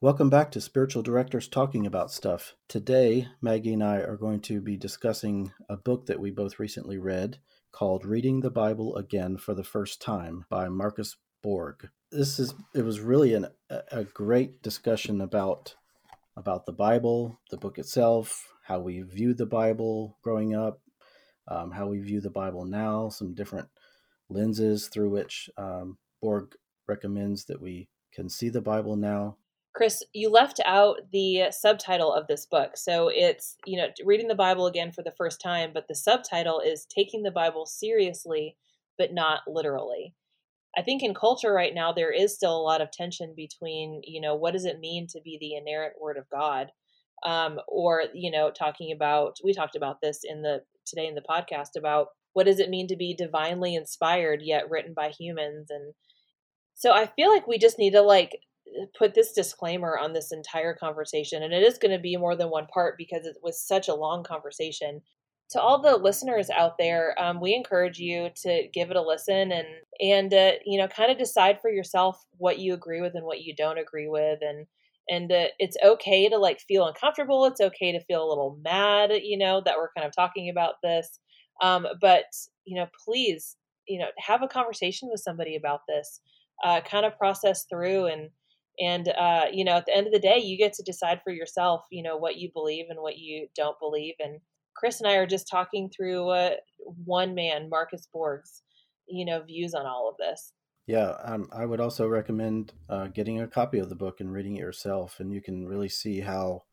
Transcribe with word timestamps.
Welcome 0.00 0.30
back 0.30 0.52
to 0.52 0.60
Spiritual 0.60 1.02
Directors 1.02 1.48
Talking 1.48 1.84
About 1.84 2.12
Stuff. 2.12 2.54
Today, 2.68 3.26
Maggie 3.42 3.72
and 3.72 3.82
I 3.82 3.96
are 3.96 4.16
going 4.16 4.38
to 4.42 4.60
be 4.60 4.76
discussing 4.76 5.50
a 5.68 5.76
book 5.76 6.06
that 6.06 6.20
we 6.20 6.30
both 6.30 6.60
recently 6.60 6.98
read 6.98 7.38
called 7.72 8.06
Reading 8.06 8.38
the 8.38 8.48
Bible 8.48 8.94
Again 8.94 9.38
for 9.38 9.54
the 9.54 9.64
First 9.64 10.00
Time 10.00 10.44
by 10.48 10.68
Marcus 10.68 11.16
Borg. 11.42 11.88
This 12.12 12.38
is 12.38 12.54
it 12.76 12.84
was 12.84 13.00
really 13.00 13.34
an, 13.34 13.48
a 13.90 14.04
great 14.04 14.62
discussion 14.62 15.20
about 15.20 15.74
about 16.36 16.64
the 16.64 16.72
Bible, 16.72 17.40
the 17.50 17.56
book 17.56 17.76
itself, 17.76 18.52
how 18.62 18.78
we 18.78 19.00
view 19.00 19.34
the 19.34 19.46
Bible 19.46 20.16
growing 20.22 20.54
up, 20.54 20.80
um, 21.48 21.72
how 21.72 21.88
we 21.88 21.98
view 21.98 22.20
the 22.20 22.30
Bible 22.30 22.64
now, 22.64 23.08
some 23.08 23.34
different 23.34 23.66
lenses 24.28 24.86
through 24.86 25.10
which 25.10 25.50
um, 25.56 25.98
Borg 26.22 26.54
recommends 26.86 27.46
that 27.46 27.60
we 27.60 27.88
can 28.12 28.28
see 28.28 28.48
the 28.48 28.62
Bible 28.62 28.94
now. 28.94 29.38
Chris, 29.78 30.02
you 30.12 30.28
left 30.28 30.60
out 30.64 30.96
the 31.12 31.52
subtitle 31.52 32.12
of 32.12 32.26
this 32.26 32.46
book. 32.46 32.76
So 32.76 33.12
it's, 33.14 33.54
you 33.64 33.78
know, 33.78 33.86
reading 34.04 34.26
the 34.26 34.34
Bible 34.34 34.66
again 34.66 34.90
for 34.90 35.04
the 35.04 35.14
first 35.16 35.40
time, 35.40 35.70
but 35.72 35.86
the 35.86 35.94
subtitle 35.94 36.58
is 36.58 36.84
Taking 36.84 37.22
the 37.22 37.30
Bible 37.30 37.64
Seriously, 37.64 38.56
but 38.98 39.14
Not 39.14 39.42
Literally. 39.46 40.16
I 40.76 40.82
think 40.82 41.04
in 41.04 41.14
culture 41.14 41.52
right 41.52 41.72
now, 41.72 41.92
there 41.92 42.10
is 42.10 42.34
still 42.34 42.56
a 42.56 42.60
lot 42.60 42.80
of 42.80 42.90
tension 42.90 43.34
between, 43.36 44.00
you 44.02 44.20
know, 44.20 44.34
what 44.34 44.52
does 44.52 44.64
it 44.64 44.80
mean 44.80 45.06
to 45.10 45.20
be 45.24 45.38
the 45.40 45.54
inerrant 45.54 45.94
word 46.00 46.16
of 46.16 46.28
God? 46.28 46.72
Um, 47.24 47.60
or, 47.68 48.06
you 48.12 48.32
know, 48.32 48.50
talking 48.50 48.90
about, 48.90 49.36
we 49.44 49.54
talked 49.54 49.76
about 49.76 50.00
this 50.02 50.22
in 50.24 50.42
the, 50.42 50.62
today 50.86 51.06
in 51.06 51.14
the 51.14 51.22
podcast 51.22 51.78
about 51.78 52.08
what 52.32 52.46
does 52.46 52.58
it 52.58 52.68
mean 52.68 52.88
to 52.88 52.96
be 52.96 53.14
divinely 53.14 53.76
inspired 53.76 54.40
yet 54.42 54.68
written 54.68 54.92
by 54.92 55.10
humans 55.10 55.68
and 55.70 55.94
so 56.74 56.92
i 56.92 57.04
feel 57.04 57.30
like 57.30 57.48
we 57.48 57.58
just 57.58 57.78
need 57.78 57.90
to 57.90 58.00
like 58.00 58.38
put 58.98 59.14
this 59.14 59.32
disclaimer 59.32 59.98
on 59.98 60.12
this 60.12 60.32
entire 60.32 60.74
conversation, 60.74 61.42
and 61.42 61.52
it 61.52 61.62
is 61.62 61.78
going 61.78 61.92
to 61.92 61.98
be 61.98 62.16
more 62.16 62.36
than 62.36 62.50
one 62.50 62.66
part 62.66 62.96
because 62.98 63.26
it 63.26 63.36
was 63.42 63.60
such 63.60 63.88
a 63.88 63.94
long 63.94 64.24
conversation. 64.24 65.00
To 65.52 65.60
all 65.60 65.80
the 65.80 65.96
listeners 65.96 66.50
out 66.50 66.76
there, 66.78 67.14
um, 67.18 67.40
we 67.40 67.54
encourage 67.54 67.98
you 67.98 68.28
to 68.42 68.68
give 68.72 68.90
it 68.90 68.96
a 68.96 69.02
listen 69.02 69.50
and 69.52 69.66
and 70.00 70.34
uh, 70.34 70.52
you 70.66 70.78
know 70.78 70.88
kind 70.88 71.10
of 71.10 71.18
decide 71.18 71.60
for 71.60 71.70
yourself 71.70 72.22
what 72.36 72.58
you 72.58 72.74
agree 72.74 73.00
with 73.00 73.14
and 73.14 73.24
what 73.24 73.42
you 73.42 73.54
don't 73.56 73.78
agree 73.78 74.08
with, 74.08 74.40
and 74.42 74.66
and 75.08 75.32
uh, 75.32 75.46
it's 75.58 75.76
okay 75.84 76.28
to 76.28 76.36
like 76.36 76.60
feel 76.60 76.86
uncomfortable. 76.86 77.46
It's 77.46 77.60
okay 77.60 77.92
to 77.92 78.04
feel 78.04 78.24
a 78.24 78.28
little 78.28 78.58
mad, 78.62 79.10
you 79.22 79.38
know, 79.38 79.62
that 79.64 79.76
we're 79.76 79.92
kind 79.96 80.06
of 80.06 80.14
talking 80.14 80.50
about 80.50 80.74
this. 80.82 81.18
Um, 81.62 81.86
but 82.00 82.26
you 82.64 82.76
know, 82.76 82.86
please, 83.04 83.56
you 83.86 83.98
know, 83.98 84.08
have 84.18 84.42
a 84.42 84.48
conversation 84.48 85.08
with 85.10 85.20
somebody 85.20 85.56
about 85.56 85.80
this. 85.88 86.20
Uh, 86.64 86.80
kind 86.80 87.06
of 87.06 87.16
process 87.16 87.66
through 87.70 88.06
and 88.06 88.30
and 88.80 89.08
uh, 89.08 89.46
you 89.52 89.64
know 89.64 89.76
at 89.76 89.86
the 89.86 89.96
end 89.96 90.06
of 90.06 90.12
the 90.12 90.18
day 90.18 90.38
you 90.38 90.56
get 90.56 90.72
to 90.74 90.82
decide 90.82 91.20
for 91.22 91.32
yourself 91.32 91.82
you 91.90 92.02
know 92.02 92.16
what 92.16 92.36
you 92.36 92.50
believe 92.52 92.86
and 92.90 93.00
what 93.00 93.18
you 93.18 93.48
don't 93.54 93.78
believe. 93.78 94.14
And 94.20 94.40
chris 94.74 95.00
and 95.00 95.10
i 95.10 95.14
are 95.16 95.26
just 95.26 95.48
talking 95.48 95.90
through 95.90 96.28
uh, 96.28 96.50
one 97.04 97.34
man 97.34 97.68
marcus 97.68 98.08
borg's 98.12 98.62
you 99.08 99.24
know 99.24 99.42
views 99.42 99.74
on 99.74 99.86
all 99.86 100.08
of 100.08 100.16
this. 100.18 100.52
Yeah 100.86 101.14
um, 101.24 101.48
i 101.52 101.64
would 101.64 101.80
also 101.80 102.06
recommend 102.06 102.72
uh, 102.88 103.08
getting 103.08 103.40
a 103.40 103.48
copy 103.48 103.78
of 103.78 103.88
the 103.88 103.94
book 103.96 104.20
and 104.20 104.32
reading 104.32 104.56
it 104.56 104.60
yourself 104.60 105.20
and 105.20 105.32
you 105.32 105.42
can 105.42 105.66
really 105.66 105.88
see 105.88 106.20
how 106.20 106.64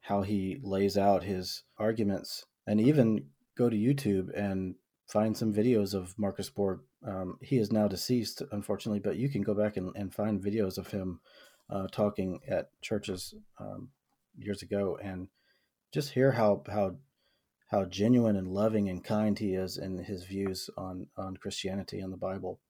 how 0.00 0.22
he 0.22 0.58
lays 0.62 0.98
out 0.98 1.22
his 1.22 1.62
arguments 1.78 2.44
and 2.66 2.80
even 2.80 3.26
go 3.56 3.70
to 3.70 3.76
youtube 3.76 4.28
and 4.36 4.74
find 5.06 5.36
some 5.36 5.52
videos 5.52 5.94
of 5.94 6.18
marcus 6.18 6.50
borg 6.50 6.80
um, 7.06 7.38
he 7.42 7.58
is 7.58 7.70
now 7.70 7.86
deceased, 7.86 8.42
unfortunately, 8.52 9.00
but 9.00 9.16
you 9.16 9.28
can 9.28 9.42
go 9.42 9.54
back 9.54 9.76
and, 9.76 9.94
and 9.94 10.14
find 10.14 10.42
videos 10.42 10.78
of 10.78 10.88
him 10.88 11.20
uh, 11.70 11.86
talking 11.92 12.40
at 12.48 12.68
churches 12.80 13.34
um, 13.58 13.90
years 14.36 14.62
ago 14.62 14.98
and 15.02 15.28
just 15.92 16.10
hear 16.10 16.32
how 16.32 16.62
how 16.68 16.96
how 17.68 17.84
genuine 17.84 18.36
and 18.36 18.48
loving 18.48 18.88
and 18.88 19.04
kind 19.04 19.38
he 19.38 19.54
is 19.54 19.78
in 19.78 19.98
his 19.98 20.24
views 20.24 20.70
on 20.76 21.06
on 21.16 21.36
Christianity 21.36 22.00
and 22.00 22.12
the 22.12 22.18
Bible. 22.18 22.60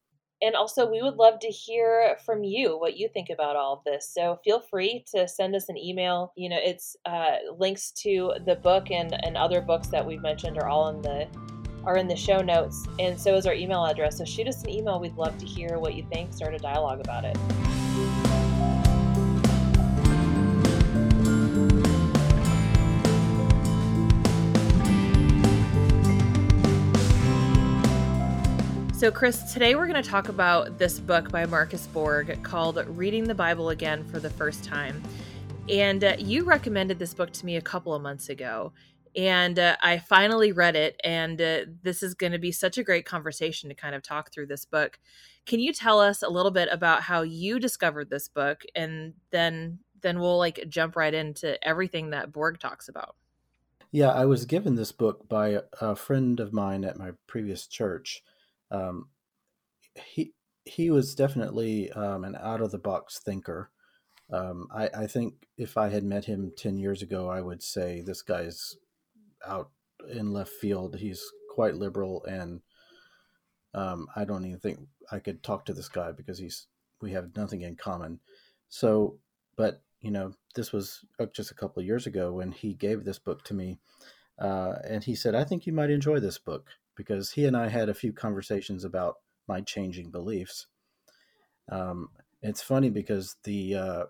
And 0.43 0.56
also, 0.56 0.91
we 0.91 1.00
would 1.00 1.15
love 1.15 1.39
to 1.41 1.49
hear 1.49 2.17
from 2.27 2.44
you 2.44 2.78
what 2.78 2.97
you 2.97 3.09
think 3.09 3.31
about 3.31 3.56
all 3.56 3.75
of 3.75 3.84
this. 3.84 4.12
So 4.12 4.41
feel 4.44 4.61
free 4.61 5.05
to 5.15 5.27
send 5.27 5.55
us 5.55 5.69
an 5.69 5.78
email. 5.78 6.33
You 6.37 6.50
know, 6.50 6.59
it's 6.61 6.97
uh, 7.06 7.37
links 7.56 7.93
to 8.03 8.34
the 8.44 8.56
book 8.56 8.91
and, 8.91 9.17
and 9.25 9.37
other 9.37 9.62
books 9.62 9.89
that 9.89 10.05
we've 10.05 10.21
mentioned 10.21 10.59
are 10.59 10.69
all 10.69 10.89
in 10.89 11.00
the 11.00 11.28
are 11.87 11.97
in 11.97 12.09
the 12.09 12.17
show 12.17 12.41
notes, 12.41 12.87
and 12.99 13.19
so 13.19 13.34
is 13.34 13.47
our 13.47 13.55
email 13.55 13.84
address. 13.84 14.19
So 14.19 14.25
shoot 14.25 14.49
us 14.49 14.62
an 14.62 14.71
email. 14.71 14.99
We'd 14.99 15.17
love 15.17 15.37
to 15.39 15.47
hear 15.47 15.78
what 15.78 15.95
you 15.95 16.06
think. 16.11 16.33
Start 16.33 16.55
a 16.55 16.59
dialogue 16.59 17.00
about 17.00 17.25
it. 17.25 17.37
So, 29.05 29.11
Chris, 29.11 29.53
today 29.53 29.75
we're 29.75 29.87
going 29.87 30.03
to 30.03 30.09
talk 30.09 30.31
about 30.31 30.78
this 30.78 30.99
book 30.99 31.31
by 31.31 31.44
Marcus 31.44 31.87
Borg 31.89 32.43
called 32.43 32.83
Reading 32.97 33.25
the 33.25 33.34
Bible 33.34 33.69
Again 33.69 34.03
for 34.05 34.19
the 34.19 34.31
First 34.31 34.65
Time. 34.65 35.03
And 35.69 36.03
uh, 36.03 36.17
you 36.19 36.44
recommended 36.44 36.99
this 36.99 37.12
book 37.12 37.31
to 37.33 37.44
me 37.44 37.56
a 37.56 37.61
couple 37.61 37.93
of 37.93 38.00
months 38.00 38.31
ago 38.31 38.73
and 39.17 39.59
uh, 39.59 39.77
I 39.81 39.99
finally 39.99 40.53
read 40.53 40.77
it, 40.77 41.01
and 41.05 41.41
uh, 41.41 41.61
this 41.83 42.03
is 42.03 42.15
going 42.15 42.33
to 42.33 42.39
be 42.39 42.53
such 42.53 42.79
a 42.79 42.85
great 42.85 43.07
conversation 43.07 43.69
to 43.69 43.75
kind 43.75 43.95
of 43.95 44.03
talk 44.03 44.33
through 44.33 44.47
this 44.47 44.65
book. 44.65 44.99
Can 45.47 45.61
you 45.61 45.73
tell 45.73 46.01
us 46.01 46.23
a 46.23 46.29
little 46.29 46.51
bit 46.51 46.69
about 46.71 47.03
how 47.03 47.23
you 47.23 47.59
discovered 47.59 48.11
this 48.11 48.29
book, 48.29 48.63
and 48.75 49.15
then 49.31 49.79
then 50.05 50.21
we'll 50.21 50.39
like 50.39 50.65
jump 50.69 50.95
right 50.95 51.13
into 51.13 51.63
everything 51.67 52.11
that 52.11 52.31
Borg 52.31 52.61
talks 52.61 52.89
about. 52.89 53.17
Yeah, 53.91 54.11
I 54.11 54.27
was 54.27 54.45
given 54.45 54.77
this 54.77 54.93
book 54.93 55.29
by 55.29 55.61
a 55.81 55.97
friend 55.97 56.39
of 56.39 56.53
mine 56.53 56.85
at 56.85 56.99
my 56.99 57.13
previous 57.27 57.67
church. 57.67 58.23
Um, 58.71 59.09
he 59.95 60.33
he 60.65 60.91
was 60.91 61.15
definitely 61.15 61.91
um, 61.93 62.25
an 62.25 62.37
out 62.41 62.61
of 62.61 62.71
the 62.71 62.79
box 62.79 63.19
thinker. 63.19 63.71
Um, 64.33 64.69
I, 64.75 64.89
I, 64.95 65.07
think 65.07 65.35
if 65.59 65.77
I 65.77 65.91
had 65.91 66.03
met 66.03 66.25
him 66.25 66.51
10 66.57 66.79
years 66.79 67.03
ago, 67.03 67.29
I 67.29 67.43
would 67.43 67.63
say 67.63 68.01
this 68.01 68.23
guy's 68.23 68.75
out 69.47 69.71
in 70.10 70.32
left 70.32 70.53
field. 70.53 70.97
He's 70.97 71.22
quite 71.50 71.77
liberal, 71.77 72.25
and 72.25 72.60
um, 73.75 74.06
I 74.15 74.25
don't 74.25 74.44
even 74.44 74.60
think 74.60 74.81
I 75.10 75.19
could 75.19 75.43
talk 75.43 75.65
to 75.66 75.72
this 75.72 75.88
guy 75.88 76.12
because 76.12 76.38
he's 76.38 76.66
we 77.00 77.12
have 77.12 77.37
nothing 77.37 77.62
in 77.62 77.77
common. 77.77 78.21
So, 78.69 79.19
but 79.56 79.82
you 80.00 80.10
know, 80.10 80.34
this 80.55 80.72
was 80.72 81.05
uh, 81.19 81.27
just 81.27 81.50
a 81.50 81.55
couple 81.55 81.81
of 81.81 81.87
years 81.87 82.06
ago 82.06 82.32
when 82.32 82.53
he 82.53 82.75
gave 82.75 83.05
this 83.05 83.19
book 83.19 83.44
to 83.44 83.55
me, 83.55 83.78
uh, 84.38 84.75
and 84.87 85.03
he 85.03 85.15
said, 85.15 85.34
"I 85.34 85.44
think 85.44 85.66
you 85.66 85.72
might 85.72 85.91
enjoy 85.91 86.21
this 86.21 86.38
book," 86.38 86.69
because 86.97 87.31
he 87.31 87.47
and 87.47 87.56
I 87.56 87.69
had 87.69 87.88
a 87.88 87.94
few 87.94 88.12
conversations 88.12 88.84
about 88.84 89.16
my 89.47 89.61
changing 89.61 90.11
beliefs. 90.11 90.66
Um, 91.71 92.11
it's 92.43 92.62
funny 92.62 92.91
because 92.91 93.37
the 93.44 93.75
uh, 93.75 94.05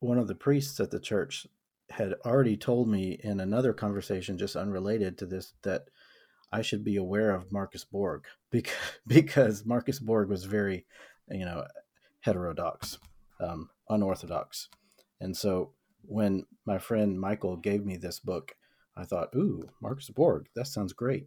one 0.00 0.18
of 0.18 0.28
the 0.28 0.34
priests 0.34 0.78
at 0.80 0.90
the 0.90 1.00
church 1.00 1.46
had 1.92 2.14
already 2.24 2.56
told 2.56 2.88
me 2.88 3.18
in 3.22 3.40
another 3.40 3.72
conversation, 3.72 4.38
just 4.38 4.56
unrelated 4.56 5.18
to 5.18 5.26
this, 5.26 5.54
that 5.62 5.88
I 6.52 6.62
should 6.62 6.84
be 6.84 6.96
aware 6.96 7.34
of 7.34 7.52
Marcus 7.52 7.84
Borg 7.84 8.24
because, 8.50 8.74
because 9.06 9.64
Marcus 9.64 9.98
Borg 9.98 10.28
was 10.28 10.44
very, 10.44 10.86
you 11.30 11.44
know, 11.44 11.66
heterodox, 12.20 12.98
um, 13.40 13.70
unorthodox. 13.88 14.68
And 15.20 15.36
so 15.36 15.72
when 16.02 16.46
my 16.66 16.78
friend 16.78 17.20
Michael 17.20 17.56
gave 17.56 17.84
me 17.84 17.96
this 17.96 18.18
book, 18.18 18.56
I 18.96 19.04
thought, 19.04 19.34
ooh, 19.34 19.68
Marcus 19.80 20.10
Borg, 20.10 20.48
that 20.54 20.66
sounds 20.66 20.92
great. 20.92 21.26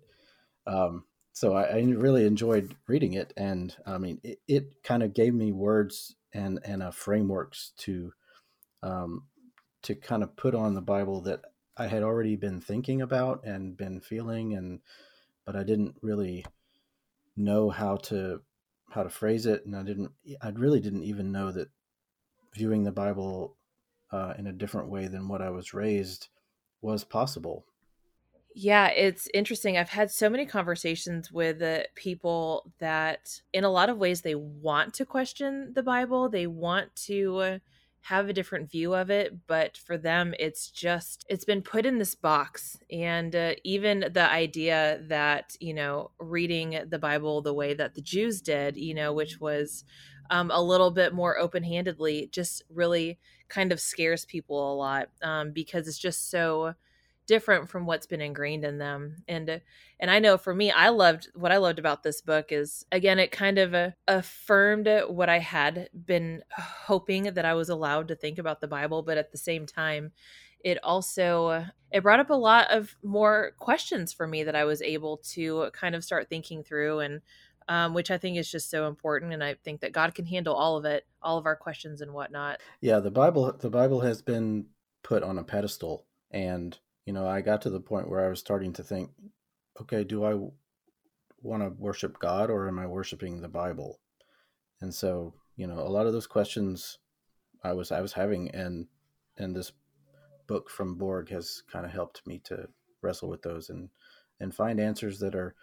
Um, 0.67 1.05
so 1.33 1.53
I, 1.53 1.63
I, 1.63 1.81
really 1.81 2.25
enjoyed 2.25 2.75
reading 2.87 3.13
it. 3.13 3.33
And 3.37 3.75
I 3.85 3.97
mean, 3.97 4.19
it, 4.23 4.39
it 4.47 4.83
kind 4.83 5.03
of 5.03 5.13
gave 5.13 5.33
me 5.33 5.51
words 5.51 6.15
and, 6.33 6.59
and 6.63 6.83
frameworks 6.93 7.73
to 7.79 8.11
um, 8.81 9.23
to 9.85 9.95
kind 9.95 10.23
of 10.23 10.35
put 10.35 10.55
on 10.55 10.73
the 10.73 10.81
Bible 10.81 11.21
that 11.21 11.41
I 11.77 11.87
had 11.87 12.03
already 12.03 12.35
been 12.35 12.61
thinking 12.61 13.01
about 13.01 13.45
and 13.45 13.77
been 13.77 14.01
feeling 14.01 14.53
and 14.53 14.79
but 15.45 15.55
I 15.55 15.63
didn't 15.63 15.95
really 16.01 16.45
know 17.37 17.69
how 17.69 17.97
to 17.97 18.41
how 18.89 19.03
to 19.03 19.09
phrase 19.09 19.45
it 19.45 19.65
and 19.65 19.75
I 19.75 19.83
didn't 19.83 20.11
I 20.41 20.49
really 20.49 20.79
didn't 20.79 21.03
even 21.03 21.31
know 21.31 21.51
that 21.51 21.69
viewing 22.53 22.83
the 22.83 22.91
Bible 22.91 23.57
uh, 24.11 24.33
in 24.37 24.47
a 24.47 24.53
different 24.53 24.89
way 24.89 25.07
than 25.07 25.27
what 25.27 25.41
I 25.41 25.49
was 25.49 25.73
raised 25.73 26.29
was 26.81 27.03
possible. 27.03 27.65
Yeah, 28.57 28.87
it's 28.87 29.27
interesting. 29.33 29.77
I've 29.77 29.89
had 29.89 30.09
so 30.09 30.29
many 30.29 30.45
conversations 30.45 31.29
with 31.29 31.61
uh, 31.61 31.83
people 31.95 32.71
that, 32.79 33.41
in 33.51 33.65
a 33.65 33.69
lot 33.69 33.89
of 33.89 33.97
ways, 33.97 34.21
they 34.21 34.35
want 34.35 34.93
to 34.93 35.05
question 35.05 35.73
the 35.73 35.83
Bible. 35.83 36.29
They 36.29 36.47
want 36.47 36.95
to 37.07 37.59
have 38.05 38.29
a 38.29 38.33
different 38.33 38.69
view 38.69 38.93
of 38.93 39.09
it 39.09 39.33
but 39.47 39.75
for 39.75 39.97
them 39.97 40.35
it's 40.37 40.69
just 40.69 41.25
it's 41.27 41.43
been 41.43 41.63
put 41.63 41.87
in 41.87 41.97
this 41.97 42.13
box. 42.13 42.77
And 42.91 43.35
uh, 43.35 43.53
even 43.63 44.11
the 44.13 44.29
idea 44.29 45.01
that 45.07 45.55
you 45.59 45.73
know 45.73 46.11
reading 46.19 46.79
the 46.87 46.99
bible 46.99 47.41
the 47.41 47.53
way 47.53 47.73
that 47.73 47.95
the 47.95 48.01
jews 48.01 48.41
did 48.41 48.77
you 48.77 48.93
know 48.93 49.11
which 49.11 49.39
was 49.39 49.83
um, 50.29 50.51
a 50.51 50.61
little 50.61 50.91
bit 50.91 51.15
more 51.15 51.39
open 51.39 51.63
handedly 51.63 52.29
just 52.31 52.63
really 52.69 53.17
kind 53.49 53.71
of 53.71 53.79
scares 53.79 54.23
people 54.25 54.73
a 54.73 54.75
lot 54.75 55.09
um, 55.23 55.51
because 55.51 55.87
it's 55.87 55.97
just 55.97 56.29
so 56.29 56.73
different 57.27 57.69
from 57.69 57.85
what's 57.85 58.05
been 58.05 58.21
ingrained 58.21 58.63
in 58.63 58.77
them 58.77 59.15
and 59.27 59.61
and 59.99 60.11
i 60.11 60.19
know 60.19 60.37
for 60.37 60.53
me 60.53 60.71
i 60.71 60.89
loved 60.89 61.29
what 61.33 61.51
i 61.51 61.57
loved 61.57 61.79
about 61.79 62.03
this 62.03 62.21
book 62.21 62.51
is 62.51 62.85
again 62.91 63.19
it 63.19 63.31
kind 63.31 63.57
of 63.57 63.73
uh, 63.73 63.89
affirmed 64.07 64.87
what 65.07 65.29
i 65.29 65.39
had 65.39 65.89
been 66.05 66.43
hoping 66.51 67.23
that 67.23 67.45
i 67.45 67.53
was 67.53 67.69
allowed 67.69 68.07
to 68.07 68.15
think 68.15 68.37
about 68.37 68.61
the 68.61 68.67
bible 68.67 69.01
but 69.01 69.17
at 69.17 69.31
the 69.31 69.37
same 69.37 69.65
time 69.65 70.11
it 70.59 70.77
also 70.83 71.65
it 71.91 72.03
brought 72.03 72.19
up 72.19 72.29
a 72.29 72.33
lot 72.33 72.69
of 72.71 72.95
more 73.03 73.53
questions 73.57 74.13
for 74.13 74.27
me 74.27 74.43
that 74.43 74.55
i 74.55 74.63
was 74.63 74.81
able 74.81 75.17
to 75.17 75.69
kind 75.73 75.95
of 75.95 76.03
start 76.03 76.29
thinking 76.29 76.63
through 76.63 76.99
and 76.99 77.21
um, 77.67 77.93
which 77.93 78.11
I 78.11 78.17
think 78.17 78.37
is 78.37 78.51
just 78.51 78.69
so 78.69 78.87
important. 78.87 79.33
And 79.33 79.43
I 79.43 79.55
think 79.63 79.81
that 79.81 79.91
God 79.91 80.13
can 80.13 80.25
handle 80.25 80.53
all 80.53 80.77
of 80.77 80.85
it, 80.85 81.05
all 81.21 81.37
of 81.37 81.45
our 81.45 81.55
questions 81.55 82.01
and 82.01 82.13
whatnot. 82.13 82.59
Yeah, 82.81 82.99
the 82.99 83.11
Bible, 83.11 83.51
the 83.53 83.69
Bible 83.69 84.01
has 84.01 84.21
been 84.21 84.67
put 85.03 85.23
on 85.23 85.37
a 85.37 85.43
pedestal, 85.43 86.05
and 86.31 86.77
you 87.05 87.13
know, 87.13 87.27
I 87.27 87.41
got 87.41 87.61
to 87.63 87.69
the 87.69 87.79
point 87.79 88.09
where 88.09 88.25
I 88.25 88.29
was 88.29 88.39
starting 88.39 88.73
to 88.73 88.83
think, 88.83 89.11
okay, 89.81 90.03
do 90.03 90.25
I 90.25 90.33
want 91.41 91.63
to 91.63 91.69
worship 91.77 92.19
God 92.19 92.49
or 92.49 92.67
am 92.67 92.79
I 92.79 92.87
worshiping 92.87 93.41
the 93.41 93.47
Bible? 93.47 93.99
And 94.81 94.93
so, 94.93 95.33
you 95.55 95.67
know, 95.67 95.79
a 95.79 95.89
lot 95.89 96.07
of 96.07 96.13
those 96.13 96.27
questions 96.27 96.97
I 97.63 97.73
was 97.73 97.91
I 97.91 98.01
was 98.01 98.13
having, 98.13 98.51
and 98.51 98.87
and 99.37 99.55
this 99.55 99.71
book 100.47 100.69
from 100.69 100.95
Borg 100.95 101.29
has 101.29 101.63
kind 101.71 101.85
of 101.85 101.91
helped 101.91 102.25
me 102.27 102.39
to 102.45 102.67
wrestle 103.01 103.29
with 103.29 103.41
those 103.41 103.69
and 103.69 103.89
and 104.39 104.53
find 104.53 104.79
answers 104.79 105.19
that 105.19 105.35
are 105.35 105.55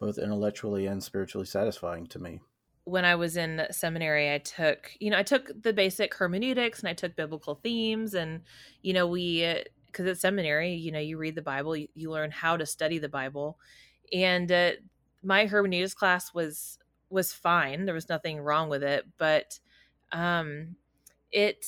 both 0.00 0.18
intellectually 0.18 0.86
and 0.86 1.02
spiritually 1.02 1.46
satisfying 1.46 2.06
to 2.08 2.18
me. 2.18 2.40
When 2.84 3.04
I 3.04 3.14
was 3.14 3.36
in 3.36 3.64
seminary, 3.70 4.34
I 4.34 4.38
took, 4.38 4.90
you 5.00 5.10
know, 5.10 5.18
I 5.18 5.22
took 5.22 5.50
the 5.62 5.72
basic 5.72 6.14
hermeneutics 6.14 6.80
and 6.80 6.88
I 6.88 6.92
took 6.92 7.16
biblical 7.16 7.54
themes 7.54 8.14
and 8.14 8.42
you 8.82 8.92
know, 8.92 9.06
we 9.06 9.62
because 9.94 10.06
at 10.06 10.18
seminary, 10.18 10.74
you 10.74 10.90
know, 10.90 10.98
you 10.98 11.16
read 11.16 11.36
the 11.36 11.42
Bible, 11.42 11.76
you, 11.76 11.88
you 11.94 12.10
learn 12.10 12.32
how 12.32 12.56
to 12.56 12.66
study 12.66 12.98
the 12.98 13.08
Bible, 13.08 13.58
and 14.12 14.50
uh, 14.50 14.72
my 15.22 15.46
hermeneutics 15.46 15.94
class 15.94 16.34
was 16.34 16.78
was 17.10 17.32
fine. 17.32 17.84
There 17.84 17.94
was 17.94 18.08
nothing 18.08 18.40
wrong 18.40 18.68
with 18.68 18.82
it, 18.82 19.06
but 19.16 19.58
um, 20.12 20.76
it 21.30 21.64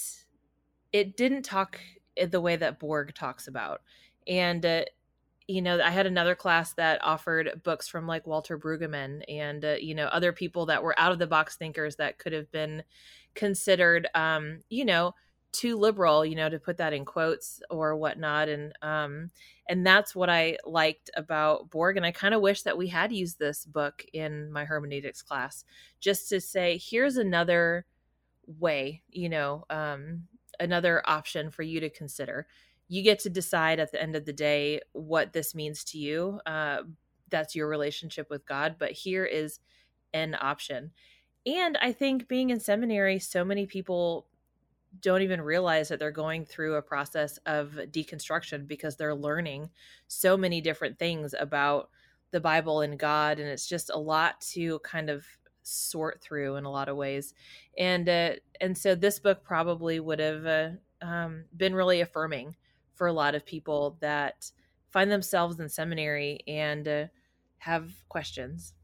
it 0.92 1.16
didn't 1.16 1.42
talk 1.42 1.78
the 2.30 2.40
way 2.40 2.56
that 2.56 2.80
Borg 2.80 3.14
talks 3.14 3.46
about, 3.46 3.82
and 4.26 4.66
uh, 4.66 4.84
you 5.46 5.62
know, 5.62 5.80
I 5.80 5.90
had 5.90 6.06
another 6.06 6.34
class 6.34 6.72
that 6.74 7.04
offered 7.04 7.60
books 7.62 7.86
from 7.86 8.08
like 8.08 8.26
Walter 8.26 8.58
Brueggemann 8.58 9.22
and 9.28 9.64
uh, 9.64 9.76
you 9.80 9.94
know 9.94 10.06
other 10.06 10.32
people 10.32 10.66
that 10.66 10.82
were 10.82 10.98
out 10.98 11.12
of 11.12 11.20
the 11.20 11.26
box 11.28 11.56
thinkers 11.56 11.96
that 11.96 12.18
could 12.18 12.32
have 12.32 12.50
been 12.50 12.82
considered, 13.34 14.08
um, 14.14 14.60
you 14.68 14.84
know 14.84 15.14
too 15.52 15.76
liberal, 15.76 16.24
you 16.24 16.34
know, 16.34 16.48
to 16.48 16.58
put 16.58 16.76
that 16.78 16.92
in 16.92 17.04
quotes 17.04 17.62
or 17.70 17.96
whatnot. 17.96 18.48
And 18.48 18.72
um, 18.82 19.30
and 19.68 19.86
that's 19.86 20.14
what 20.14 20.28
I 20.28 20.58
liked 20.64 21.10
about 21.16 21.70
Borg. 21.70 21.96
And 21.96 22.06
I 22.06 22.12
kind 22.12 22.34
of 22.34 22.42
wish 22.42 22.62
that 22.62 22.78
we 22.78 22.88
had 22.88 23.12
used 23.12 23.38
this 23.38 23.64
book 23.64 24.04
in 24.12 24.52
my 24.52 24.64
hermeneutics 24.64 25.22
class, 25.22 25.64
just 26.00 26.28
to 26.28 26.40
say, 26.40 26.78
here's 26.78 27.16
another 27.16 27.86
way, 28.46 29.02
you 29.10 29.28
know, 29.28 29.64
um, 29.70 30.24
another 30.60 31.02
option 31.06 31.50
for 31.50 31.62
you 31.62 31.80
to 31.80 31.90
consider. 31.90 32.46
You 32.88 33.02
get 33.02 33.18
to 33.20 33.30
decide 33.30 33.80
at 33.80 33.90
the 33.90 34.00
end 34.00 34.14
of 34.14 34.24
the 34.24 34.32
day 34.32 34.80
what 34.92 35.32
this 35.32 35.54
means 35.54 35.82
to 35.84 35.98
you. 35.98 36.40
Uh, 36.46 36.82
that's 37.28 37.56
your 37.56 37.66
relationship 37.66 38.30
with 38.30 38.46
God. 38.46 38.76
But 38.78 38.92
here 38.92 39.24
is 39.24 39.58
an 40.14 40.36
option. 40.40 40.92
And 41.44 41.76
I 41.80 41.92
think 41.92 42.28
being 42.28 42.50
in 42.50 42.60
seminary, 42.60 43.18
so 43.18 43.44
many 43.44 43.66
people 43.66 44.26
don't 45.00 45.22
even 45.22 45.40
realize 45.40 45.88
that 45.88 45.98
they're 45.98 46.10
going 46.10 46.44
through 46.44 46.74
a 46.74 46.82
process 46.82 47.38
of 47.46 47.78
deconstruction 47.90 48.66
because 48.66 48.96
they're 48.96 49.14
learning 49.14 49.70
so 50.08 50.36
many 50.36 50.60
different 50.60 50.98
things 50.98 51.34
about 51.38 51.90
the 52.30 52.40
Bible 52.40 52.80
and 52.80 52.98
God. 52.98 53.38
And 53.38 53.48
it's 53.48 53.66
just 53.66 53.90
a 53.90 53.98
lot 53.98 54.40
to 54.52 54.78
kind 54.80 55.10
of 55.10 55.24
sort 55.62 56.20
through 56.20 56.56
in 56.56 56.64
a 56.64 56.70
lot 56.70 56.88
of 56.88 56.96
ways. 56.96 57.34
And, 57.78 58.08
uh, 58.08 58.32
and 58.60 58.76
so 58.76 58.94
this 58.94 59.18
book 59.18 59.42
probably 59.44 60.00
would 60.00 60.20
have 60.20 60.46
uh, 60.46 60.68
um, 61.02 61.44
been 61.56 61.74
really 61.74 62.00
affirming 62.00 62.56
for 62.94 63.06
a 63.06 63.12
lot 63.12 63.34
of 63.34 63.44
people 63.44 63.96
that 64.00 64.50
find 64.90 65.10
themselves 65.10 65.60
in 65.60 65.68
seminary 65.68 66.40
and 66.46 66.88
uh, 66.88 67.04
have 67.58 67.92
questions. 68.08 68.74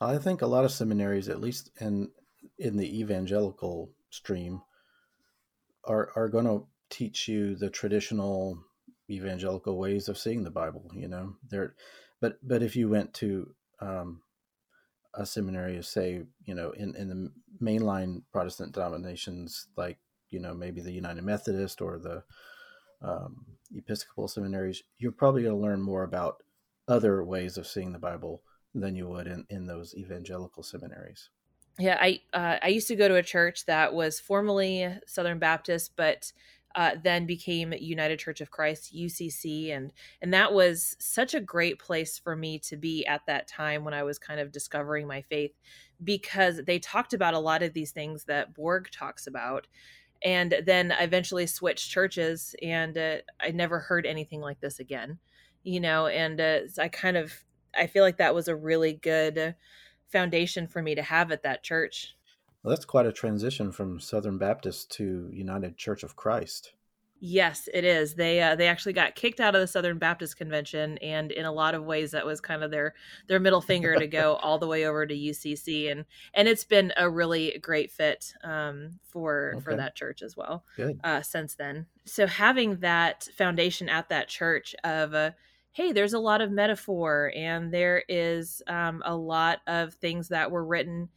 I 0.00 0.16
think 0.18 0.42
a 0.42 0.46
lot 0.46 0.64
of 0.64 0.72
seminaries, 0.72 1.28
at 1.28 1.40
least 1.40 1.70
in 1.80 2.10
in 2.58 2.76
the 2.76 3.00
evangelical 3.00 3.90
stream, 4.10 4.62
are 5.84 6.10
are 6.16 6.28
going 6.28 6.44
to 6.44 6.66
teach 6.90 7.28
you 7.28 7.54
the 7.54 7.70
traditional 7.70 8.58
evangelical 9.08 9.78
ways 9.78 10.08
of 10.08 10.18
seeing 10.18 10.44
the 10.44 10.50
Bible. 10.50 10.90
You 10.94 11.08
know, 11.08 11.36
there, 11.48 11.74
but 12.20 12.38
but 12.42 12.62
if 12.62 12.76
you 12.76 12.88
went 12.88 13.14
to 13.14 13.54
um, 13.80 14.22
a 15.14 15.24
seminary, 15.26 15.78
of 15.78 15.86
say, 15.86 16.22
you 16.44 16.54
know, 16.54 16.70
in 16.72 16.94
in 16.96 17.08
the 17.08 17.32
mainline 17.62 18.22
Protestant 18.32 18.72
denominations, 18.72 19.68
like 19.76 19.98
you 20.30 20.40
know 20.40 20.54
maybe 20.54 20.80
the 20.80 20.92
United 20.92 21.24
Methodist 21.24 21.80
or 21.80 21.98
the 21.98 22.22
um, 23.02 23.46
Episcopal 23.74 24.28
seminaries, 24.28 24.82
you're 24.98 25.12
probably 25.12 25.42
going 25.42 25.54
to 25.54 25.60
learn 25.60 25.80
more 25.80 26.02
about 26.02 26.42
other 26.88 27.24
ways 27.24 27.56
of 27.56 27.66
seeing 27.66 27.92
the 27.92 27.98
Bible 27.98 28.42
than 28.74 28.94
you 28.94 29.08
would 29.08 29.26
in, 29.26 29.44
in 29.48 29.66
those 29.66 29.94
evangelical 29.96 30.62
seminaries 30.62 31.30
yeah, 31.78 31.96
I 32.00 32.20
uh, 32.32 32.58
I 32.62 32.68
used 32.68 32.88
to 32.88 32.96
go 32.96 33.08
to 33.08 33.16
a 33.16 33.22
church 33.22 33.66
that 33.66 33.94
was 33.94 34.20
formerly 34.20 34.88
Southern 35.06 35.38
Baptist, 35.38 35.92
but 35.96 36.32
uh, 36.74 36.92
then 37.02 37.26
became 37.26 37.72
United 37.72 38.18
Church 38.18 38.40
of 38.40 38.50
Christ 38.50 38.94
(UCC), 38.94 39.70
and 39.70 39.92
and 40.20 40.34
that 40.34 40.52
was 40.52 40.96
such 40.98 41.34
a 41.34 41.40
great 41.40 41.78
place 41.78 42.18
for 42.18 42.36
me 42.36 42.58
to 42.60 42.76
be 42.76 43.06
at 43.06 43.22
that 43.26 43.48
time 43.48 43.84
when 43.84 43.94
I 43.94 44.02
was 44.02 44.18
kind 44.18 44.40
of 44.40 44.52
discovering 44.52 45.06
my 45.06 45.22
faith, 45.22 45.52
because 46.02 46.60
they 46.66 46.78
talked 46.78 47.14
about 47.14 47.34
a 47.34 47.38
lot 47.38 47.62
of 47.62 47.72
these 47.72 47.92
things 47.92 48.24
that 48.24 48.54
Borg 48.54 48.90
talks 48.92 49.26
about, 49.26 49.66
and 50.22 50.62
then 50.66 50.92
eventually 51.00 51.46
switched 51.46 51.90
churches, 51.90 52.54
and 52.62 52.98
uh, 52.98 53.16
I 53.40 53.50
never 53.52 53.78
heard 53.80 54.06
anything 54.06 54.40
like 54.40 54.60
this 54.60 54.78
again, 54.80 55.18
you 55.62 55.80
know, 55.80 56.06
and 56.08 56.40
uh, 56.40 56.60
I 56.78 56.88
kind 56.88 57.16
of 57.16 57.32
I 57.74 57.86
feel 57.86 58.04
like 58.04 58.18
that 58.18 58.34
was 58.34 58.48
a 58.48 58.56
really 58.56 58.92
good 58.94 59.54
foundation 60.10 60.66
for 60.66 60.82
me 60.82 60.94
to 60.94 61.02
have 61.02 61.30
at 61.32 61.42
that 61.42 61.62
church. 61.62 62.16
Well, 62.62 62.74
that's 62.74 62.84
quite 62.84 63.06
a 63.06 63.12
transition 63.12 63.72
from 63.72 64.00
Southern 64.00 64.36
Baptist 64.36 64.90
to 64.92 65.30
United 65.32 65.76
Church 65.76 66.02
of 66.02 66.16
Christ. 66.16 66.72
Yes, 67.22 67.68
it 67.72 67.84
is. 67.84 68.14
They 68.14 68.40
uh, 68.40 68.56
they 68.56 68.66
actually 68.66 68.94
got 68.94 69.14
kicked 69.14 69.40
out 69.40 69.54
of 69.54 69.60
the 69.60 69.66
Southern 69.66 69.98
Baptist 69.98 70.38
Convention, 70.38 70.96
and 70.98 71.30
in 71.30 71.44
a 71.44 71.52
lot 71.52 71.74
of 71.74 71.84
ways, 71.84 72.12
that 72.12 72.24
was 72.24 72.40
kind 72.40 72.64
of 72.64 72.70
their 72.70 72.94
their 73.26 73.38
middle 73.38 73.60
finger 73.60 73.94
to 73.94 74.06
go 74.06 74.36
all 74.42 74.58
the 74.58 74.66
way 74.66 74.86
over 74.86 75.06
to 75.06 75.14
UCC, 75.14 75.92
and 75.92 76.06
and 76.32 76.48
it's 76.48 76.64
been 76.64 76.94
a 76.96 77.10
really 77.10 77.58
great 77.60 77.90
fit 77.90 78.32
um, 78.42 78.98
for 79.02 79.52
okay. 79.56 79.64
for 79.64 79.76
that 79.76 79.94
church 79.94 80.22
as 80.22 80.34
well. 80.34 80.64
Good. 80.76 80.98
Uh, 81.04 81.20
since 81.20 81.54
then, 81.54 81.86
so 82.06 82.26
having 82.26 82.76
that 82.76 83.28
foundation 83.36 83.90
at 83.90 84.08
that 84.08 84.28
church 84.28 84.74
of 84.82 85.12
uh, 85.12 85.32
hey, 85.72 85.92
there's 85.92 86.14
a 86.14 86.18
lot 86.18 86.40
of 86.40 86.50
metaphor 86.50 87.32
and 87.36 87.72
there 87.72 88.02
is 88.08 88.62
um, 88.66 89.02
a 89.04 89.14
lot 89.14 89.60
of 89.66 89.94
things 89.94 90.28
that 90.28 90.50
were 90.50 90.64
written 90.64 91.08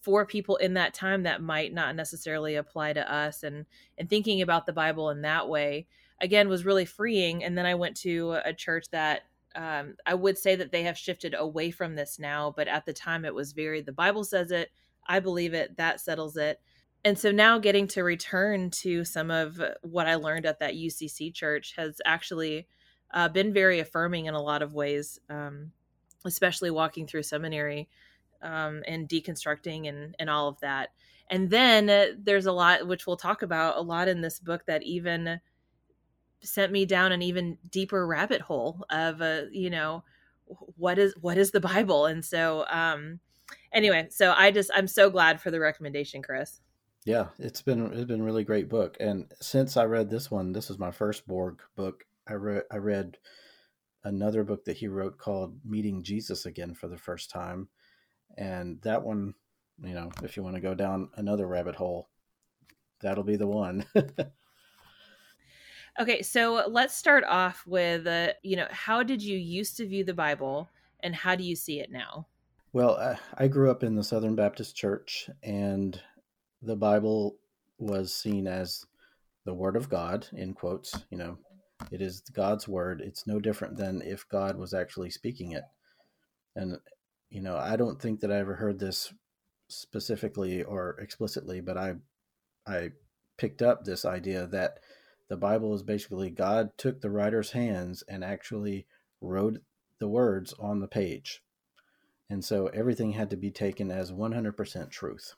for 0.00 0.24
people 0.24 0.56
in 0.56 0.74
that 0.74 0.94
time 0.94 1.24
that 1.24 1.42
might 1.42 1.72
not 1.72 1.94
necessarily 1.94 2.56
apply 2.56 2.92
to 2.92 3.12
us 3.12 3.42
and 3.42 3.66
and 3.98 4.08
thinking 4.08 4.42
about 4.42 4.66
the 4.66 4.72
bible 4.72 5.10
in 5.10 5.22
that 5.22 5.48
way 5.48 5.86
again 6.20 6.48
was 6.48 6.64
really 6.64 6.84
freeing 6.84 7.44
and 7.44 7.56
then 7.56 7.66
i 7.66 7.74
went 7.74 7.96
to 7.96 8.32
a 8.44 8.52
church 8.52 8.86
that 8.90 9.22
um, 9.56 9.94
i 10.06 10.14
would 10.14 10.38
say 10.38 10.56
that 10.56 10.72
they 10.72 10.82
have 10.82 10.96
shifted 10.96 11.34
away 11.38 11.70
from 11.70 11.94
this 11.94 12.18
now 12.18 12.52
but 12.56 12.68
at 12.68 12.86
the 12.86 12.92
time 12.92 13.24
it 13.24 13.34
was 13.34 13.52
very 13.52 13.80
the 13.80 13.92
bible 13.92 14.24
says 14.24 14.50
it 14.50 14.70
i 15.06 15.20
believe 15.20 15.54
it 15.54 15.76
that 15.76 16.00
settles 16.00 16.36
it. 16.36 16.60
And 17.02 17.18
so 17.18 17.32
now 17.32 17.58
getting 17.58 17.86
to 17.88 18.02
return 18.02 18.70
to 18.82 19.04
some 19.04 19.30
of 19.30 19.60
what 19.82 20.06
i 20.06 20.14
learned 20.16 20.46
at 20.46 20.60
that 20.60 20.74
ucc 20.74 21.34
church 21.34 21.74
has 21.76 22.00
actually 22.04 22.66
uh, 23.12 23.28
been 23.28 23.52
very 23.52 23.80
affirming 23.80 24.26
in 24.26 24.34
a 24.34 24.42
lot 24.42 24.62
of 24.62 24.74
ways, 24.74 25.18
um, 25.28 25.72
especially 26.24 26.70
walking 26.70 27.06
through 27.06 27.22
seminary 27.22 27.88
um, 28.42 28.82
and 28.86 29.08
deconstructing 29.08 29.88
and, 29.88 30.14
and 30.18 30.30
all 30.30 30.48
of 30.48 30.60
that. 30.60 30.90
And 31.28 31.50
then 31.50 31.88
uh, 31.88 32.06
there's 32.18 32.46
a 32.46 32.52
lot, 32.52 32.86
which 32.86 33.06
we'll 33.06 33.16
talk 33.16 33.42
about 33.42 33.76
a 33.76 33.82
lot 33.82 34.08
in 34.08 34.20
this 34.20 34.40
book, 34.40 34.66
that 34.66 34.82
even 34.82 35.40
sent 36.42 36.72
me 36.72 36.86
down 36.86 37.12
an 37.12 37.22
even 37.22 37.58
deeper 37.70 38.06
rabbit 38.06 38.40
hole 38.40 38.84
of, 38.90 39.20
uh, 39.22 39.42
you 39.52 39.70
know, 39.70 40.02
what 40.76 40.98
is 40.98 41.14
what 41.20 41.38
is 41.38 41.52
the 41.52 41.60
Bible? 41.60 42.06
And 42.06 42.24
so, 42.24 42.64
um, 42.68 43.20
anyway, 43.72 44.08
so 44.10 44.32
I 44.36 44.50
just 44.50 44.70
I'm 44.74 44.88
so 44.88 45.08
glad 45.10 45.40
for 45.40 45.50
the 45.50 45.60
recommendation, 45.60 46.22
Chris. 46.22 46.60
Yeah, 47.04 47.26
it's 47.38 47.62
been 47.62 47.92
it's 47.92 48.04
been 48.04 48.20
a 48.20 48.24
really 48.24 48.44
great 48.44 48.68
book, 48.68 48.96
and 49.00 49.32
since 49.40 49.76
I 49.76 49.84
read 49.84 50.10
this 50.10 50.30
one, 50.30 50.52
this 50.52 50.68
is 50.68 50.78
my 50.78 50.90
first 50.90 51.26
Borg 51.26 51.62
book, 51.76 52.04
I 52.28 52.34
read 52.34 52.62
I 52.70 52.76
read 52.76 53.18
another 54.04 54.44
book 54.44 54.64
that 54.64 54.76
he 54.76 54.88
wrote 54.88 55.18
called 55.18 55.58
Meeting 55.64 56.02
Jesus 56.02 56.46
Again 56.46 56.74
for 56.74 56.88
the 56.88 56.98
first 56.98 57.30
time, 57.30 57.68
and 58.36 58.80
that 58.82 59.02
one 59.02 59.34
you 59.82 59.94
know, 59.94 60.10
if 60.22 60.36
you 60.36 60.42
want 60.42 60.56
to 60.56 60.60
go 60.60 60.74
down 60.74 61.08
another 61.16 61.46
rabbit 61.46 61.74
hole, 61.74 62.08
that'll 63.00 63.24
be 63.24 63.36
the 63.36 63.46
one. 63.46 63.86
okay, 66.00 66.22
so 66.22 66.64
let's 66.68 66.94
start 66.94 67.24
off 67.24 67.64
with, 67.66 68.06
uh, 68.06 68.32
you 68.42 68.56
know, 68.56 68.66
how 68.70 69.02
did 69.02 69.22
you 69.22 69.38
used 69.38 69.76
to 69.78 69.86
view 69.86 70.04
the 70.04 70.14
Bible 70.14 70.68
and 71.00 71.14
how 71.14 71.34
do 71.34 71.44
you 71.44 71.56
see 71.56 71.80
it 71.80 71.90
now? 71.90 72.26
Well, 72.72 72.96
I, 72.96 73.44
I 73.44 73.48
grew 73.48 73.70
up 73.70 73.82
in 73.82 73.96
the 73.96 74.04
Southern 74.04 74.36
Baptist 74.36 74.76
Church, 74.76 75.28
and 75.42 76.00
the 76.62 76.76
Bible 76.76 77.36
was 77.78 78.14
seen 78.14 78.46
as 78.46 78.84
the 79.44 79.54
Word 79.54 79.74
of 79.74 79.88
God, 79.88 80.26
in 80.32 80.52
quotes. 80.52 80.94
You 81.10 81.18
know, 81.18 81.38
it 81.90 82.00
is 82.00 82.20
God's 82.20 82.68
Word. 82.68 83.00
It's 83.00 83.26
no 83.26 83.40
different 83.40 83.76
than 83.76 84.02
if 84.02 84.28
God 84.28 84.56
was 84.56 84.74
actually 84.74 85.10
speaking 85.10 85.52
it. 85.52 85.64
And, 86.54 86.78
you 87.30 87.40
know, 87.42 87.56
I 87.56 87.76
don't 87.76 88.00
think 88.00 88.20
that 88.20 88.32
I 88.32 88.38
ever 88.38 88.54
heard 88.54 88.78
this 88.78 89.12
specifically 89.68 90.62
or 90.62 90.96
explicitly, 91.00 91.60
but 91.60 91.76
I, 91.76 91.94
I 92.66 92.90
picked 93.36 93.62
up 93.62 93.84
this 93.84 94.04
idea 94.04 94.46
that 94.48 94.80
the 95.28 95.36
Bible 95.36 95.74
is 95.74 95.82
basically 95.82 96.30
God 96.30 96.70
took 96.76 97.00
the 97.00 97.10
writer's 97.10 97.52
hands 97.52 98.02
and 98.08 98.24
actually 98.24 98.86
wrote 99.20 99.60
the 99.98 100.08
words 100.08 100.54
on 100.58 100.80
the 100.80 100.88
page 100.88 101.42
and 102.30 102.44
so 102.44 102.68
everything 102.68 103.12
had 103.12 103.28
to 103.30 103.36
be 103.36 103.50
taken 103.50 103.90
as 103.90 104.12
100% 104.12 104.90
truth. 104.90 105.34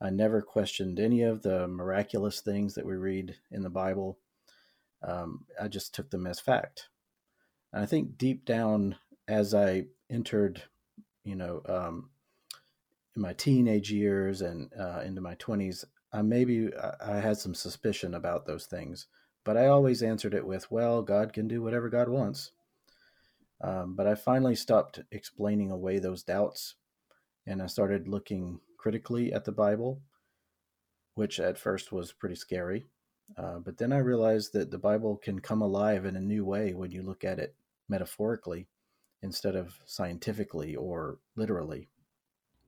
I 0.00 0.10
never 0.10 0.40
questioned 0.40 1.00
any 1.00 1.22
of 1.22 1.42
the 1.42 1.66
miraculous 1.66 2.40
things 2.40 2.74
that 2.74 2.86
we 2.86 2.94
read 2.94 3.36
in 3.50 3.62
the 3.62 3.70
Bible. 3.70 4.16
Um, 5.06 5.44
I 5.60 5.68
just 5.68 5.94
took 5.94 6.10
them 6.10 6.26
as 6.26 6.40
fact. 6.40 6.88
And 7.72 7.82
I 7.82 7.86
think 7.86 8.16
deep 8.16 8.44
down, 8.44 8.96
as 9.28 9.54
I 9.54 9.86
entered, 10.10 10.62
you 11.24 11.36
know, 11.36 11.62
um, 11.68 12.10
in 13.14 13.22
my 13.22 13.32
teenage 13.32 13.92
years 13.92 14.40
and 14.40 14.70
uh, 14.78 15.02
into 15.04 15.20
my 15.20 15.34
20s, 15.36 15.84
I 16.12 16.22
maybe 16.22 16.70
I 17.04 17.20
had 17.20 17.38
some 17.38 17.54
suspicion 17.54 18.14
about 18.14 18.46
those 18.46 18.66
things, 18.66 19.06
but 19.44 19.56
I 19.56 19.66
always 19.66 20.02
answered 20.02 20.34
it 20.34 20.46
with, 20.46 20.70
"Well, 20.70 21.02
God 21.02 21.32
can 21.32 21.48
do 21.48 21.60
whatever 21.60 21.88
God 21.88 22.08
wants." 22.08 22.52
Um, 23.60 23.96
but 23.96 24.06
I 24.06 24.14
finally 24.14 24.54
stopped 24.54 25.00
explaining 25.10 25.70
away 25.70 25.98
those 25.98 26.22
doubts 26.22 26.74
and 27.46 27.62
I 27.62 27.66
started 27.66 28.08
looking 28.08 28.60
critically 28.78 29.32
at 29.32 29.44
the 29.44 29.52
Bible, 29.52 30.00
which 31.14 31.38
at 31.38 31.58
first 31.58 31.92
was 31.92 32.12
pretty 32.12 32.34
scary. 32.34 32.86
Uh, 33.36 33.58
but 33.58 33.78
then 33.78 33.92
I 33.92 33.98
realized 33.98 34.52
that 34.52 34.70
the 34.70 34.78
Bible 34.78 35.16
can 35.16 35.40
come 35.40 35.62
alive 35.62 36.04
in 36.04 36.16
a 36.16 36.20
new 36.20 36.44
way 36.44 36.74
when 36.74 36.90
you 36.90 37.02
look 37.02 37.24
at 37.24 37.38
it 37.38 37.54
metaphorically 37.88 38.68
instead 39.22 39.56
of 39.56 39.80
scientifically 39.86 40.76
or 40.76 41.18
literally. 41.34 41.88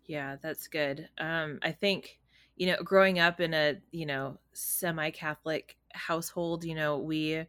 Yeah, 0.07 0.37
that's 0.41 0.69
good. 0.69 1.09
Um, 1.19 1.59
I 1.63 1.73
think, 1.73 2.19
you 2.57 2.69
know, 2.69 2.83
growing 2.83 3.19
up 3.19 3.41
in 3.41 3.55
a, 3.55 3.77
you 3.91 4.07
know, 4.07 4.39
semi 4.53 5.11
Catholic 5.11 5.77
household, 5.93 6.65
you 6.65 6.75
know, 6.75 6.99
we, 6.99 7.45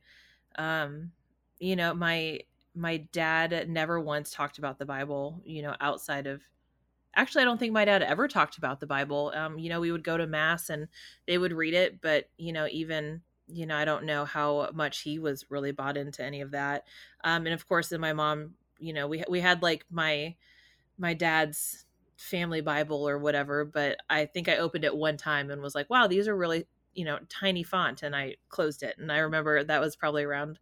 um, 0.58 1.12
you 1.60 1.76
know, 1.76 1.94
my 1.94 2.42
my 2.76 2.98
dad 3.12 3.70
never 3.70 4.00
once 4.00 4.32
talked 4.32 4.60
about 4.60 4.78
the 4.78 4.86
Bible, 4.86 5.42
you 5.46 5.62
know, 5.62 5.76
outside 5.82 6.28
of 6.28 6.42
actually 7.18 7.42
I 7.44 7.46
don't 7.46 7.58
think 7.60 7.74
my 7.74 7.86
dad 7.86 8.02
ever 8.04 8.28
talked 8.28 8.58
about 8.58 8.80
the 8.80 8.88
Bible. 8.88 9.34
Um, 9.36 9.60
you 9.60 9.70
know, 9.70 9.80
we 9.82 9.92
would 9.92 10.04
go 10.04 10.18
to 10.18 10.28
mass 10.28 10.70
and 10.70 10.88
they 11.28 11.38
would 11.38 11.54
read 11.54 11.74
it, 11.74 12.02
but 12.02 12.30
you 12.38 12.54
know, 12.54 12.68
even 12.72 13.24
you 13.50 13.66
know, 13.66 13.78
I 13.78 13.86
don't 13.86 14.06
know 14.06 14.26
how 14.26 14.70
much 14.74 15.02
he 15.02 15.20
was 15.20 15.46
really 15.50 15.72
bought 15.72 15.98
into 15.98 16.24
any 16.24 16.42
of 16.42 16.52
that. 16.52 16.86
Um, 17.24 17.46
and 17.46 17.54
of 17.54 17.68
course, 17.68 17.90
then 17.90 18.02
my 18.02 18.14
mom, 18.14 18.56
you 18.80 18.94
know, 18.94 19.08
we 19.08 19.24
we 19.30 19.42
had 19.42 19.62
like 19.64 19.86
my 19.90 20.36
my 20.98 21.14
dad's 21.14 21.86
family 22.18 22.62
Bible 22.62 23.08
or 23.08 23.18
whatever, 23.20 23.66
but 23.66 23.98
I 24.10 24.26
think 24.26 24.50
I 24.50 24.58
opened 24.58 24.86
it 24.86 24.96
one 24.96 25.18
time 25.18 25.52
and 25.52 25.62
was 25.62 25.76
like, 25.76 25.90
wow, 25.90 26.08
these 26.08 26.28
are 26.28 26.36
really 26.38 26.68
you 26.98 27.06
know 27.06 27.20
tiny 27.30 27.64
font, 27.64 28.02
and 28.04 28.16
I 28.16 28.36
closed 28.50 28.82
it. 28.84 28.98
And 28.98 29.12
I 29.12 29.20
remember 29.20 29.64
that 29.64 29.80
was 29.80 29.96
probably 29.96 30.24
around 30.24 30.60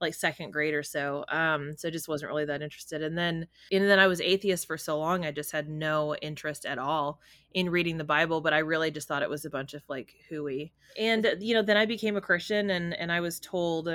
like 0.00 0.14
second 0.14 0.52
grade 0.52 0.74
or 0.74 0.82
so. 0.82 1.24
Um, 1.28 1.74
so 1.76 1.90
just 1.90 2.08
wasn't 2.08 2.30
really 2.30 2.44
that 2.44 2.62
interested. 2.62 3.02
And 3.02 3.16
then 3.16 3.48
and 3.72 3.88
then 3.88 3.98
I 3.98 4.06
was 4.06 4.20
atheist 4.20 4.66
for 4.66 4.76
so 4.76 4.98
long, 4.98 5.24
I 5.24 5.32
just 5.32 5.50
had 5.50 5.68
no 5.68 6.14
interest 6.16 6.66
at 6.66 6.78
all 6.78 7.20
in 7.54 7.70
reading 7.70 7.96
the 7.96 8.04
Bible, 8.04 8.42
but 8.42 8.52
I 8.52 8.58
really 8.58 8.90
just 8.90 9.08
thought 9.08 9.22
it 9.22 9.30
was 9.30 9.46
a 9.46 9.50
bunch 9.50 9.72
of 9.72 9.82
like 9.88 10.14
hooey. 10.28 10.72
And 10.98 11.26
you 11.40 11.54
know, 11.54 11.62
then 11.62 11.78
I 11.78 11.86
became 11.86 12.16
a 12.16 12.20
Christian 12.20 12.68
and 12.68 12.92
and 12.94 13.10
I 13.10 13.20
was 13.20 13.40
told, 13.40 13.88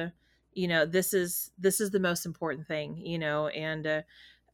you 0.53 0.67
know, 0.67 0.87
this 0.87 1.13
is 1.13 1.51
this 1.59 1.79
is 1.79 1.91
the 1.91 1.99
most 1.99 2.25
important 2.25 2.67
thing, 2.67 2.97
you 2.97 3.19
know, 3.19 3.49
and 3.49 3.85
uh, 3.85 4.01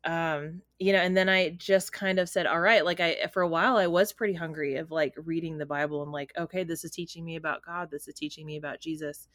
um 0.05 0.61
you 0.77 0.93
know 0.93 0.99
and 0.99 1.17
then 1.17 1.27
i 1.27 1.49
just 1.49 1.91
kind 1.91 2.19
of 2.19 2.29
said 2.29 2.45
all 2.45 2.61
right 2.61 2.85
like 2.85 3.01
i 3.01 3.17
for 3.33 3.41
a 3.41 3.47
while 3.47 3.75
i 3.75 3.85
was 3.85 4.13
pretty 4.13 4.33
hungry 4.33 4.77
of 4.77 4.91
like 4.91 5.13
reading 5.25 5.57
the 5.57 5.65
bible 5.65 6.03
and 6.03 6.11
like 6.11 6.31
okay 6.37 6.63
this 6.63 6.85
is 6.85 6.91
teaching 6.91 7.25
me 7.25 7.35
about 7.35 7.61
god. 7.65 7.91
This 7.91 8.07
is 8.07 8.13
teaching 8.13 8.45
me 8.45 8.55
about 8.57 8.79
jesus. 8.79 9.27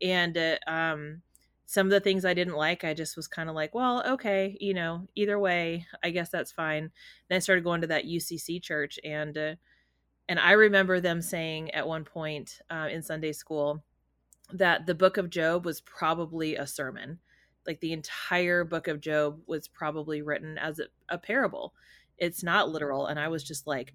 And 0.00 0.36
uh, 0.38 0.56
um 0.66 1.22
some 1.66 1.86
of 1.86 1.90
the 1.90 2.00
things 2.00 2.24
I 2.24 2.34
didn't 2.34 2.56
like, 2.56 2.84
I 2.84 2.94
just 2.94 3.16
was 3.16 3.26
kind 3.26 3.48
of 3.48 3.54
like, 3.54 3.74
well, 3.74 4.04
okay, 4.06 4.56
you 4.60 4.74
know, 4.74 5.06
either 5.14 5.38
way, 5.38 5.86
I 6.02 6.10
guess 6.10 6.28
that's 6.28 6.52
fine. 6.52 6.90
Then 7.28 7.36
I 7.36 7.38
started 7.38 7.64
going 7.64 7.80
to 7.80 7.86
that 7.86 8.04
UCC 8.04 8.62
church, 8.62 8.98
and 9.02 9.36
uh, 9.36 9.54
and 10.28 10.38
I 10.38 10.52
remember 10.52 11.00
them 11.00 11.22
saying 11.22 11.70
at 11.72 11.88
one 11.88 12.04
point 12.04 12.60
uh, 12.70 12.88
in 12.90 13.02
Sunday 13.02 13.32
school 13.32 13.82
that 14.52 14.86
the 14.86 14.94
Book 14.94 15.16
of 15.16 15.30
Job 15.30 15.64
was 15.64 15.80
probably 15.80 16.56
a 16.56 16.66
sermon, 16.66 17.18
like 17.66 17.80
the 17.80 17.92
entire 17.92 18.64
Book 18.64 18.88
of 18.88 19.00
Job 19.00 19.40
was 19.46 19.68
probably 19.68 20.22
written 20.22 20.58
as 20.58 20.78
a, 20.78 20.84
a 21.08 21.18
parable. 21.18 21.74
It's 22.18 22.42
not 22.42 22.70
literal, 22.70 23.06
and 23.06 23.18
I 23.18 23.28
was 23.28 23.42
just 23.42 23.66
like, 23.66 23.94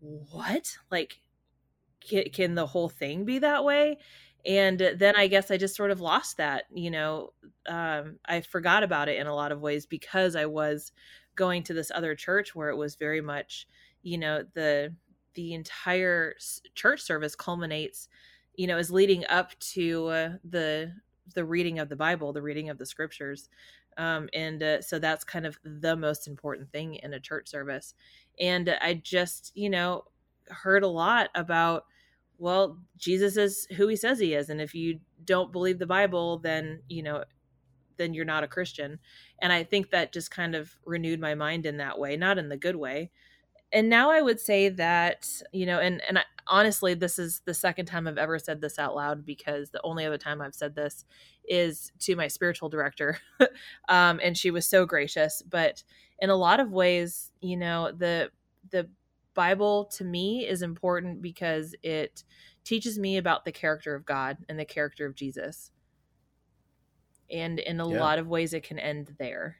what? 0.00 0.76
Like, 0.90 1.20
can, 2.00 2.24
can 2.32 2.54
the 2.54 2.66
whole 2.66 2.88
thing 2.88 3.24
be 3.24 3.38
that 3.40 3.64
way? 3.64 3.98
and 4.46 4.78
then 4.96 5.14
i 5.16 5.26
guess 5.26 5.50
i 5.50 5.56
just 5.56 5.76
sort 5.76 5.90
of 5.90 6.00
lost 6.00 6.36
that 6.38 6.64
you 6.72 6.90
know 6.90 7.32
um, 7.68 8.16
i 8.26 8.40
forgot 8.40 8.82
about 8.82 9.08
it 9.08 9.18
in 9.18 9.26
a 9.26 9.34
lot 9.34 9.52
of 9.52 9.60
ways 9.60 9.86
because 9.86 10.34
i 10.34 10.46
was 10.46 10.92
going 11.36 11.62
to 11.62 11.74
this 11.74 11.90
other 11.94 12.14
church 12.14 12.54
where 12.54 12.70
it 12.70 12.76
was 12.76 12.94
very 12.94 13.20
much 13.20 13.66
you 14.02 14.18
know 14.18 14.44
the 14.54 14.94
the 15.34 15.54
entire 15.54 16.34
church 16.74 17.00
service 17.00 17.36
culminates 17.36 18.08
you 18.54 18.66
know 18.66 18.78
is 18.78 18.90
leading 18.90 19.24
up 19.26 19.58
to 19.58 20.06
uh, 20.08 20.30
the 20.44 20.92
the 21.34 21.44
reading 21.44 21.78
of 21.78 21.88
the 21.88 21.96
bible 21.96 22.32
the 22.32 22.42
reading 22.42 22.68
of 22.68 22.78
the 22.78 22.86
scriptures 22.86 23.48
um, 23.96 24.28
and 24.32 24.62
uh, 24.62 24.80
so 24.80 24.98
that's 24.98 25.24
kind 25.24 25.46
of 25.46 25.58
the 25.64 25.96
most 25.96 26.28
important 26.28 26.70
thing 26.70 26.94
in 26.94 27.14
a 27.14 27.20
church 27.20 27.48
service 27.48 27.94
and 28.38 28.70
i 28.80 28.94
just 28.94 29.52
you 29.54 29.70
know 29.70 30.04
heard 30.48 30.82
a 30.82 30.88
lot 30.88 31.28
about 31.34 31.84
well, 32.40 32.78
Jesus 32.96 33.36
is 33.36 33.66
who 33.76 33.86
he 33.86 33.96
says 33.96 34.18
he 34.18 34.32
is. 34.32 34.48
And 34.48 34.62
if 34.62 34.74
you 34.74 34.98
don't 35.24 35.52
believe 35.52 35.78
the 35.78 35.86
Bible, 35.86 36.38
then, 36.38 36.80
you 36.88 37.02
know, 37.02 37.22
then 37.98 38.14
you're 38.14 38.24
not 38.24 38.42
a 38.42 38.48
Christian. 38.48 38.98
And 39.42 39.52
I 39.52 39.62
think 39.62 39.90
that 39.90 40.10
just 40.10 40.30
kind 40.30 40.54
of 40.54 40.74
renewed 40.86 41.20
my 41.20 41.34
mind 41.34 41.66
in 41.66 41.76
that 41.76 41.98
way, 41.98 42.16
not 42.16 42.38
in 42.38 42.48
the 42.48 42.56
good 42.56 42.76
way. 42.76 43.10
And 43.72 43.90
now 43.90 44.10
I 44.10 44.22
would 44.22 44.40
say 44.40 44.70
that, 44.70 45.28
you 45.52 45.66
know, 45.66 45.80
and, 45.80 46.00
and 46.08 46.18
I, 46.18 46.22
honestly, 46.50 46.94
this 46.94 47.18
is 47.18 47.40
the 47.44 47.54
second 47.54 47.86
time 47.86 48.06
I've 48.06 48.18
ever 48.18 48.38
said 48.38 48.60
this 48.60 48.78
out 48.78 48.94
loud 48.94 49.24
because 49.24 49.70
the 49.70 49.80
only 49.82 50.04
other 50.04 50.18
time 50.18 50.42
I've 50.42 50.54
said 50.54 50.74
this 50.74 51.04
is 51.48 51.92
to 52.00 52.16
my 52.16 52.28
spiritual 52.28 52.68
director. 52.68 53.18
um, 53.88 54.20
and 54.22 54.36
she 54.36 54.50
was 54.50 54.66
so 54.66 54.84
gracious. 54.84 55.42
But 55.48 55.82
in 56.18 56.28
a 56.28 56.36
lot 56.36 56.60
of 56.60 56.72
ways, 56.72 57.30
you 57.40 57.56
know, 57.56 57.92
the, 57.96 58.30
the 58.70 58.88
Bible 59.34 59.86
to 59.96 60.04
me 60.04 60.46
is 60.46 60.62
important 60.62 61.22
because 61.22 61.74
it 61.82 62.24
teaches 62.64 62.98
me 62.98 63.16
about 63.16 63.44
the 63.44 63.52
character 63.52 63.94
of 63.94 64.04
God 64.04 64.36
and 64.48 64.58
the 64.58 64.64
character 64.64 65.06
of 65.06 65.14
Jesus. 65.14 65.70
And 67.30 67.60
in 67.60 67.80
a 67.80 67.88
yeah. 67.88 68.00
lot 68.00 68.18
of 68.18 68.26
ways, 68.26 68.52
it 68.52 68.64
can 68.64 68.78
end 68.78 69.14
there. 69.18 69.56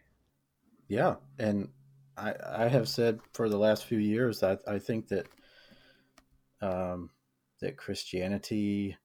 Yeah. 0.88 1.14
And 1.38 1.68
I, 2.16 2.34
I 2.44 2.68
have 2.68 2.88
said 2.88 3.20
for 3.32 3.48
the 3.48 3.58
last 3.58 3.84
few 3.84 3.98
years 3.98 4.40
that 4.40 4.60
I 4.66 4.80
think 4.80 5.06
that 5.08 5.26
um, 6.60 7.10
that 7.60 7.76
Christianity, 7.76 8.96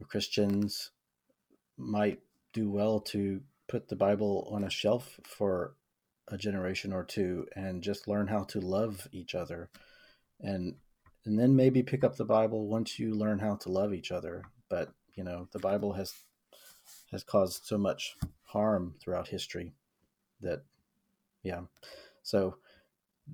or 0.00 0.06
Christians 0.06 0.90
might 1.76 2.20
do 2.52 2.70
well 2.70 3.00
to 3.00 3.40
put 3.68 3.88
the 3.88 3.96
Bible 3.96 4.48
on 4.50 4.64
a 4.64 4.70
shelf 4.70 5.20
for 5.24 5.74
a 6.30 6.36
generation 6.36 6.92
or 6.92 7.04
two 7.04 7.46
and 7.56 7.82
just 7.82 8.08
learn 8.08 8.26
how 8.26 8.44
to 8.44 8.60
love 8.60 9.08
each 9.12 9.34
other. 9.34 9.70
And 10.40 10.76
and 11.24 11.38
then 11.38 11.56
maybe 11.56 11.82
pick 11.82 12.04
up 12.04 12.16
the 12.16 12.24
bible 12.24 12.68
once 12.68 12.98
you 12.98 13.14
learn 13.14 13.38
how 13.38 13.56
to 13.56 13.68
love 13.68 13.92
each 13.92 14.12
other. 14.12 14.42
But 14.68 14.92
you 15.14 15.24
know 15.24 15.48
the 15.52 15.58
bible 15.58 15.92
has 15.94 16.14
has 17.10 17.24
caused 17.24 17.64
so 17.64 17.78
much 17.78 18.16
harm 18.44 18.94
throughout 19.00 19.28
history 19.28 19.72
that 20.40 20.62
yeah. 21.42 21.62
So 22.22 22.56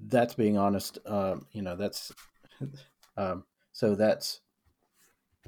that's 0.09 0.35
being 0.35 0.59
honest 0.59 0.99
um, 1.07 1.47
you 1.53 1.63
know 1.63 1.77
that's 1.77 2.13
um, 3.17 3.45
so 3.73 3.95
that's 3.95 4.41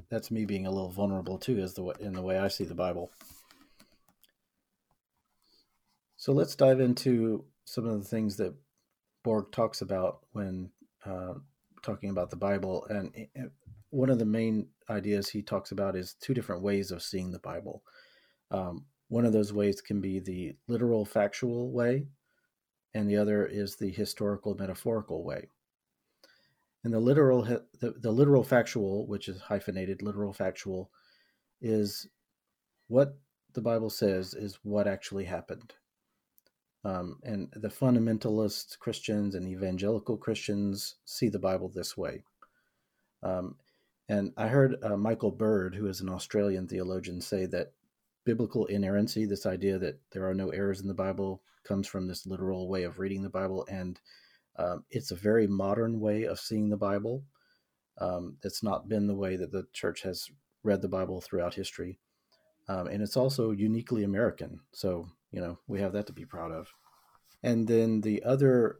that's 0.09 0.31
me 0.31 0.45
being 0.45 0.67
a 0.67 0.71
little 0.71 0.91
vulnerable 0.91 1.37
too 1.37 1.57
is 1.57 1.73
the 1.73 1.83
way 1.83 1.95
in 1.99 2.13
the 2.13 2.21
way 2.21 2.37
i 2.37 2.47
see 2.47 2.63
the 2.63 2.75
bible 2.75 3.11
so 6.17 6.33
let's 6.33 6.55
dive 6.55 6.79
into 6.79 7.45
some 7.65 7.85
of 7.85 7.99
the 8.01 8.07
things 8.07 8.37
that 8.37 8.53
Borg 9.23 9.51
talks 9.51 9.81
about 9.81 10.19
when 10.31 10.69
uh, 11.05 11.33
talking 11.83 12.09
about 12.09 12.29
the 12.29 12.35
Bible, 12.35 12.87
and 12.89 13.11
one 13.89 14.09
of 14.09 14.19
the 14.19 14.25
main 14.25 14.67
ideas 14.89 15.29
he 15.29 15.41
talks 15.41 15.71
about 15.71 15.95
is 15.95 16.15
two 16.19 16.33
different 16.33 16.61
ways 16.61 16.91
of 16.91 17.03
seeing 17.03 17.31
the 17.31 17.39
Bible. 17.39 17.83
Um, 18.51 18.85
one 19.09 19.25
of 19.25 19.33
those 19.33 19.53
ways 19.53 19.79
can 19.81 20.01
be 20.01 20.19
the 20.19 20.55
literal 20.67 21.05
factual 21.05 21.71
way, 21.71 22.07
and 22.93 23.09
the 23.09 23.17
other 23.17 23.45
is 23.45 23.75
the 23.75 23.91
historical 23.91 24.55
metaphorical 24.55 25.23
way. 25.23 25.49
And 26.87 26.93
the 26.93 27.01
literal 27.01 27.43
the, 27.43 27.95
the 27.97 28.11
literal 28.13 28.45
factual, 28.45 29.05
which 29.07 29.27
is 29.27 29.41
hyphenated 29.41 30.01
literal 30.01 30.31
factual, 30.31 30.89
is 31.59 32.07
what 32.87 33.17
the 33.51 33.61
Bible 33.61 33.89
says 33.89 34.33
is 34.33 34.59
what 34.63 34.87
actually 34.87 35.25
happened. 35.25 35.73
Um, 36.85 37.19
and 37.23 37.49
the 37.51 37.67
fundamentalist 37.67 38.79
Christians 38.79 39.35
and 39.35 39.49
evangelical 39.49 40.15
Christians 40.15 40.95
see 41.03 41.27
the 41.27 41.37
Bible 41.37 41.67
this 41.67 41.97
way. 41.97 42.23
Um, 43.21 43.57
and 44.07 44.31
I 44.37 44.47
heard 44.47 44.77
uh, 44.81 44.95
Michael 44.95 45.31
Bird, 45.31 45.75
who 45.75 45.87
is 45.87 45.99
an 45.99 46.07
Australian 46.07 46.69
theologian, 46.69 47.19
say 47.19 47.47
that 47.47 47.73
biblical 48.23 48.65
inerrancy, 48.67 49.25
this 49.25 49.45
idea 49.45 49.77
that 49.77 49.99
there 50.13 50.25
are 50.25 50.33
no 50.33 50.51
errors 50.51 50.79
in 50.79 50.87
the 50.87 50.93
Bible, 50.93 51.41
comes 51.65 51.85
from 51.85 52.07
this 52.07 52.25
literal 52.25 52.69
way 52.69 52.83
of 52.83 52.97
reading 52.97 53.23
the 53.23 53.29
Bible. 53.29 53.67
And 53.69 53.99
um, 54.57 54.83
it's 54.89 55.11
a 55.11 55.15
very 55.15 55.47
modern 55.47 55.99
way 55.99 56.23
of 56.23 56.39
seeing 56.39 56.69
the 56.69 56.77
Bible. 56.77 57.23
Um, 57.99 58.37
it's 58.43 58.63
not 58.63 58.89
been 58.89 59.07
the 59.07 59.15
way 59.15 59.35
that 59.35 59.51
the 59.51 59.65
church 59.73 60.01
has 60.01 60.27
read 60.63 60.81
the 60.81 60.87
Bible 60.87 61.21
throughout 61.21 61.53
history. 61.53 61.99
Um, 62.67 62.87
and 62.87 63.01
it's 63.01 63.17
also 63.17 63.51
uniquely 63.51 64.03
American. 64.03 64.59
So, 64.73 65.07
you 65.31 65.39
know, 65.39 65.59
we 65.67 65.79
have 65.79 65.93
that 65.93 66.07
to 66.07 66.13
be 66.13 66.25
proud 66.25 66.51
of. 66.51 66.67
And 67.43 67.67
then 67.67 68.01
the 68.01 68.23
other 68.23 68.79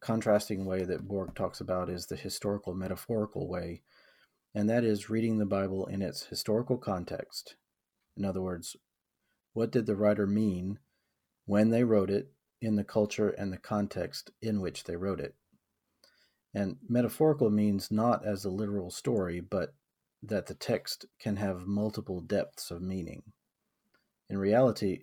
contrasting 0.00 0.64
way 0.64 0.84
that 0.84 1.06
Borg 1.06 1.34
talks 1.34 1.60
about 1.60 1.88
is 1.88 2.06
the 2.06 2.16
historical 2.16 2.74
metaphorical 2.74 3.48
way, 3.48 3.82
and 4.54 4.68
that 4.68 4.84
is 4.84 5.10
reading 5.10 5.38
the 5.38 5.46
Bible 5.46 5.86
in 5.86 6.02
its 6.02 6.24
historical 6.24 6.78
context. 6.78 7.56
In 8.16 8.24
other 8.24 8.40
words, 8.40 8.76
what 9.52 9.70
did 9.70 9.86
the 9.86 9.96
writer 9.96 10.26
mean 10.26 10.78
when 11.46 11.70
they 11.70 11.84
wrote 11.84 12.10
it 12.10 12.32
in 12.60 12.76
the 12.76 12.84
culture 12.84 13.30
and 13.30 13.52
the 13.52 13.58
context 13.58 14.30
in 14.42 14.60
which 14.60 14.84
they 14.84 14.96
wrote 14.96 15.20
it? 15.20 15.34
And 16.54 16.76
metaphorical 16.88 17.50
means 17.50 17.90
not 17.90 18.24
as 18.26 18.44
a 18.44 18.50
literal 18.50 18.90
story, 18.90 19.40
but 19.40 19.74
that 20.22 20.46
the 20.46 20.54
text 20.54 21.06
can 21.20 21.36
have 21.36 21.66
multiple 21.66 22.20
depths 22.20 22.70
of 22.70 22.82
meaning. 22.82 23.22
In 24.28 24.38
reality, 24.38 25.02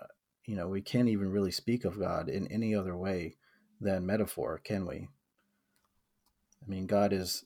uh, 0.00 0.06
you 0.46 0.56
know, 0.56 0.68
we 0.68 0.82
can't 0.82 1.08
even 1.08 1.30
really 1.30 1.50
speak 1.50 1.84
of 1.84 1.98
God 1.98 2.28
in 2.28 2.46
any 2.48 2.74
other 2.74 2.96
way 2.96 3.36
than 3.80 4.04
metaphor, 4.04 4.60
can 4.62 4.86
we? 4.86 5.08
I 6.62 6.68
mean, 6.68 6.86
God 6.86 7.12
is 7.12 7.44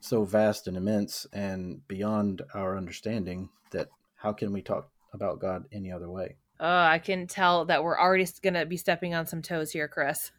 so 0.00 0.24
vast 0.24 0.66
and 0.66 0.76
immense 0.76 1.26
and 1.32 1.86
beyond 1.88 2.42
our 2.54 2.76
understanding 2.76 3.48
that 3.70 3.88
how 4.16 4.32
can 4.32 4.52
we 4.52 4.62
talk 4.62 4.90
about 5.12 5.40
God 5.40 5.64
any 5.72 5.90
other 5.90 6.10
way. 6.10 6.36
Oh, 6.62 6.82
I 6.82 6.98
can 6.98 7.26
tell 7.26 7.64
that 7.64 7.82
we're 7.82 7.98
already 7.98 8.26
going 8.42 8.52
to 8.52 8.66
be 8.66 8.76
stepping 8.76 9.14
on 9.14 9.26
some 9.26 9.40
toes 9.40 9.70
here, 9.70 9.88
Chris. 9.88 10.30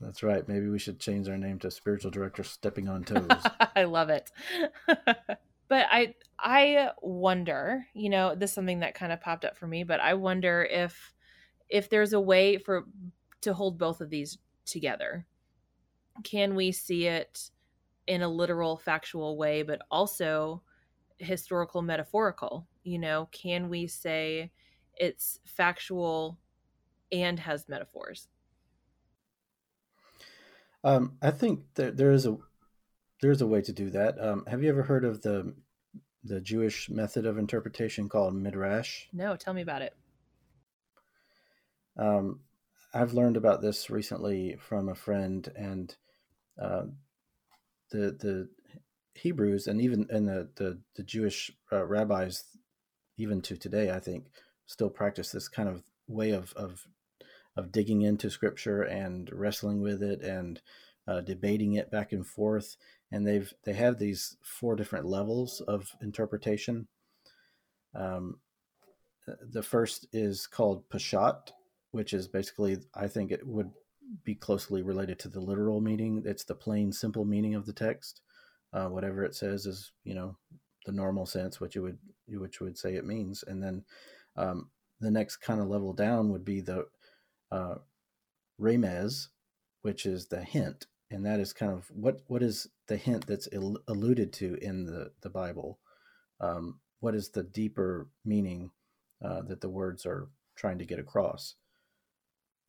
That's 0.00 0.22
right. 0.22 0.46
Maybe 0.46 0.68
we 0.68 0.78
should 0.78 1.00
change 1.00 1.28
our 1.28 1.36
name 1.36 1.58
to 1.60 1.72
Spiritual 1.72 2.12
Director 2.12 2.44
Stepping 2.44 2.88
on 2.88 3.02
Toes. 3.02 3.26
I 3.76 3.82
love 3.84 4.10
it. 4.10 4.30
but 4.86 5.86
I 5.90 6.14
I 6.38 6.90
wonder, 7.02 7.86
you 7.94 8.10
know, 8.10 8.36
this 8.36 8.50
is 8.50 8.54
something 8.54 8.80
that 8.80 8.94
kind 8.94 9.12
of 9.12 9.20
popped 9.20 9.44
up 9.44 9.56
for 9.56 9.66
me, 9.66 9.82
but 9.82 9.98
I 9.98 10.14
wonder 10.14 10.62
if 10.70 11.14
if 11.68 11.90
there's 11.90 12.12
a 12.12 12.20
way 12.20 12.58
for 12.58 12.84
to 13.40 13.54
hold 13.54 13.76
both 13.76 14.00
of 14.00 14.10
these 14.10 14.38
together. 14.66 15.26
Can 16.22 16.54
we 16.54 16.70
see 16.70 17.06
it 17.06 17.50
in 18.06 18.22
a 18.22 18.28
literal 18.28 18.76
factual 18.76 19.36
way 19.36 19.62
but 19.62 19.80
also 19.90 20.62
historical 21.18 21.80
metaphorical 21.80 22.66
you 22.84 22.98
know 22.98 23.28
can 23.32 23.68
we 23.68 23.86
say 23.86 24.50
it's 24.96 25.40
factual 25.44 26.38
and 27.10 27.40
has 27.40 27.68
metaphors? 27.68 28.28
Um, 30.84 31.16
i 31.22 31.30
think 31.30 31.60
that 31.74 31.96
there 31.96 32.12
is 32.12 32.26
a 32.26 32.36
there's 33.22 33.40
a 33.40 33.46
way 33.46 33.62
to 33.62 33.72
do 33.72 33.90
that. 33.90 34.20
Um, 34.20 34.44
have 34.46 34.62
you 34.62 34.68
ever 34.68 34.82
heard 34.82 35.04
of 35.04 35.22
the 35.22 35.54
the 36.22 36.40
jewish 36.40 36.88
method 36.88 37.26
of 37.26 37.38
interpretation 37.38 38.08
called 38.08 38.34
midrash? 38.34 39.06
No 39.12 39.36
tell 39.36 39.54
me 39.54 39.62
about 39.62 39.82
it. 39.82 39.96
Um, 41.96 42.40
i've 42.92 43.14
learned 43.14 43.36
about 43.36 43.62
this 43.62 43.88
recently 43.90 44.56
from 44.60 44.88
a 44.88 44.94
friend 44.94 45.50
and 45.56 45.96
uh, 46.60 46.82
the 47.90 48.16
the 48.20 48.48
Hebrews 49.14 49.66
and 49.66 49.80
even 49.80 50.06
and 50.10 50.28
the 50.28 50.48
the, 50.56 50.78
the 50.96 51.02
Jewish 51.02 51.50
uh, 51.72 51.84
rabbis, 51.84 52.44
even 53.16 53.40
to 53.42 53.56
today, 53.56 53.90
I 53.90 54.00
think, 54.00 54.26
still 54.66 54.90
practice 54.90 55.30
this 55.30 55.48
kind 55.48 55.68
of 55.68 55.82
way 56.06 56.30
of 56.30 56.52
of 56.54 56.86
of 57.56 57.70
digging 57.70 58.02
into 58.02 58.30
Scripture 58.30 58.82
and 58.82 59.30
wrestling 59.32 59.80
with 59.80 60.02
it 60.02 60.22
and 60.22 60.60
uh, 61.06 61.20
debating 61.20 61.74
it 61.74 61.90
back 61.90 62.12
and 62.12 62.26
forth. 62.26 62.76
And 63.12 63.26
they've 63.26 63.52
they 63.64 63.74
have 63.74 63.98
these 63.98 64.36
four 64.42 64.76
different 64.76 65.06
levels 65.06 65.60
of 65.60 65.94
interpretation. 66.00 66.88
Um, 67.94 68.40
the 69.40 69.62
first 69.62 70.06
is 70.12 70.46
called 70.46 70.88
Peshat, 70.90 71.52
which 71.92 72.12
is 72.12 72.28
basically 72.28 72.78
I 72.94 73.08
think 73.08 73.30
it 73.30 73.46
would 73.46 73.70
be 74.24 74.34
closely 74.34 74.82
related 74.82 75.18
to 75.20 75.28
the 75.28 75.40
literal 75.40 75.80
meaning. 75.80 76.22
It's 76.26 76.44
the 76.44 76.54
plain, 76.54 76.92
simple 76.92 77.24
meaning 77.24 77.54
of 77.54 77.66
the 77.66 77.72
text 77.72 78.20
uh, 78.74 78.88
whatever 78.88 79.24
it 79.24 79.34
says 79.34 79.64
is 79.64 79.92
you 80.02 80.14
know 80.14 80.36
the 80.84 80.92
normal 80.92 81.26
sense 81.26 81.60
which 81.60 81.74
you 81.74 81.82
would 81.82 81.98
which 82.28 82.60
would 82.60 82.78
say 82.78 82.94
it 82.94 83.04
means. 83.04 83.44
And 83.46 83.62
then 83.62 83.84
um, 84.36 84.70
the 85.00 85.10
next 85.10 85.36
kind 85.38 85.60
of 85.60 85.68
level 85.68 85.92
down 85.92 86.30
would 86.30 86.44
be 86.44 86.60
the 86.60 86.86
uh, 87.50 87.76
which 89.82 90.06
is 90.06 90.26
the 90.26 90.42
hint. 90.42 90.86
And 91.10 91.24
that 91.26 91.40
is 91.40 91.52
kind 91.52 91.72
of 91.72 91.90
what 91.90 92.20
what 92.26 92.42
is 92.42 92.68
the 92.88 92.96
hint 92.96 93.26
that's 93.26 93.48
alluded 93.88 94.32
to 94.34 94.56
in 94.60 94.86
the 94.86 95.12
the 95.22 95.30
bible? 95.30 95.78
Um, 96.40 96.80
what 97.00 97.14
is 97.14 97.30
the 97.30 97.42
deeper 97.42 98.08
meaning 98.24 98.70
uh, 99.24 99.42
that 99.42 99.60
the 99.60 99.68
words 99.68 100.06
are 100.06 100.28
trying 100.56 100.78
to 100.78 100.86
get 100.86 100.98
across? 100.98 101.54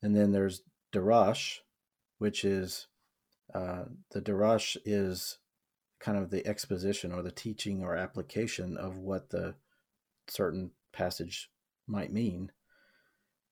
And 0.01 0.15
then 0.15 0.31
there's 0.31 0.61
darash 0.93 1.59
which 2.17 2.45
is 2.45 2.87
uh, 3.53 3.85
the 4.11 4.21
darash 4.21 4.77
is 4.85 5.37
kind 6.05 6.19
of 6.19 6.29
the 6.29 6.45
exposition 6.45 7.11
or 7.11 7.23
the 7.23 7.31
teaching 7.31 7.81
or 7.81 7.95
application 7.95 8.77
of 8.77 8.99
what 8.99 9.31
the 9.31 9.55
certain 10.27 10.69
passage 10.93 11.49
might 11.87 12.13
mean. 12.13 12.51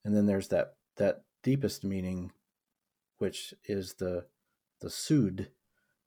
And 0.06 0.16
then 0.16 0.28
there's 0.28 0.50
that 0.50 0.76
that 0.98 1.24
deepest 1.42 1.84
meaning, 1.84 2.32
which 3.18 3.56
is 3.66 3.96
the 3.96 4.28
the 4.82 4.92
sod, 4.92 5.48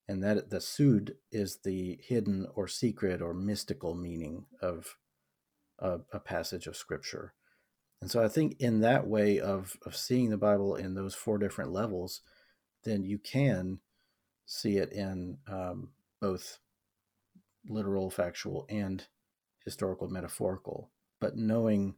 and 0.06 0.22
that 0.22 0.50
the 0.50 0.60
sod 0.60 1.14
is 1.32 1.58
the 1.64 1.98
hidden 2.00 2.46
or 2.54 2.68
secret 2.68 3.20
or 3.20 3.34
mystical 3.34 3.96
meaning 3.96 4.44
of 4.62 4.96
a, 5.80 5.98
a 6.12 6.20
passage 6.20 6.68
of 6.68 6.76
scripture. 6.76 7.34
And 8.00 8.08
so 8.08 8.22
I 8.22 8.28
think 8.28 8.60
in 8.60 8.82
that 8.82 9.08
way 9.08 9.40
of 9.40 9.76
of 9.84 9.96
seeing 9.96 10.30
the 10.30 10.36
Bible 10.36 10.76
in 10.76 10.94
those 10.94 11.14
four 11.16 11.38
different 11.38 11.72
levels, 11.72 12.20
then 12.84 13.02
you 13.02 13.18
can 13.18 13.80
see 14.44 14.76
it 14.76 14.92
in 14.92 15.38
um, 15.48 15.88
both 16.20 16.58
literal, 17.68 18.10
factual, 18.10 18.66
and 18.68 19.06
historical, 19.64 20.08
metaphorical. 20.08 20.90
But 21.20 21.36
knowing 21.36 21.96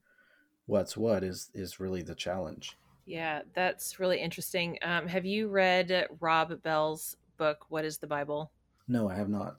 what's 0.66 0.96
what 0.96 1.24
is 1.24 1.50
is 1.54 1.80
really 1.80 2.02
the 2.02 2.14
challenge. 2.14 2.76
Yeah, 3.06 3.42
that's 3.54 3.98
really 3.98 4.20
interesting. 4.20 4.78
Um, 4.82 5.06
have 5.08 5.24
you 5.24 5.48
read 5.48 6.08
Rob 6.20 6.62
Bell's 6.62 7.16
book, 7.38 7.64
What 7.70 7.84
is 7.84 7.98
the 7.98 8.06
Bible? 8.06 8.52
No, 8.86 9.08
I 9.08 9.14
have 9.14 9.30
not. 9.30 9.56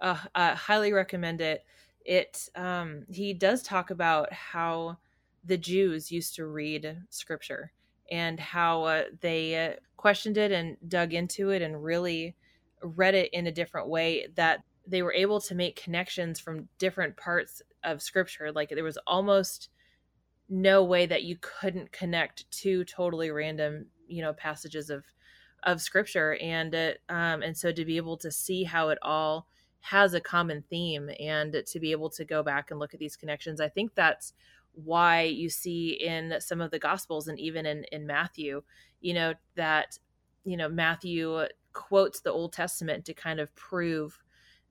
Uh, 0.00 0.18
I 0.34 0.54
highly 0.54 0.92
recommend 0.92 1.40
it. 1.40 1.64
It 2.04 2.48
um, 2.54 3.04
he 3.10 3.34
does 3.34 3.62
talk 3.62 3.90
about 3.90 4.32
how 4.32 4.98
the 5.44 5.58
Jews 5.58 6.10
used 6.10 6.34
to 6.36 6.46
read 6.46 7.02
scripture 7.10 7.72
and 8.10 8.38
how 8.38 8.84
uh, 8.84 9.04
they 9.20 9.66
uh, 9.66 9.72
questioned 9.96 10.36
it 10.36 10.52
and 10.52 10.76
dug 10.88 11.12
into 11.12 11.50
it 11.50 11.62
and 11.62 11.82
really 11.82 12.34
read 12.82 13.14
it 13.14 13.30
in 13.32 13.46
a 13.46 13.52
different 13.52 13.88
way 13.88 14.28
that 14.36 14.60
they 14.86 15.02
were 15.02 15.12
able 15.12 15.40
to 15.40 15.54
make 15.54 15.82
connections 15.82 16.38
from 16.38 16.68
different 16.78 17.16
parts 17.16 17.62
of 17.82 18.02
scripture. 18.02 18.52
Like 18.52 18.70
there 18.70 18.84
was 18.84 18.98
almost 19.06 19.68
no 20.48 20.84
way 20.84 21.06
that 21.06 21.24
you 21.24 21.36
couldn't 21.40 21.90
connect 21.90 22.48
two 22.52 22.84
totally 22.84 23.30
random 23.32 23.86
you 24.06 24.22
know 24.22 24.32
passages 24.32 24.90
of 24.90 25.04
of 25.64 25.80
scripture. 25.80 26.36
And 26.40 26.72
it, 26.74 27.00
um 27.08 27.42
and 27.42 27.56
so 27.56 27.72
to 27.72 27.84
be 27.84 27.96
able 27.96 28.16
to 28.18 28.30
see 28.30 28.64
how 28.64 28.90
it 28.90 28.98
all 29.02 29.48
has 29.80 30.14
a 30.14 30.20
common 30.20 30.64
theme 30.68 31.10
and 31.20 31.62
to 31.66 31.80
be 31.80 31.92
able 31.92 32.10
to 32.10 32.24
go 32.24 32.42
back 32.42 32.70
and 32.70 32.80
look 32.80 32.92
at 32.92 32.98
these 32.98 33.14
connections 33.14 33.60
i 33.60 33.68
think 33.68 33.94
that's 33.94 34.32
why 34.76 35.22
you 35.22 35.48
see 35.48 35.92
in 35.92 36.34
some 36.38 36.60
of 36.60 36.70
the 36.70 36.78
gospels 36.78 37.28
and 37.28 37.40
even 37.40 37.66
in 37.66 37.84
in 37.90 38.06
Matthew, 38.06 38.62
you 39.00 39.14
know, 39.14 39.34
that 39.56 39.98
you 40.44 40.56
know, 40.56 40.68
Matthew 40.68 41.46
quotes 41.76 42.20
the 42.20 42.32
Old 42.32 42.52
Testament 42.52 43.04
to 43.04 43.14
kind 43.14 43.38
of 43.38 43.54
prove 43.54 44.22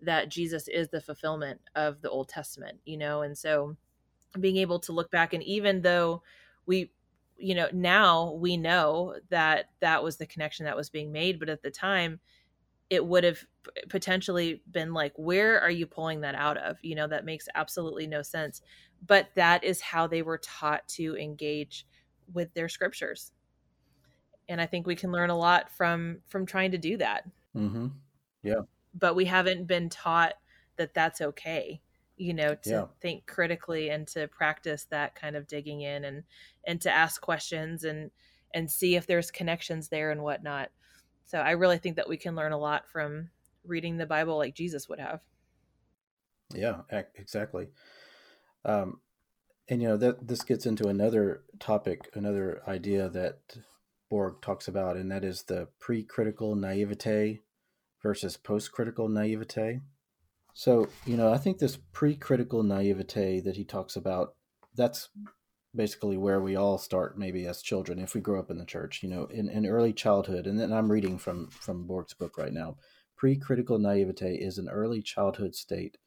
that 0.01 0.29
Jesus 0.29 0.67
is 0.67 0.89
the 0.89 0.99
fulfillment 0.99 1.61
of 1.75 2.01
the 2.01 2.09
Old 2.09 2.27
Testament, 2.27 2.79
you 2.85 2.97
know, 2.97 3.21
and 3.21 3.37
so 3.37 3.77
being 4.39 4.57
able 4.57 4.79
to 4.79 4.91
look 4.91 5.09
back 5.11 5.33
and 5.33 5.41
even 5.43 5.81
though 5.81 6.21
we 6.65 6.91
you 7.37 7.55
know 7.55 7.69
now 7.71 8.33
we 8.33 8.57
know 8.57 9.15
that 9.29 9.69
that 9.79 10.03
was 10.03 10.17
the 10.17 10.25
connection 10.25 10.65
that 10.65 10.75
was 10.75 10.89
being 10.89 11.09
made 11.09 11.39
but 11.39 11.47
at 11.47 11.61
the 11.61 11.71
time 11.71 12.19
it 12.89 13.05
would 13.05 13.23
have 13.23 13.39
potentially 13.89 14.61
been 14.71 14.93
like 14.93 15.13
where 15.15 15.59
are 15.59 15.71
you 15.71 15.85
pulling 15.85 16.21
that 16.21 16.35
out 16.35 16.57
of? 16.57 16.77
You 16.81 16.95
know 16.95 17.07
that 17.07 17.25
makes 17.25 17.47
absolutely 17.55 18.07
no 18.07 18.21
sense. 18.21 18.61
But 19.05 19.29
that 19.35 19.63
is 19.63 19.81
how 19.81 20.07
they 20.07 20.21
were 20.21 20.37
taught 20.37 20.87
to 20.89 21.17
engage 21.17 21.85
with 22.33 22.53
their 22.53 22.69
scriptures 22.69 23.31
and 24.49 24.62
i 24.62 24.65
think 24.65 24.86
we 24.88 24.95
can 24.95 25.12
learn 25.12 25.29
a 25.29 25.38
lot 25.38 25.69
from 25.69 26.19
from 26.27 26.45
trying 26.45 26.71
to 26.71 26.77
do 26.77 26.97
that 26.97 27.23
mm-hmm. 27.55 27.88
yeah 28.43 28.62
but 28.93 29.15
we 29.15 29.25
haven't 29.25 29.65
been 29.67 29.89
taught 29.89 30.34
that 30.77 30.93
that's 30.93 31.21
okay 31.21 31.81
you 32.17 32.34
know 32.34 32.55
to 32.55 32.69
Yeah. 32.69 32.86
think 33.01 33.25
critically 33.25 33.89
and 33.89 34.08
to 34.10 34.27
practice 34.27 34.86
that 34.86 35.15
kind 35.15 35.36
of 35.36 35.47
digging 35.47 35.81
in 35.81 36.05
and 36.05 36.23
and 36.65 36.81
to 36.81 36.91
ask 36.91 37.21
questions 37.21 37.84
and 37.84 38.12
and 38.53 38.71
see 38.71 38.95
if 38.95 39.05
there's 39.08 39.31
connections 39.31 39.89
there 39.89 40.12
and 40.12 40.21
whatnot 40.23 40.69
so 41.25 41.39
i 41.39 41.51
really 41.51 41.77
think 41.77 41.95
that 41.97 42.10
we 42.10 42.17
can 42.17 42.36
learn 42.36 42.51
a 42.53 42.58
lot 42.58 42.88
from 42.89 43.29
reading 43.65 43.97
the 43.97 44.05
bible 44.05 44.38
like 44.38 44.55
jesus 44.55 44.88
would 44.88 44.99
have 44.99 45.21
Yeah, 46.53 46.81
exactly. 47.15 47.69
Um, 48.63 49.01
and 49.67 49.81
you 49.81 49.88
know 49.88 49.97
that 49.97 50.27
this 50.27 50.43
gets 50.43 50.65
into 50.65 50.88
another 50.88 51.43
topic, 51.60 52.10
another 52.13 52.62
idea 52.67 53.10
that 53.10 53.39
Borg 54.09 54.41
talks 54.41 54.67
about, 54.67 54.97
and 54.97 55.11
that 55.11 55.23
is 55.23 55.43
the 55.43 55.67
pre-critical 55.79 56.55
naivete 56.55 57.41
versus 58.01 58.37
post-critical 58.37 59.09
naivete. 59.09 59.81
So, 60.53 60.87
you 61.05 61.17
know, 61.17 61.33
I 61.33 61.37
think 61.37 61.57
this 61.57 61.77
pre-critical 61.91 62.63
naivete 62.63 63.41
that 63.41 63.57
he 63.57 63.65
talks 63.65 63.95
about, 63.95 64.35
that's 64.75 65.09
basically 65.75 66.17
where 66.17 66.39
we 66.39 66.55
all 66.55 66.77
start 66.77 67.17
maybe 67.17 67.45
as 67.45 67.61
children 67.61 67.99
if 67.99 68.15
we 68.15 68.21
grow 68.21 68.39
up 68.39 68.49
in 68.49 68.57
the 68.57 68.65
church, 68.65 69.03
you 69.03 69.09
know, 69.09 69.25
in, 69.25 69.49
in 69.49 69.65
early 69.65 69.91
childhood. 69.91 70.47
And 70.47 70.59
then 70.59 70.71
I'm 70.71 70.91
reading 70.91 71.17
from 71.17 71.49
from 71.49 71.85
Borg's 71.85 72.13
book 72.13 72.37
right 72.37 72.53
now. 72.53 72.77
Pre-critical 73.17 73.79
naivete 73.79 74.35
is 74.35 74.57
an 74.57 74.69
early 74.69 75.01
childhood 75.01 75.55
state 75.55 75.97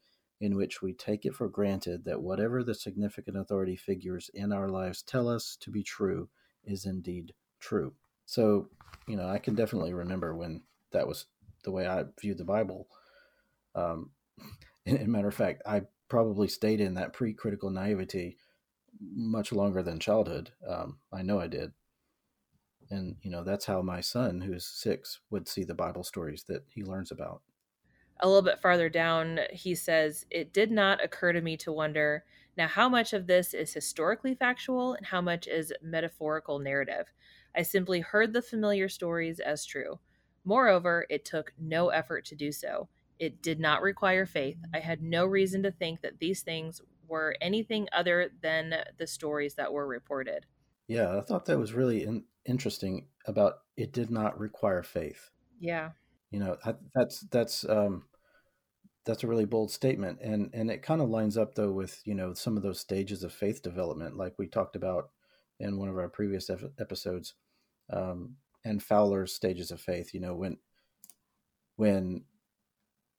in 0.41 0.55
which 0.55 0.81
we 0.81 0.93
take 0.93 1.25
it 1.25 1.35
for 1.35 1.49
granted 1.49 2.05
that 2.05 2.21
whatever 2.21 2.63
the 2.63 2.73
significant 2.73 3.37
authority 3.37 3.75
figures 3.75 4.29
in 4.33 4.53
our 4.53 4.69
lives 4.69 5.03
tell 5.03 5.27
us 5.27 5.57
to 5.59 5.69
be 5.69 5.83
true 5.83 6.29
is 6.63 6.85
indeed 6.85 7.33
true. 7.59 7.93
So, 8.25 8.69
you 9.07 9.15
know, 9.17 9.27
I 9.27 9.39
can 9.39 9.55
definitely 9.55 9.93
remember 9.93 10.35
when 10.35 10.61
that 10.91 11.07
was 11.07 11.25
the 11.63 11.71
way 11.71 11.87
I 11.87 12.05
viewed 12.19 12.37
the 12.37 12.45
Bible. 12.45 12.87
Um, 13.75 14.11
and, 14.85 14.97
and 14.97 15.07
matter 15.09 15.27
of 15.27 15.35
fact, 15.35 15.61
I 15.65 15.83
probably 16.09 16.47
stayed 16.47 16.81
in 16.81 16.95
that 16.95 17.13
pre-critical 17.13 17.69
naivety 17.69 18.37
much 18.99 19.51
longer 19.51 19.83
than 19.83 19.99
childhood. 19.99 20.51
Um, 20.67 20.97
I 21.13 21.21
know 21.21 21.39
I 21.39 21.47
did. 21.47 21.71
And, 22.91 23.17
you 23.21 23.29
know, 23.29 23.43
that's 23.43 23.65
how 23.65 23.81
my 23.83 24.01
son, 24.01 24.41
who's 24.41 24.65
six, 24.65 25.19
would 25.29 25.47
see 25.47 25.63
the 25.63 25.75
Bible 25.75 26.03
stories 26.03 26.43
that 26.47 26.63
he 26.73 26.83
learns 26.83 27.11
about. 27.11 27.41
a 28.21 28.27
little 28.27 28.41
bit 28.41 28.59
farther 28.59 28.89
down, 28.89 29.39
he 29.51 29.75
says, 29.75 30.25
It 30.31 30.51
did 30.53 30.71
not 30.71 31.03
occur 31.03 31.31
to 31.33 31.41
me 31.41 31.55
to 31.57 31.71
wonder 31.71 32.23
now 32.57 32.67
how 32.67 32.89
much 32.89 33.13
of 33.13 33.27
this 33.27 33.53
is 33.53 33.73
historically 33.73 34.35
factual 34.35 34.93
and 34.93 35.05
how 35.05 35.21
much 35.21 35.47
is 35.47 35.71
metaphorical 35.81 36.59
narrative. 36.59 37.13
I 37.55 37.63
simply 37.63 37.99
heard 37.99 38.33
the 38.33 38.41
familiar 38.41 38.89
stories 38.89 39.39
as 39.39 39.65
true. 39.65 39.99
Moreover, 40.45 41.05
it 41.09 41.25
took 41.25 41.53
no 41.59 41.89
effort 41.89 42.25
to 42.25 42.35
do 42.35 42.51
so. 42.51 42.89
It 43.19 43.41
did 43.41 43.59
not 43.59 43.81
require 43.81 44.25
faith. 44.25 44.57
I 44.73 44.79
had 44.79 45.01
no 45.01 45.25
reason 45.25 45.63
to 45.63 45.71
think 45.71 46.01
that 46.01 46.19
these 46.19 46.41
things 46.41 46.81
were 47.07 47.35
anything 47.41 47.87
other 47.91 48.31
than 48.41 48.73
the 48.97 49.07
stories 49.07 49.55
that 49.55 49.73
were 49.73 49.87
reported. 49.87 50.45
Yeah, 50.87 51.17
I 51.17 51.21
thought 51.21 51.45
that 51.45 51.59
was 51.59 51.73
really 51.73 52.03
in, 52.03 52.23
interesting 52.45 53.07
about 53.25 53.59
it 53.77 53.91
did 53.91 54.09
not 54.09 54.39
require 54.39 54.83
faith. 54.83 55.29
Yeah. 55.59 55.91
You 56.31 56.39
know, 56.39 56.57
I, 56.63 56.75
that's 56.95 57.21
that's 57.21 57.67
um, 57.67 58.05
that's 59.05 59.23
a 59.23 59.27
really 59.27 59.45
bold 59.45 59.71
statement, 59.71 60.19
and 60.21 60.49
and 60.53 60.69
it 60.69 60.83
kind 60.83 61.01
of 61.01 61.09
lines 61.09 61.37
up 61.37 61.55
though 61.55 61.71
with 61.71 62.01
you 62.05 62.13
know 62.13 62.33
some 62.33 62.55
of 62.55 62.63
those 62.63 62.79
stages 62.79 63.23
of 63.23 63.33
faith 63.33 63.61
development, 63.61 64.15
like 64.17 64.33
we 64.37 64.47
talked 64.47 64.75
about 64.75 65.09
in 65.59 65.77
one 65.77 65.89
of 65.89 65.97
our 65.97 66.09
previous 66.09 66.49
ep- 66.49 66.71
episodes, 66.79 67.33
um, 67.91 68.35
and 68.63 68.83
Fowler's 68.83 69.33
stages 69.33 69.71
of 69.71 69.81
faith. 69.81 70.13
You 70.13 70.19
know, 70.19 70.35
when 70.35 70.57
when 71.75 72.23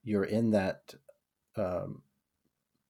you're 0.03 0.25
in 0.25 0.51
that 0.51 0.95
um, 1.57 2.03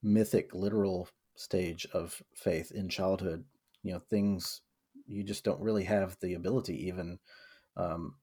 mythic, 0.03 0.55
literal 0.55 1.09
stage 1.37 1.87
of 1.93 2.23
faith 2.35 2.71
in 2.73 2.89
childhood, 2.89 3.45
you 3.83 3.93
know, 3.93 4.01
things 4.11 4.63
you 5.07 5.25
just 5.25 5.45
don't 5.45 5.61
really 5.61 5.85
have 5.85 6.17
the 6.21 6.35
ability 6.35 6.87
even 6.87 7.19
um, 7.77 8.15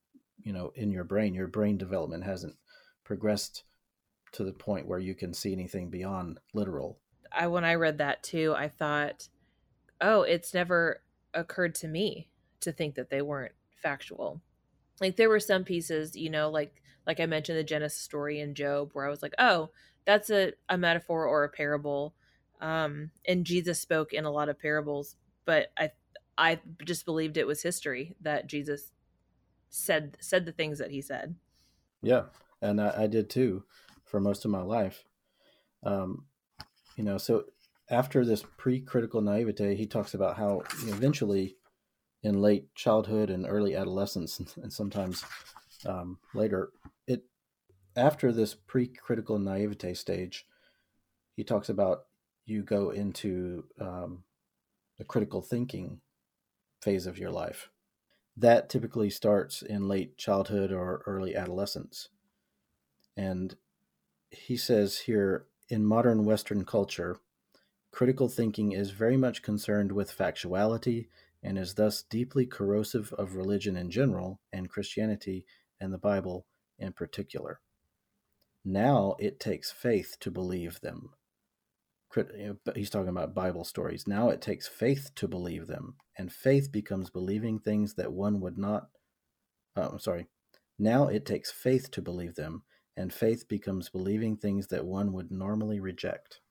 you 0.44 0.54
know 0.54 0.72
in 0.76 0.92
your 0.92 1.04
brain 1.04 1.34
your 1.34 1.48
brain 1.48 1.78
development 1.78 2.24
hasn't 2.24 2.56
progressed 3.04 3.64
to 4.32 4.44
the 4.44 4.54
point 4.54 4.88
where 4.88 5.00
you 5.00 5.16
can 5.16 5.34
see 5.34 5.52
anything 5.52 5.90
beyond 5.90 6.40
literal 6.54 7.00
I 7.32 7.48
when 7.48 7.64
I 7.64 7.76
read 7.76 7.98
that 8.00 8.24
too, 8.24 8.54
I 8.58 8.68
thought, 8.68 9.28
oh, 10.02 10.22
it's 10.22 10.54
never 10.54 11.02
occurred 11.34 11.76
to 11.76 11.88
me 11.88 12.30
to 12.62 12.72
think 12.72 12.96
that 12.96 13.10
they 13.10 13.22
weren't 13.22 13.54
factual. 13.82 14.42
Like 15.00 15.16
there 15.16 15.30
were 15.30 15.40
some 15.40 15.64
pieces, 15.64 16.16
you 16.16 16.30
know, 16.30 16.50
like 16.50 16.82
like 17.06 17.20
I 17.20 17.26
mentioned 17.26 17.58
the 17.58 17.64
Genesis 17.64 18.00
story 18.02 18.40
in 18.40 18.54
Job, 18.56 18.92
where 18.94 19.06
I 19.06 19.10
was 19.10 19.22
like, 19.22 19.36
oh, 19.40 19.70
that's 20.06 20.30
a, 20.30 20.54
a 20.68 20.78
metaphor 20.78 21.26
or 21.26 21.44
a 21.44 21.50
parable. 21.50 22.14
Um, 22.60 23.12
and 23.26 23.46
Jesus 23.46 23.80
spoke 23.80 24.12
in 24.14 24.26
a 24.26 24.32
lot 24.32 24.50
of 24.50 24.60
parables, 24.60 25.16
but 25.46 25.72
I 25.78 25.92
I 26.38 26.60
just 26.86 27.06
believed 27.06 27.38
it 27.38 27.48
was 27.48 27.62
history 27.62 28.16
that 28.22 28.48
Jesus 28.48 28.92
said 29.70 30.18
said 30.20 30.46
the 30.46 30.52
things 30.52 30.80
that 30.80 30.92
he 30.92 31.02
said. 31.02 31.36
yeah 32.02 32.24
and 32.62 32.80
i, 32.82 33.04
I 33.04 33.08
did 33.08 33.30
too 33.30 33.64
for 34.06 34.20
most 34.20 34.46
of 34.46 34.52
my 34.52 34.62
life 34.62 35.04
um, 35.84 36.26
you 36.96 37.04
know 37.04 37.18
so 37.18 37.46
after 37.90 38.26
this 38.26 38.44
pre-critical 38.58 39.22
naivete 39.22 39.76
he 39.76 39.86
talks 39.86 40.14
about 40.14 40.38
how 40.38 40.62
eventually 40.88 41.56
in 42.24 42.42
late 42.42 42.74
childhood 42.76 43.30
and 43.30 43.46
early 43.48 43.76
adolescence 43.76 44.40
and 44.58 44.72
sometimes 44.72 45.24
um, 45.86 46.18
later 46.34 46.70
it 47.08 47.24
after 47.96 48.32
this 48.32 48.54
pre-critical 48.54 49.40
naivete 49.40 49.94
stage 49.94 50.46
he 51.36 51.44
talks 51.44 51.70
about 51.70 52.06
you 52.46 52.64
go 52.64 52.90
into 52.90 53.66
um, 53.80 54.24
the 54.98 55.04
critical 55.04 55.42
thinking 55.42 56.02
phase 56.82 57.06
of 57.06 57.18
your 57.18 57.32
life. 57.32 57.70
That 58.36 58.70
typically 58.70 59.10
starts 59.10 59.62
in 59.62 59.88
late 59.88 60.18
childhood 60.18 60.72
or 60.72 61.04
early 61.06 61.36
adolescence. 61.36 62.10
And 63.16 63.56
he 64.30 64.58
says 64.58 65.00
here 65.00 65.46
in 65.70 65.86
modern 65.86 66.26
western 66.26 66.66
culture 66.66 67.18
critical 67.98 68.30
thinking 68.30 68.74
is 68.74 68.92
very 68.92 69.18
much 69.18 69.42
concerned 69.42 69.92
with 69.92 70.16
factuality 70.16 71.08
and 71.42 71.58
is 71.58 71.74
thus 71.74 72.04
deeply 72.04 72.46
corrosive 72.46 73.12
of 73.14 73.36
religion 73.36 73.76
in 73.76 73.90
general 73.90 74.40
and 74.54 74.70
christianity 74.70 75.44
and 75.82 75.92
the 75.92 75.98
bible 75.98 76.46
in 76.78 76.94
particular. 76.94 77.60
Now 78.64 79.16
it 79.18 79.40
takes 79.40 79.72
faith 79.72 80.16
to 80.20 80.30
believe 80.30 80.80
them. 80.82 81.10
He's 82.76 82.92
talking 82.92 83.10
about 83.10 83.34
bible 83.34 83.64
stories. 83.64 84.06
Now 84.06 84.30
it 84.30 84.44
takes 84.44 84.68
faith 84.68 85.10
to 85.16 85.28
believe 85.28 85.66
them 85.66 85.96
and 86.20 86.32
faith 86.32 86.72
becomes 86.72 87.10
believing 87.10 87.58
things 87.58 87.96
that 87.96 88.14
one 88.14 88.40
would 88.42 88.60
not 88.60 88.90
uh, 89.76 89.90
i'm 89.92 89.98
sorry. 90.00 90.28
Now 90.78 91.08
it 91.08 91.26
takes 91.26 91.50
faith 91.52 91.90
to 91.90 92.04
believe 92.04 92.36
them 92.36 92.62
and 92.96 93.12
faith 93.12 93.48
becomes 93.48 93.90
believing 93.90 94.38
things 94.38 94.68
that 94.68 94.86
one 94.86 95.14
would 95.14 95.32
normally 95.32 95.80
reject 95.80 96.42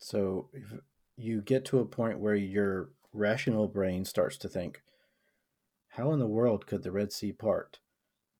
so 0.00 0.48
if 0.52 0.72
you 1.16 1.40
get 1.40 1.64
to 1.66 1.78
a 1.78 1.84
point 1.84 2.18
where 2.18 2.34
your 2.34 2.90
rational 3.12 3.68
brain 3.68 4.04
starts 4.04 4.36
to 4.38 4.48
think 4.48 4.82
how 5.90 6.12
in 6.12 6.20
the 6.20 6.26
world 6.26 6.66
could 6.66 6.82
the 6.82 6.92
red 6.92 7.12
sea 7.12 7.32
part? 7.32 7.80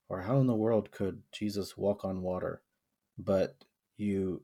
Or 0.09 0.23
how 0.23 0.39
in 0.39 0.47
the 0.47 0.55
world 0.55 0.91
could 0.91 1.23
jesus 1.33 1.77
walk 1.77 2.05
on 2.05 2.23
water? 2.23 2.63
But 3.19 3.65
you 3.97 4.43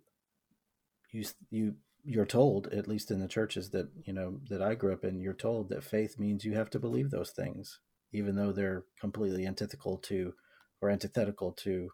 you 1.13 1.25
you 1.51 1.75
you're 2.05 2.27
told 2.27 2.69
at 2.69 2.87
least 2.87 3.11
in 3.11 3.21
the 3.21 3.29
churches 3.29 3.71
that 3.71 3.89
you 4.05 4.13
know 4.13 4.41
that 4.49 4.61
I 4.61 4.75
grew 4.75 4.93
up 4.93 5.05
in 5.05 5.21
you're 5.21 5.33
told 5.33 5.69
that 5.71 5.83
faith 5.83 6.19
means 6.19 6.45
you 6.45 6.55
have 6.55 6.71
to 6.71 6.79
believe 6.79 7.11
those 7.11 7.31
things 7.31 7.81
even 8.13 8.37
though 8.37 8.53
they're 8.53 8.85
completely 9.01 9.47
antithetical 9.47 9.99
to 9.99 10.35
or 10.81 10.91
antithetical 10.91 11.53
to 11.53 11.89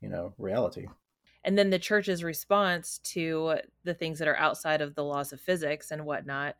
you 0.00 0.08
know 0.08 0.34
reality 0.38 0.86
and 1.44 1.56
then 1.56 1.70
the 1.70 1.78
church's 1.78 2.22
response 2.22 2.98
to 3.04 3.56
the 3.84 3.94
things 3.94 4.18
that 4.18 4.28
are 4.28 4.36
outside 4.36 4.80
of 4.80 4.94
the 4.94 5.04
laws 5.04 5.32
of 5.32 5.40
physics 5.40 5.90
and 5.90 6.04
whatnot 6.04 6.56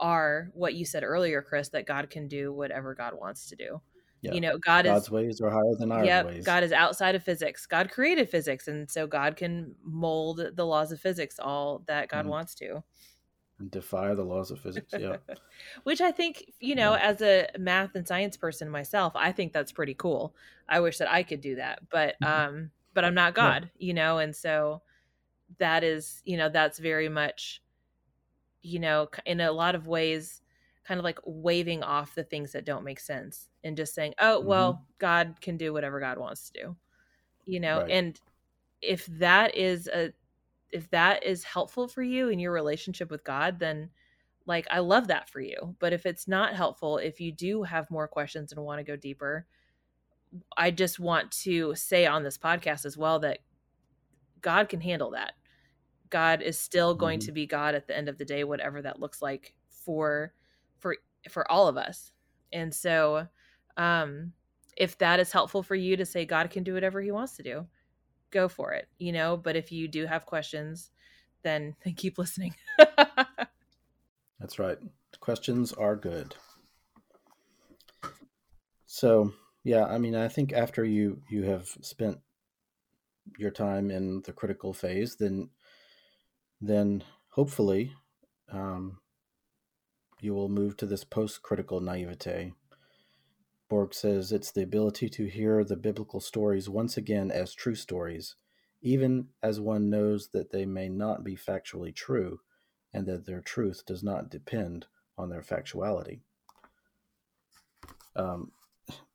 are 0.00 0.50
what 0.54 0.74
you 0.74 0.84
said 0.84 1.04
earlier, 1.04 1.40
Chris, 1.40 1.68
that 1.70 1.86
God 1.86 2.10
can 2.10 2.26
do 2.26 2.52
whatever 2.52 2.94
God 2.94 3.14
wants 3.14 3.48
to 3.48 3.56
do. 3.56 3.80
Yeah. 4.22 4.32
You 4.32 4.40
know, 4.40 4.58
God 4.58 4.86
God's 4.86 5.04
is 5.04 5.10
ways 5.10 5.40
are 5.40 5.50
higher 5.50 5.74
than 5.78 5.92
our 5.92 6.04
yep, 6.04 6.26
ways. 6.26 6.44
God 6.44 6.62
is 6.62 6.72
outside 6.72 7.14
of 7.14 7.22
physics. 7.22 7.66
God 7.66 7.90
created 7.90 8.28
physics, 8.30 8.68
and 8.68 8.90
so 8.90 9.06
God 9.06 9.36
can 9.36 9.74
mold 9.84 10.40
the 10.54 10.64
laws 10.64 10.92
of 10.92 11.00
physics 11.00 11.38
all 11.38 11.84
that 11.86 12.08
God 12.08 12.24
mm. 12.24 12.30
wants 12.30 12.54
to. 12.56 12.82
And 13.58 13.70
defy 13.70 14.14
the 14.14 14.24
laws 14.24 14.50
of 14.50 14.60
physics. 14.60 14.94
Yeah. 14.98 15.18
Which 15.84 16.00
I 16.00 16.10
think, 16.10 16.52
you 16.58 16.74
know, 16.74 16.94
yeah. 16.94 17.02
as 17.02 17.20
a 17.20 17.48
math 17.58 17.94
and 17.94 18.08
science 18.08 18.36
person 18.36 18.68
myself, 18.68 19.12
I 19.14 19.30
think 19.30 19.52
that's 19.52 19.72
pretty 19.72 19.94
cool. 19.94 20.34
I 20.68 20.80
wish 20.80 20.98
that 20.98 21.12
I 21.12 21.22
could 21.22 21.40
do 21.40 21.56
that. 21.56 21.80
But 21.90 22.16
mm-hmm. 22.22 22.54
um 22.54 22.70
but 22.94 23.04
I'm 23.04 23.14
not 23.14 23.34
God, 23.34 23.70
yeah. 23.76 23.86
you 23.86 23.94
know, 23.94 24.18
and 24.18 24.34
so 24.34 24.82
that 25.58 25.84
is, 25.84 26.22
you 26.24 26.36
know, 26.36 26.48
that's 26.48 26.78
very 26.78 27.08
much 27.08 27.60
you 28.64 28.78
know, 28.78 29.08
in 29.26 29.40
a 29.40 29.52
lot 29.52 29.74
of 29.74 29.86
ways 29.86 30.40
kind 30.84 30.98
of 30.98 31.04
like 31.04 31.18
waving 31.24 31.82
off 31.82 32.14
the 32.14 32.24
things 32.24 32.52
that 32.52 32.64
don't 32.64 32.84
make 32.84 32.98
sense 32.98 33.48
and 33.62 33.76
just 33.76 33.94
saying, 33.94 34.14
"Oh, 34.18 34.40
well, 34.40 34.74
mm-hmm. 34.74 34.82
God 34.98 35.34
can 35.40 35.56
do 35.56 35.72
whatever 35.72 36.00
God 36.00 36.18
wants 36.18 36.50
to 36.50 36.62
do." 36.62 36.76
You 37.44 37.60
know, 37.60 37.82
right. 37.82 37.90
and 37.90 38.20
if 38.80 39.06
that 39.06 39.54
is 39.54 39.86
a 39.88 40.12
if 40.70 40.90
that 40.90 41.24
is 41.24 41.44
helpful 41.44 41.86
for 41.86 42.02
you 42.02 42.30
in 42.30 42.38
your 42.38 42.52
relationship 42.52 43.10
with 43.10 43.22
God, 43.22 43.58
then 43.58 43.90
like 44.46 44.66
I 44.70 44.80
love 44.80 45.08
that 45.08 45.28
for 45.28 45.40
you. 45.40 45.76
But 45.78 45.92
if 45.92 46.06
it's 46.06 46.26
not 46.26 46.54
helpful, 46.54 46.98
if 46.98 47.20
you 47.20 47.32
do 47.32 47.62
have 47.62 47.90
more 47.90 48.08
questions 48.08 48.50
and 48.50 48.64
want 48.64 48.78
to 48.78 48.84
go 48.84 48.96
deeper, 48.96 49.46
I 50.56 50.70
just 50.70 50.98
want 50.98 51.30
to 51.42 51.74
say 51.74 52.06
on 52.06 52.22
this 52.22 52.38
podcast 52.38 52.84
as 52.84 52.96
well 52.96 53.18
that 53.20 53.40
God 54.40 54.68
can 54.68 54.80
handle 54.80 55.12
that. 55.12 55.32
God 56.10 56.42
is 56.42 56.58
still 56.58 56.94
going 56.94 57.18
mm-hmm. 57.18 57.26
to 57.26 57.32
be 57.32 57.46
God 57.46 57.74
at 57.74 57.86
the 57.86 57.96
end 57.96 58.08
of 58.08 58.18
the 58.18 58.24
day, 58.24 58.44
whatever 58.44 58.82
that 58.82 59.00
looks 59.00 59.22
like 59.22 59.54
for 59.68 60.32
for 60.78 60.96
for 61.30 61.50
all 61.50 61.68
of 61.68 61.76
us. 61.76 62.12
And 62.52 62.72
so 62.74 63.26
um 63.76 64.32
if 64.76 64.98
that 64.98 65.20
is 65.20 65.32
helpful 65.32 65.62
for 65.62 65.74
you 65.74 65.96
to 65.96 66.04
say 66.04 66.24
God 66.24 66.50
can 66.50 66.62
do 66.62 66.74
whatever 66.74 67.00
he 67.00 67.10
wants 67.10 67.36
to 67.36 67.42
do, 67.42 67.66
go 68.30 68.48
for 68.48 68.72
it, 68.72 68.88
you 68.98 69.12
know, 69.12 69.36
but 69.36 69.56
if 69.56 69.72
you 69.72 69.88
do 69.88 70.06
have 70.06 70.26
questions, 70.26 70.90
then, 71.42 71.76
then 71.84 71.94
keep 71.94 72.18
listening. 72.18 72.54
That's 74.38 74.58
right. 74.58 74.78
Questions 75.20 75.72
are 75.72 75.96
good. 75.96 76.34
So, 78.86 79.32
yeah, 79.64 79.86
I 79.86 79.96
mean, 79.96 80.14
I 80.14 80.28
think 80.28 80.52
after 80.52 80.84
you 80.84 81.22
you 81.28 81.44
have 81.44 81.68
spent 81.80 82.18
your 83.38 83.50
time 83.50 83.90
in 83.90 84.20
the 84.22 84.32
critical 84.32 84.74
phase, 84.74 85.16
then 85.16 85.48
then 86.60 87.02
hopefully 87.30 87.94
um, 88.52 88.98
you 90.20 90.34
will 90.34 90.50
move 90.50 90.76
to 90.76 90.86
this 90.86 91.02
post 91.02 91.42
critical 91.42 91.80
naivete. 91.80 92.52
Borg 93.70 93.94
says 93.94 94.30
it's 94.30 94.52
the 94.52 94.62
ability 94.62 95.08
to 95.08 95.26
hear 95.26 95.64
the 95.64 95.76
biblical 95.76 96.20
stories 96.20 96.68
once 96.68 96.98
again 96.98 97.30
as 97.30 97.54
true 97.54 97.74
stories, 97.74 98.36
even 98.82 99.28
as 99.42 99.58
one 99.60 99.88
knows 99.88 100.28
that 100.28 100.50
they 100.50 100.66
may 100.66 100.90
not 100.90 101.24
be 101.24 101.34
factually 101.34 101.94
true 101.94 102.40
and 102.92 103.06
that 103.06 103.24
their 103.24 103.40
truth 103.40 103.82
does 103.86 104.02
not 104.02 104.30
depend 104.30 104.86
on 105.16 105.30
their 105.30 105.40
factuality. 105.40 106.20
Um, 108.14 108.52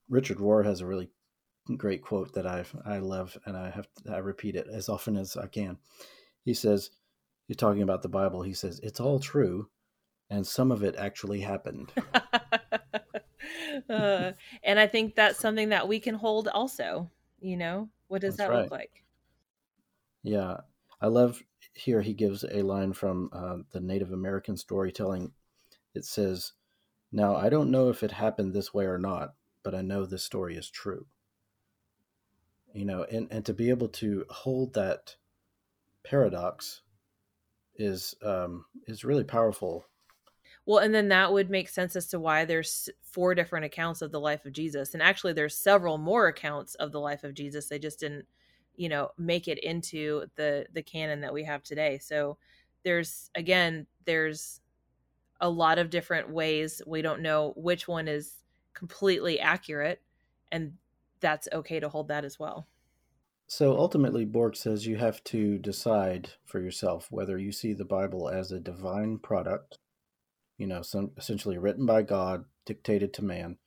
Richard 0.09 0.37
Rohr 0.37 0.65
has 0.65 0.81
a 0.81 0.85
really 0.85 1.09
great 1.77 2.01
quote 2.01 2.33
that 2.33 2.47
I 2.47 2.65
I 2.85 2.97
love, 2.97 3.37
and 3.45 3.55
I 3.55 3.69
have 3.69 3.87
I 4.09 4.17
repeat 4.17 4.55
it 4.55 4.67
as 4.71 4.89
often 4.89 5.15
as 5.15 5.37
I 5.37 5.47
can. 5.47 5.77
He 6.43 6.53
says, 6.53 6.89
"He's 7.47 7.57
talking 7.57 7.83
about 7.83 8.01
the 8.01 8.09
Bible. 8.09 8.41
He 8.41 8.53
says 8.53 8.79
it's 8.83 8.99
all 8.99 9.19
true, 9.19 9.69
and 10.29 10.45
some 10.45 10.71
of 10.71 10.83
it 10.83 10.95
actually 10.97 11.41
happened." 11.41 11.91
uh, 13.89 14.31
and 14.63 14.79
I 14.79 14.87
think 14.87 15.15
that's 15.15 15.39
something 15.39 15.69
that 15.69 15.87
we 15.87 15.99
can 15.99 16.15
hold 16.15 16.47
also. 16.47 17.09
You 17.39 17.57
know, 17.57 17.89
what 18.07 18.21
does 18.21 18.35
that's 18.35 18.49
that 18.49 18.53
right. 18.53 18.63
look 18.63 18.71
like? 18.71 19.03
Yeah, 20.23 20.57
I 20.99 21.07
love 21.07 21.41
here. 21.73 22.01
He 22.01 22.13
gives 22.13 22.43
a 22.43 22.63
line 22.63 22.93
from 22.93 23.29
uh, 23.31 23.57
the 23.71 23.79
Native 23.79 24.11
American 24.11 24.57
storytelling. 24.57 25.31
It 25.93 26.05
says, 26.05 26.53
"Now 27.11 27.35
I 27.35 27.49
don't 27.49 27.71
know 27.71 27.89
if 27.89 28.01
it 28.01 28.11
happened 28.11 28.53
this 28.53 28.73
way 28.73 28.85
or 28.85 28.97
not, 28.97 29.35
but 29.63 29.75
I 29.75 29.81
know 29.81 30.05
this 30.05 30.23
story 30.23 30.55
is 30.55 30.69
true." 30.69 31.05
You 32.73 32.85
know, 32.85 33.03
and 33.03 33.27
and 33.31 33.45
to 33.45 33.53
be 33.53 33.69
able 33.69 33.89
to 33.89 34.25
hold 34.29 34.73
that 34.73 35.15
paradox 36.03 36.81
is 37.75 38.15
um, 38.23 38.65
is 38.87 39.03
really 39.03 39.23
powerful 39.23 39.85
well, 40.69 40.77
and 40.77 40.93
then 40.93 41.07
that 41.07 41.33
would 41.33 41.49
make 41.49 41.67
sense 41.67 41.95
as 41.95 42.05
to 42.09 42.19
why 42.19 42.45
there's 42.45 42.89
four 43.01 43.33
different 43.33 43.65
accounts 43.65 44.03
of 44.03 44.11
the 44.11 44.19
life 44.19 44.45
of 44.45 44.53
Jesus. 44.53 44.93
And 44.93 45.01
actually 45.01 45.33
there's 45.33 45.57
several 45.57 45.97
more 45.97 46.27
accounts 46.27 46.75
of 46.75 46.91
the 46.91 46.99
life 46.99 47.23
of 47.23 47.33
Jesus. 47.33 47.65
They 47.65 47.79
just 47.79 47.99
didn't, 47.99 48.27
you 48.75 48.87
know, 48.87 49.09
make 49.17 49.47
it 49.47 49.57
into 49.63 50.25
the 50.35 50.67
the 50.71 50.83
canon 50.83 51.21
that 51.21 51.33
we 51.33 51.43
have 51.45 51.63
today. 51.63 51.97
So 51.97 52.37
there's 52.83 53.31
again, 53.33 53.87
there's 54.05 54.61
a 55.41 55.49
lot 55.49 55.79
of 55.79 55.89
different 55.89 56.29
ways. 56.29 56.83
We 56.85 57.01
don't 57.01 57.23
know 57.23 57.53
which 57.55 57.87
one 57.87 58.07
is 58.07 58.35
completely 58.79 59.39
accurate 59.39 60.01
and 60.51 60.73
that's 61.19 61.47
okay 61.53 61.79
to 61.79 61.89
hold 61.89 62.07
that 62.07 62.25
as 62.25 62.39
well. 62.39 62.67
So 63.45 63.77
ultimately, 63.77 64.25
Borg 64.25 64.55
says 64.55 64.87
you 64.87 64.97
have 64.97 65.23
to 65.25 65.57
decide 65.57 66.31
for 66.45 66.59
yourself 66.59 67.07
whether 67.11 67.37
you 67.37 67.51
see 67.51 67.73
the 67.73 67.85
Bible 67.85 68.29
as 68.29 68.51
a 68.51 68.59
divine 68.59 69.19
product 69.19 69.77
you 70.59 70.67
know, 70.67 70.83
some 70.83 71.11
essentially 71.17 71.57
written 71.57 71.87
by 71.87 72.03
God, 72.03 72.43
dictated 72.65 73.13
to 73.13 73.23
man, 73.23 73.57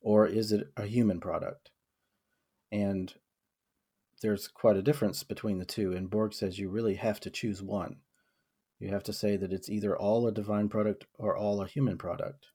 or 0.00 0.26
is 0.26 0.50
it 0.50 0.72
a 0.76 0.86
human 0.86 1.20
product? 1.20 1.70
And 2.72 3.12
there's 4.22 4.48
quite 4.48 4.76
a 4.76 4.82
difference 4.82 5.22
between 5.22 5.58
the 5.58 5.66
two. 5.66 5.92
And 5.92 6.10
Borg 6.10 6.32
says 6.32 6.58
you 6.58 6.70
really 6.70 6.94
have 6.94 7.20
to 7.20 7.30
choose 7.30 7.62
one. 7.62 7.96
You 8.78 8.88
have 8.88 9.02
to 9.04 9.12
say 9.12 9.36
that 9.36 9.52
it's 9.52 9.68
either 9.68 9.94
all 9.94 10.26
a 10.26 10.32
divine 10.32 10.70
product 10.70 11.04
or 11.18 11.36
all 11.36 11.60
a 11.60 11.68
human 11.68 11.98
product. 11.98 12.46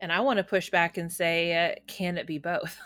And 0.00 0.12
I 0.12 0.20
want 0.20 0.36
to 0.36 0.44
push 0.44 0.68
back 0.70 0.98
and 0.98 1.10
say, 1.10 1.70
uh, 1.70 1.74
can 1.86 2.18
it 2.18 2.26
be 2.26 2.38
both? 2.38 2.78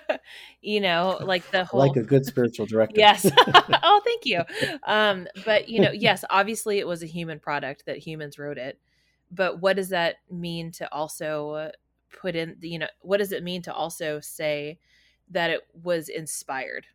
you 0.60 0.80
know, 0.80 1.18
like 1.24 1.48
the 1.50 1.64
whole 1.64 1.80
like 1.80 1.96
a 1.96 2.02
good 2.02 2.26
spiritual 2.26 2.66
director. 2.68 2.98
yes. 2.98 3.30
oh, 3.34 4.00
thank 4.04 4.26
you. 4.26 4.42
Um, 4.84 5.28
but 5.44 5.68
you 5.68 5.80
know, 5.80 5.92
yes, 5.92 6.24
obviously 6.30 6.78
it 6.78 6.86
was 6.86 7.02
a 7.02 7.06
human 7.06 7.38
product 7.38 7.86
that 7.86 7.98
humans 7.98 8.38
wrote 8.38 8.58
it 8.58 8.78
but 9.30 9.60
what 9.60 9.76
does 9.76 9.90
that 9.90 10.16
mean 10.30 10.70
to 10.72 10.92
also 10.92 11.70
put 12.10 12.34
in 12.34 12.56
the 12.60 12.68
you 12.68 12.78
know 12.78 12.86
what 13.00 13.18
does 13.18 13.32
it 13.32 13.42
mean 13.42 13.62
to 13.62 13.72
also 13.72 14.20
say 14.20 14.78
that 15.30 15.50
it 15.50 15.60
was 15.82 16.08
inspired 16.08 16.86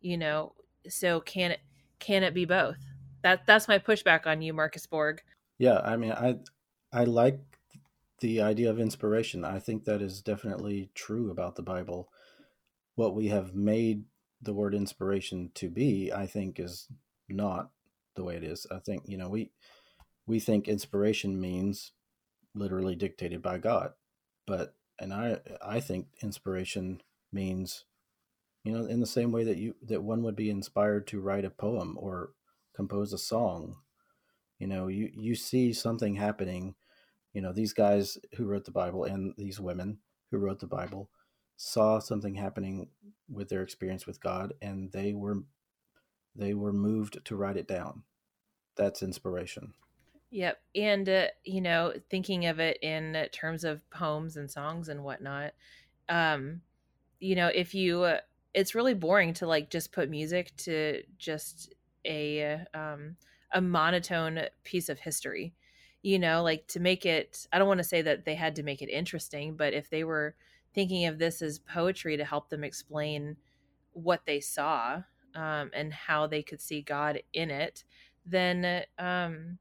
you 0.00 0.16
know 0.16 0.52
so 0.88 1.20
can 1.20 1.52
it 1.52 1.60
can 1.98 2.22
it 2.22 2.34
be 2.34 2.44
both 2.44 2.78
that 3.22 3.44
that's 3.46 3.68
my 3.68 3.78
pushback 3.78 4.26
on 4.26 4.40
you 4.40 4.52
marcus 4.52 4.86
borg 4.86 5.20
yeah 5.58 5.80
i 5.84 5.96
mean 5.96 6.12
i 6.12 6.36
i 6.92 7.04
like 7.04 7.40
the 8.20 8.40
idea 8.40 8.70
of 8.70 8.78
inspiration 8.78 9.44
i 9.44 9.58
think 9.58 9.84
that 9.84 10.02
is 10.02 10.22
definitely 10.22 10.90
true 10.94 11.30
about 11.30 11.56
the 11.56 11.62
bible 11.62 12.08
what 12.94 13.14
we 13.14 13.28
have 13.28 13.54
made 13.54 14.04
the 14.40 14.54
word 14.54 14.74
inspiration 14.74 15.50
to 15.54 15.68
be 15.68 16.12
i 16.12 16.26
think 16.26 16.58
is 16.60 16.88
not 17.28 17.70
the 18.16 18.24
way 18.24 18.36
it 18.36 18.44
is 18.44 18.66
i 18.70 18.78
think 18.78 19.02
you 19.06 19.16
know 19.16 19.28
we 19.28 19.50
we 20.26 20.40
think 20.40 20.68
inspiration 20.68 21.40
means 21.40 21.92
literally 22.54 22.94
dictated 22.94 23.42
by 23.42 23.58
God. 23.58 23.92
But 24.46 24.74
and 24.98 25.12
I 25.12 25.38
I 25.64 25.80
think 25.80 26.06
inspiration 26.22 27.00
means 27.32 27.84
you 28.62 28.72
know 28.72 28.86
in 28.86 29.00
the 29.00 29.06
same 29.06 29.32
way 29.32 29.44
that 29.44 29.58
you 29.58 29.74
that 29.82 30.02
one 30.02 30.22
would 30.22 30.36
be 30.36 30.50
inspired 30.50 31.06
to 31.08 31.20
write 31.20 31.44
a 31.44 31.50
poem 31.50 31.96
or 31.98 32.30
compose 32.74 33.12
a 33.12 33.18
song. 33.18 33.76
You 34.58 34.66
know, 34.66 34.86
you 34.86 35.10
you 35.12 35.34
see 35.34 35.72
something 35.72 36.14
happening, 36.14 36.74
you 37.34 37.42
know, 37.42 37.52
these 37.52 37.74
guys 37.74 38.16
who 38.36 38.46
wrote 38.46 38.64
the 38.64 38.70
Bible 38.70 39.04
and 39.04 39.34
these 39.36 39.60
women 39.60 39.98
who 40.30 40.38
wrote 40.38 40.60
the 40.60 40.66
Bible 40.66 41.10
saw 41.56 41.98
something 41.98 42.34
happening 42.34 42.88
with 43.30 43.48
their 43.48 43.62
experience 43.62 44.06
with 44.06 44.20
God 44.20 44.54
and 44.62 44.90
they 44.92 45.12
were 45.12 45.42
they 46.36 46.54
were 46.54 46.72
moved 46.72 47.24
to 47.24 47.36
write 47.36 47.56
it 47.56 47.68
down. 47.68 48.02
That's 48.76 49.02
inspiration. 49.02 49.74
Yep. 50.30 50.60
And, 50.74 51.08
uh, 51.08 51.26
you 51.44 51.60
know, 51.60 51.92
thinking 52.10 52.46
of 52.46 52.58
it 52.58 52.82
in 52.82 53.28
terms 53.30 53.62
of 53.62 53.88
poems 53.90 54.36
and 54.36 54.50
songs 54.50 54.88
and 54.88 55.04
whatnot, 55.04 55.52
um, 56.08 56.60
you 57.20 57.36
know, 57.36 57.46
if 57.54 57.72
you, 57.72 58.02
uh, 58.02 58.18
it's 58.52 58.74
really 58.74 58.94
boring 58.94 59.32
to 59.34 59.46
like 59.46 59.70
just 59.70 59.92
put 59.92 60.10
music 60.10 60.50
to 60.56 61.02
just 61.18 61.72
a, 62.04 62.64
um, 62.74 63.14
a 63.52 63.60
monotone 63.60 64.40
piece 64.64 64.88
of 64.88 64.98
history, 64.98 65.54
you 66.04 66.18
know, 66.18 66.42
like 66.42 66.66
to 66.68 66.80
make 66.80 67.06
it, 67.06 67.48
I 67.52 67.58
don't 67.58 67.66
want 67.66 67.78
to 67.78 67.84
say 67.84 68.02
that 68.02 68.26
they 68.26 68.34
had 68.34 68.54
to 68.56 68.62
make 68.62 68.82
it 68.82 68.90
interesting, 68.90 69.56
but 69.56 69.72
if 69.72 69.88
they 69.88 70.04
were 70.04 70.36
thinking 70.74 71.06
of 71.06 71.18
this 71.18 71.40
as 71.40 71.58
poetry 71.58 72.16
to 72.18 72.24
help 72.24 72.50
them 72.50 72.62
explain 72.62 73.36
what 73.94 74.26
they 74.26 74.38
saw, 74.38 75.02
um, 75.34 75.70
and 75.72 75.92
how 75.92 76.26
they 76.26 76.42
could 76.42 76.60
see 76.60 76.80
God 76.82 77.20
in 77.32 77.50
it, 77.50 77.84
then 78.26 78.84
um, 78.98 79.58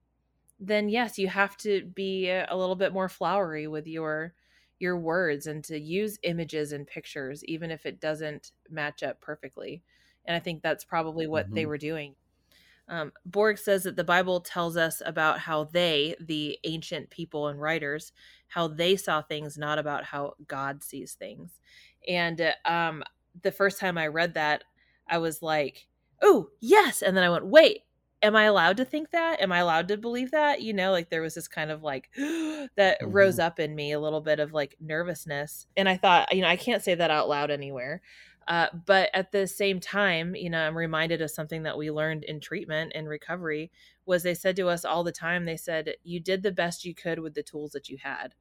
then 0.60 0.90
yes, 0.90 1.18
you 1.18 1.28
have 1.28 1.58
to 1.58 1.86
be 1.96 2.30
a 2.30 2.56
little 2.56 2.76
bit 2.76 2.94
more 2.94 3.10
flowery 3.10 3.68
with 3.68 3.88
your 3.88 4.34
your 4.80 4.98
words 4.98 5.48
and 5.48 5.64
to 5.64 5.80
use 5.80 6.20
images 6.24 6.74
and 6.74 6.86
pictures, 6.86 7.44
even 7.46 7.72
if 7.72 7.86
it 7.86 8.02
doesn't 8.02 8.52
match 8.70 9.02
up 9.02 9.22
perfectly. 9.22 9.82
And 10.26 10.36
I 10.36 10.40
think 10.40 10.62
that's 10.62 10.84
probably 10.84 11.26
what 11.26 11.46
mm-hmm. 11.46 11.56
they 11.56 11.66
were 11.66 11.78
doing. 11.78 12.16
Um, 12.90 13.14
Borg 13.26 13.58
says 13.58 13.84
that 13.84 13.96
the 13.96 14.04
Bible 14.04 14.42
tells 14.42 14.76
us 14.76 15.02
about 15.06 15.40
how 15.40 15.66
they, 15.66 16.16
the 16.20 16.58
ancient 16.64 17.10
people 17.10 17.48
and 17.48 17.60
writers, 17.60 18.12
how 18.50 18.68
they 18.68 18.96
saw 18.96 19.22
things, 19.22 19.58
not 19.58 19.80
about 19.80 20.04
how 20.04 20.36
God 20.48 20.84
sees 20.84 21.14
things. 21.14 21.60
And 22.08 22.42
uh, 22.42 22.52
um, 22.66 23.04
the 23.42 23.52
first 23.52 23.80
time 23.80 23.98
I 23.98 24.08
read 24.08 24.34
that, 24.34 24.64
I 25.08 25.18
was 25.18 25.42
like, 25.42 25.88
oh, 26.22 26.50
yes. 26.60 27.02
And 27.02 27.16
then 27.16 27.24
I 27.24 27.30
went, 27.30 27.46
wait, 27.46 27.82
am 28.24 28.36
I 28.36 28.46
allowed 28.46 28.78
to 28.78 28.86
think 28.86 29.12
that? 29.12 29.42
Am 29.42 29.52
I 29.52 29.60
allowed 29.60 29.90
to 29.90 29.98
believe 29.98 30.32
that? 30.32 30.62
You 30.62 30.74
know, 30.74 30.92
like 30.92 31.10
there 31.10 31.22
was 31.22 31.36
this 31.36 31.48
kind 31.48 31.70
of 31.70 31.84
like 31.84 32.10
that 32.18 33.02
mm-hmm. 33.02 33.12
rose 33.12 33.38
up 33.38 33.60
in 33.60 33.76
me 33.76 33.92
a 33.92 34.00
little 34.00 34.22
bit 34.22 34.40
of 34.40 34.54
like 34.54 34.78
nervousness. 34.80 35.68
And 35.76 35.88
I 35.88 35.98
thought, 35.98 36.34
you 36.34 36.42
know, 36.42 36.48
I 36.48 36.56
can't 36.56 36.84
say 36.84 36.96
that 36.96 37.12
out 37.12 37.30
loud 37.30 37.52
anywhere. 37.52 38.02
Uh, 38.48 38.68
but 38.86 39.10
at 39.14 39.32
the 39.32 39.48
same 39.48 39.80
time, 39.80 40.36
you 40.36 40.50
know, 40.50 40.60
I'm 40.60 40.78
reminded 40.78 41.22
of 41.22 41.32
something 41.32 41.64
that 41.64 41.78
we 41.78 41.92
learned 41.92 42.24
in 42.24 42.40
treatment 42.40 42.92
and 42.96 43.08
recovery 43.08 43.72
was 44.06 44.24
they 44.24 44.34
said 44.34 44.56
to 44.58 44.68
us 44.68 44.84
all 44.84 45.04
the 45.04 45.12
time, 45.12 45.46
they 45.46 45.58
said, 45.58 45.96
you 46.04 46.20
did 46.20 46.44
the 46.44 46.52
best 46.52 46.84
you 46.84 46.94
could 46.94 47.20
with 47.20 47.36
the 47.36 47.44
tools 47.44 47.72
that 47.72 47.88
you 47.88 47.98
had. 48.02 48.36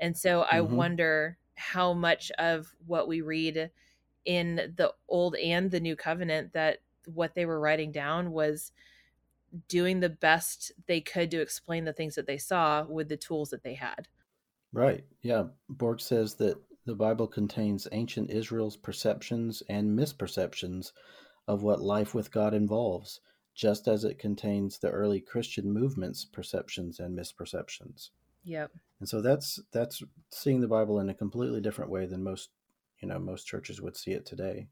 And 0.00 0.16
so 0.16 0.44
I 0.50 0.58
mm-hmm. 0.58 0.74
wonder 0.74 1.38
how 1.54 1.92
much 1.92 2.30
of 2.38 2.72
what 2.86 3.08
we 3.08 3.20
read 3.20 3.70
in 4.24 4.74
the 4.76 4.92
old 5.08 5.36
and 5.36 5.70
the 5.70 5.80
new 5.80 5.96
covenant 5.96 6.52
that 6.52 6.78
what 7.06 7.34
they 7.34 7.46
were 7.46 7.60
writing 7.60 7.92
down 7.92 8.32
was 8.32 8.72
doing 9.68 10.00
the 10.00 10.08
best 10.08 10.72
they 10.86 11.00
could 11.00 11.30
to 11.30 11.40
explain 11.40 11.84
the 11.84 11.92
things 11.92 12.16
that 12.16 12.26
they 12.26 12.36
saw 12.36 12.84
with 12.84 13.08
the 13.08 13.16
tools 13.16 13.50
that 13.50 13.62
they 13.62 13.74
had. 13.74 14.08
Right. 14.72 15.04
Yeah. 15.22 15.44
Borg 15.68 16.00
says 16.00 16.34
that 16.34 16.58
the 16.86 16.94
Bible 16.94 17.26
contains 17.26 17.88
ancient 17.90 18.30
Israel's 18.30 18.76
perceptions 18.76 19.62
and 19.68 19.98
misperceptions 19.98 20.92
of 21.48 21.62
what 21.62 21.80
life 21.80 22.14
with 22.14 22.30
God 22.30 22.54
involves, 22.54 23.20
just 23.54 23.88
as 23.88 24.04
it 24.04 24.20
contains 24.20 24.78
the 24.78 24.90
early 24.90 25.20
Christian 25.20 25.72
movement's 25.72 26.24
perceptions 26.24 27.00
and 27.00 27.18
misperceptions. 27.18 28.10
Yep. 28.44 28.70
And 29.00 29.08
so 29.08 29.20
that's 29.20 29.58
that's 29.72 30.02
seeing 30.30 30.60
the 30.60 30.68
Bible 30.68 31.00
in 31.00 31.10
a 31.10 31.14
completely 31.14 31.60
different 31.60 31.90
way 31.90 32.06
than 32.06 32.22
most, 32.22 32.50
you 33.00 33.08
know, 33.08 33.18
most 33.18 33.46
churches 33.46 33.82
would 33.82 33.96
see 33.96 34.12
it 34.12 34.24
today. 34.24 34.68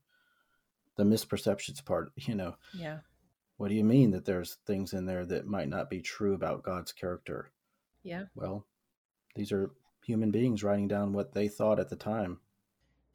The 0.97 1.05
misperceptions 1.05 1.85
part, 1.85 2.13
you 2.17 2.37
know. 2.37 2.55
Yeah. 2.73 2.99
What 3.57 3.69
do 3.69 3.75
you 3.75 3.85
mean 3.85 4.13
that 4.13 4.25
there's 4.25 4.59
things 4.67 4.93
in 4.93 5.07
there 5.07 5.27
that 5.27 5.47
might 5.47 5.69
not 5.69 5.91
be 5.91 6.01
true 6.01 6.35
about 6.35 6.65
God's 6.65 6.93
character? 6.93 7.53
Yeah. 8.03 8.25
Well, 8.35 8.67
these 9.35 9.53
are 9.53 9.71
human 10.05 10.31
beings 10.31 10.63
writing 10.63 10.89
down 10.89 11.13
what 11.13 11.33
they 11.33 11.49
thought 11.49 11.81
at 11.81 11.89
the 11.89 11.97
time. 11.97 12.39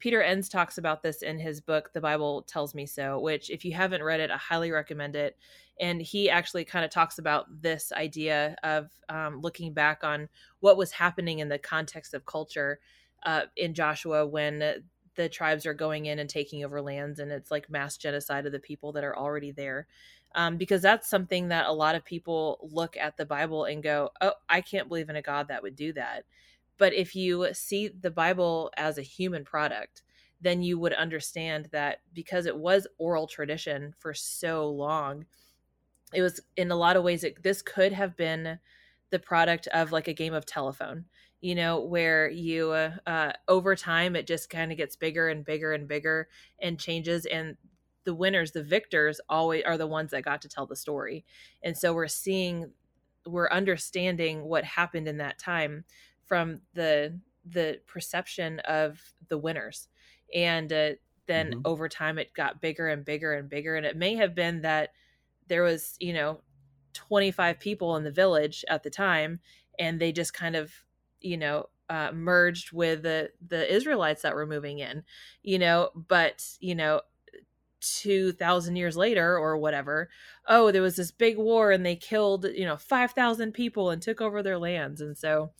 Peter 0.00 0.22
Enns 0.22 0.48
talks 0.48 0.78
about 0.78 1.02
this 1.02 1.22
in 1.22 1.38
his 1.38 1.60
book, 1.60 1.92
The 1.92 2.00
Bible 2.00 2.42
Tells 2.42 2.74
Me 2.74 2.86
So, 2.86 3.20
which, 3.20 3.50
if 3.50 3.66
you 3.66 3.74
haven't 3.74 4.02
read 4.02 4.20
it, 4.20 4.30
I 4.30 4.38
highly 4.38 4.70
recommend 4.70 5.14
it. 5.14 5.36
And 5.78 6.00
he 6.00 6.30
actually 6.30 6.64
kind 6.64 6.84
of 6.84 6.90
talks 6.90 7.18
about 7.18 7.46
this 7.62 7.92
idea 7.92 8.56
of 8.62 8.90
um, 9.10 9.40
looking 9.40 9.74
back 9.74 10.02
on 10.02 10.28
what 10.60 10.78
was 10.78 10.90
happening 10.90 11.38
in 11.38 11.50
the 11.50 11.58
context 11.58 12.14
of 12.14 12.24
culture 12.24 12.80
uh, 13.24 13.42
in 13.56 13.74
Joshua 13.74 14.26
when 14.26 14.82
the 15.16 15.28
tribes 15.28 15.66
are 15.66 15.74
going 15.74 16.06
in 16.06 16.18
and 16.18 16.30
taking 16.30 16.64
over 16.64 16.80
lands, 16.80 17.18
and 17.18 17.30
it's 17.30 17.50
like 17.50 17.68
mass 17.68 17.98
genocide 17.98 18.46
of 18.46 18.52
the 18.52 18.58
people 18.58 18.92
that 18.92 19.04
are 19.04 19.16
already 19.16 19.52
there. 19.52 19.86
Um, 20.34 20.56
because 20.56 20.80
that's 20.80 21.10
something 21.10 21.48
that 21.48 21.66
a 21.66 21.72
lot 21.72 21.96
of 21.96 22.04
people 22.04 22.70
look 22.72 22.96
at 22.96 23.16
the 23.16 23.26
Bible 23.26 23.64
and 23.64 23.82
go, 23.82 24.10
Oh, 24.20 24.34
I 24.48 24.60
can't 24.60 24.88
believe 24.88 25.10
in 25.10 25.16
a 25.16 25.22
God 25.22 25.48
that 25.48 25.62
would 25.62 25.76
do 25.76 25.92
that 25.94 26.24
but 26.80 26.92
if 26.92 27.14
you 27.14 27.46
see 27.52 27.88
the 27.88 28.10
Bible 28.10 28.72
as 28.76 28.98
a 28.98 29.02
human 29.02 29.44
product, 29.44 30.02
then 30.40 30.62
you 30.62 30.78
would 30.78 30.94
understand 30.94 31.68
that 31.70 32.00
because 32.12 32.46
it 32.46 32.56
was 32.56 32.88
oral 32.98 33.28
tradition 33.28 33.94
for 33.98 34.12
so 34.14 34.68
long, 34.68 35.26
it 36.12 36.22
was 36.22 36.40
in 36.56 36.72
a 36.72 36.76
lot 36.76 36.96
of 36.96 37.04
ways, 37.04 37.22
it, 37.22 37.40
this 37.44 37.62
could 37.62 37.92
have 37.92 38.16
been 38.16 38.58
the 39.10 39.18
product 39.20 39.68
of 39.68 39.92
like 39.92 40.08
a 40.08 40.14
game 40.14 40.34
of 40.34 40.46
telephone 40.46 41.04
you 41.42 41.54
know 41.54 41.80
where 41.80 42.28
you 42.28 42.70
uh, 42.70 42.90
uh, 43.06 43.32
over 43.48 43.74
time 43.74 44.14
it 44.14 44.26
just 44.26 44.50
kind 44.50 44.70
of 44.70 44.76
gets 44.76 44.94
bigger 44.94 45.30
and 45.30 45.42
bigger 45.42 45.72
and 45.72 45.88
bigger 45.88 46.28
and 46.60 46.78
changes 46.78 47.24
and 47.24 47.56
the 48.04 48.14
winners 48.14 48.52
the 48.52 48.62
victors 48.62 49.20
always 49.28 49.62
are 49.64 49.78
the 49.78 49.86
ones 49.86 50.10
that 50.10 50.22
got 50.22 50.42
to 50.42 50.48
tell 50.48 50.66
the 50.66 50.76
story. 50.76 51.24
And 51.62 51.76
so 51.76 51.92
we're 51.92 52.08
seeing 52.08 52.72
we're 53.26 53.50
understanding 53.50 54.44
what 54.44 54.64
happened 54.64 55.06
in 55.06 55.18
that 55.18 55.38
time 55.38 55.84
from 56.30 56.60
the 56.74 57.18
the 57.44 57.80
perception 57.88 58.60
of 58.60 59.00
the 59.28 59.36
winners. 59.36 59.88
And 60.32 60.72
uh, 60.72 60.90
then 61.26 61.50
mm-hmm. 61.50 61.60
over 61.64 61.88
time 61.88 62.18
it 62.18 62.32
got 62.34 62.60
bigger 62.60 62.86
and 62.86 63.04
bigger 63.04 63.32
and 63.32 63.48
bigger. 63.48 63.74
And 63.74 63.84
it 63.84 63.96
may 63.96 64.14
have 64.14 64.36
been 64.36 64.62
that 64.62 64.90
there 65.48 65.64
was 65.64 65.96
you 65.98 66.12
know 66.12 66.40
25 66.94 67.58
people 67.58 67.96
in 67.96 68.04
the 68.04 68.12
village 68.12 68.64
at 68.68 68.84
the 68.84 68.90
time 68.90 69.40
and 69.76 69.98
they 69.98 70.12
just 70.12 70.32
kind 70.32 70.54
of 70.54 70.72
you 71.20 71.36
know 71.36 71.68
uh, 71.88 72.12
merged 72.14 72.70
with 72.70 73.02
the 73.02 73.30
the 73.44 73.74
israelites 73.74 74.22
that 74.22 74.36
were 74.36 74.46
moving 74.46 74.78
in 74.78 75.02
you 75.42 75.58
know? 75.58 75.90
But 75.96 76.44
you 76.60 76.76
know 76.76 77.00
2000 77.80 78.76
years 78.76 78.96
later 78.96 79.38
or 79.38 79.56
whatever 79.56 80.10
oh 80.46 80.70
there 80.70 80.82
was 80.82 80.96
this 80.96 81.10
big 81.10 81.38
war 81.38 81.72
and 81.72 81.84
they 81.84 81.96
killed 81.96 82.44
you 82.44 82.66
know 82.66 82.76
5000 82.76 83.52
people 83.52 83.90
and 83.90 84.00
took 84.00 84.20
over 84.20 84.44
their 84.44 84.58
lands. 84.58 85.00
And 85.00 85.18
so 85.18 85.50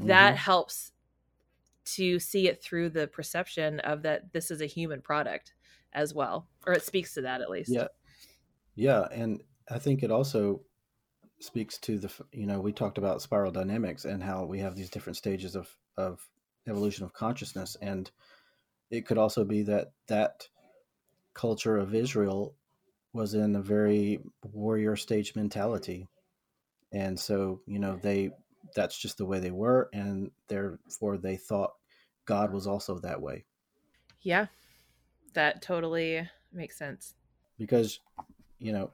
that 0.00 0.34
mm-hmm. 0.34 0.36
helps 0.36 0.92
to 1.84 2.18
see 2.18 2.48
it 2.48 2.62
through 2.62 2.88
the 2.88 3.06
perception 3.06 3.80
of 3.80 4.02
that 4.02 4.32
this 4.32 4.50
is 4.50 4.60
a 4.60 4.66
human 4.66 5.00
product 5.00 5.54
as 5.92 6.14
well 6.14 6.46
or 6.66 6.72
it 6.72 6.82
speaks 6.82 7.14
to 7.14 7.22
that 7.22 7.40
at 7.40 7.50
least. 7.50 7.70
Yeah. 7.70 7.88
Yeah 8.74 9.06
and 9.12 9.42
i 9.70 9.78
think 9.78 10.02
it 10.02 10.10
also 10.10 10.60
speaks 11.40 11.78
to 11.78 11.98
the 11.98 12.10
you 12.32 12.46
know 12.46 12.60
we 12.60 12.72
talked 12.72 12.98
about 12.98 13.20
spiral 13.20 13.50
dynamics 13.50 14.04
and 14.04 14.22
how 14.22 14.44
we 14.44 14.60
have 14.60 14.76
these 14.76 14.90
different 14.90 15.16
stages 15.16 15.56
of 15.56 15.68
of 15.96 16.26
evolution 16.68 17.04
of 17.04 17.12
consciousness 17.12 17.76
and 17.82 18.10
it 18.90 19.06
could 19.06 19.18
also 19.18 19.44
be 19.44 19.62
that 19.62 19.92
that 20.06 20.48
culture 21.34 21.76
of 21.76 21.94
israel 21.94 22.54
was 23.12 23.34
in 23.34 23.56
a 23.56 23.62
very 23.62 24.20
warrior 24.42 24.96
stage 24.96 25.34
mentality. 25.36 26.08
And 26.92 27.18
so 27.18 27.60
you 27.66 27.78
know 27.78 27.98
they 28.02 28.30
that's 28.74 28.98
just 28.98 29.18
the 29.18 29.26
way 29.26 29.38
they 29.38 29.50
were, 29.50 29.88
and 29.92 30.30
therefore 30.48 31.18
they 31.18 31.36
thought 31.36 31.74
God 32.24 32.52
was 32.52 32.66
also 32.66 32.98
that 32.98 33.20
way. 33.20 33.44
Yeah, 34.20 34.46
that 35.34 35.62
totally 35.62 36.28
makes 36.52 36.76
sense. 36.76 37.14
Because, 37.58 38.00
you 38.58 38.72
know, 38.72 38.90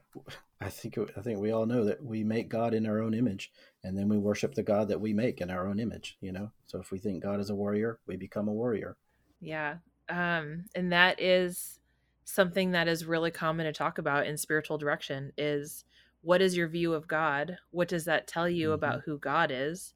I 0.61 0.69
think 0.69 0.97
I 1.17 1.21
think 1.21 1.39
we 1.39 1.51
all 1.51 1.65
know 1.65 1.85
that 1.85 2.03
we 2.03 2.23
make 2.23 2.49
God 2.49 2.73
in 2.73 2.85
our 2.85 3.01
own 3.01 3.13
image, 3.13 3.51
and 3.83 3.97
then 3.97 4.09
we 4.09 4.17
worship 4.17 4.55
the 4.55 4.63
God 4.63 4.89
that 4.89 5.01
we 5.01 5.13
make 5.13 5.41
in 5.41 5.49
our 5.49 5.67
own 5.67 5.79
image. 5.79 6.17
You 6.21 6.31
know, 6.31 6.51
so 6.67 6.79
if 6.79 6.91
we 6.91 6.99
think 6.99 7.23
God 7.23 7.39
is 7.39 7.49
a 7.49 7.55
warrior, 7.55 7.99
we 8.07 8.17
become 8.17 8.47
a 8.47 8.53
warrior. 8.53 8.97
Yeah, 9.39 9.77
um, 10.09 10.65
and 10.75 10.91
that 10.91 11.21
is 11.21 11.79
something 12.25 12.71
that 12.71 12.87
is 12.87 13.05
really 13.05 13.31
common 13.31 13.65
to 13.65 13.73
talk 13.73 13.97
about 13.97 14.27
in 14.27 14.37
spiritual 14.37 14.77
direction 14.77 15.31
is 15.37 15.83
what 16.21 16.41
is 16.41 16.55
your 16.55 16.67
view 16.67 16.93
of 16.93 17.07
God? 17.07 17.57
What 17.71 17.87
does 17.87 18.05
that 18.05 18.27
tell 18.27 18.49
you 18.49 18.67
mm-hmm. 18.67 18.75
about 18.75 19.01
who 19.05 19.17
God 19.17 19.51
is? 19.53 19.93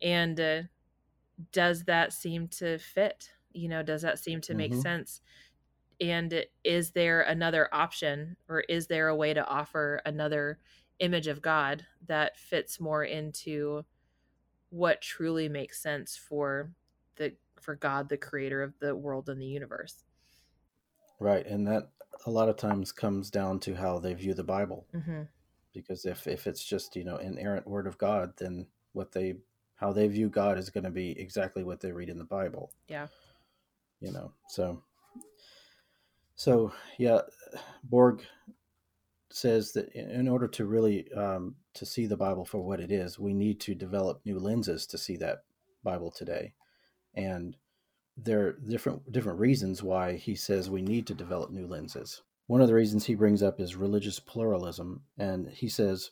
And 0.00 0.38
uh, 0.40 0.62
does 1.52 1.84
that 1.84 2.12
seem 2.12 2.48
to 2.48 2.78
fit? 2.78 3.30
You 3.52 3.68
know, 3.68 3.82
does 3.82 4.02
that 4.02 4.18
seem 4.18 4.40
to 4.42 4.54
make 4.54 4.72
mm-hmm. 4.72 4.80
sense? 4.80 5.20
And 6.00 6.44
is 6.64 6.92
there 6.92 7.22
another 7.22 7.68
option 7.72 8.36
or 8.48 8.60
is 8.60 8.86
there 8.86 9.08
a 9.08 9.16
way 9.16 9.34
to 9.34 9.46
offer 9.46 10.00
another 10.06 10.58
image 11.00 11.26
of 11.26 11.42
God 11.42 11.84
that 12.06 12.36
fits 12.36 12.80
more 12.80 13.04
into 13.04 13.84
what 14.70 15.02
truly 15.02 15.48
makes 15.48 15.82
sense 15.82 16.16
for 16.16 16.70
the 17.16 17.32
for 17.60 17.74
God 17.74 18.08
the 18.08 18.16
creator 18.16 18.62
of 18.62 18.74
the 18.78 18.94
world 18.94 19.28
and 19.28 19.40
the 19.40 19.46
universe? 19.46 20.04
Right, 21.18 21.44
and 21.46 21.66
that 21.66 21.90
a 22.26 22.30
lot 22.30 22.48
of 22.48 22.56
times 22.56 22.92
comes 22.92 23.28
down 23.28 23.58
to 23.60 23.74
how 23.74 23.98
they 23.98 24.14
view 24.14 24.34
the 24.34 24.44
Bible. 24.44 24.86
Mm-hmm 24.94 25.22
because 25.72 26.04
if 26.04 26.26
if 26.26 26.46
it's 26.46 26.64
just 26.64 26.96
you 26.96 27.04
know 27.04 27.16
inerrant 27.16 27.66
word 27.66 27.86
of 27.86 27.98
God, 27.98 28.32
then 28.36 28.66
what 28.92 29.12
they 29.12 29.34
how 29.76 29.92
they 29.92 30.08
view 30.08 30.28
God 30.28 30.58
is 30.58 30.70
going 30.70 30.84
to 30.84 30.90
be 30.90 31.18
exactly 31.18 31.62
what 31.62 31.80
they 31.80 31.92
read 31.92 32.08
in 32.08 32.18
the 32.18 32.24
Bible. 32.24 32.72
Yeah. 32.88 33.06
You 34.00 34.12
know, 34.12 34.32
so 34.48 34.82
so 36.34 36.72
yeah, 36.98 37.20
Borg 37.84 38.22
says 39.30 39.72
that 39.72 39.92
in 39.92 40.28
order 40.28 40.48
to 40.48 40.66
really 40.66 41.10
um, 41.12 41.54
to 41.74 41.84
see 41.84 42.06
the 42.06 42.16
Bible 42.16 42.44
for 42.44 42.58
what 42.58 42.80
it 42.80 42.92
is, 42.92 43.18
we 43.18 43.34
need 43.34 43.60
to 43.60 43.74
develop 43.74 44.20
new 44.24 44.38
lenses 44.38 44.86
to 44.86 44.98
see 44.98 45.16
that 45.16 45.42
Bible 45.82 46.10
today, 46.10 46.54
and 47.14 47.56
there 48.16 48.46
are 48.46 48.52
different 48.52 49.10
different 49.12 49.38
reasons 49.38 49.82
why 49.82 50.14
he 50.14 50.34
says 50.34 50.70
we 50.70 50.82
need 50.82 51.06
to 51.08 51.14
develop 51.14 51.50
new 51.50 51.66
lenses. 51.66 52.22
One 52.48 52.62
of 52.62 52.66
the 52.66 52.74
reasons 52.74 53.04
he 53.04 53.14
brings 53.14 53.42
up 53.42 53.60
is 53.60 53.76
religious 53.76 54.18
pluralism. 54.18 55.02
And 55.18 55.50
he 55.50 55.68
says, 55.68 56.10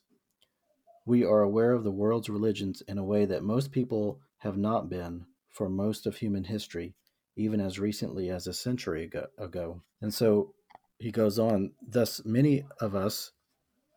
We 1.06 1.24
are 1.24 1.40
aware 1.40 1.72
of 1.72 1.82
the 1.82 1.90
world's 1.90 2.28
religions 2.28 2.82
in 2.86 2.98
a 2.98 3.04
way 3.04 3.24
that 3.24 3.42
most 3.42 3.72
people 3.72 4.20
have 4.40 4.58
not 4.58 4.90
been 4.90 5.24
for 5.50 5.70
most 5.70 6.06
of 6.06 6.18
human 6.18 6.44
history, 6.44 6.94
even 7.36 7.58
as 7.58 7.78
recently 7.78 8.28
as 8.28 8.46
a 8.46 8.52
century 8.52 9.10
ago. 9.38 9.82
And 10.02 10.12
so 10.12 10.52
he 10.98 11.10
goes 11.10 11.38
on, 11.38 11.72
thus, 11.80 12.22
many 12.26 12.66
of 12.80 12.94
us 12.94 13.32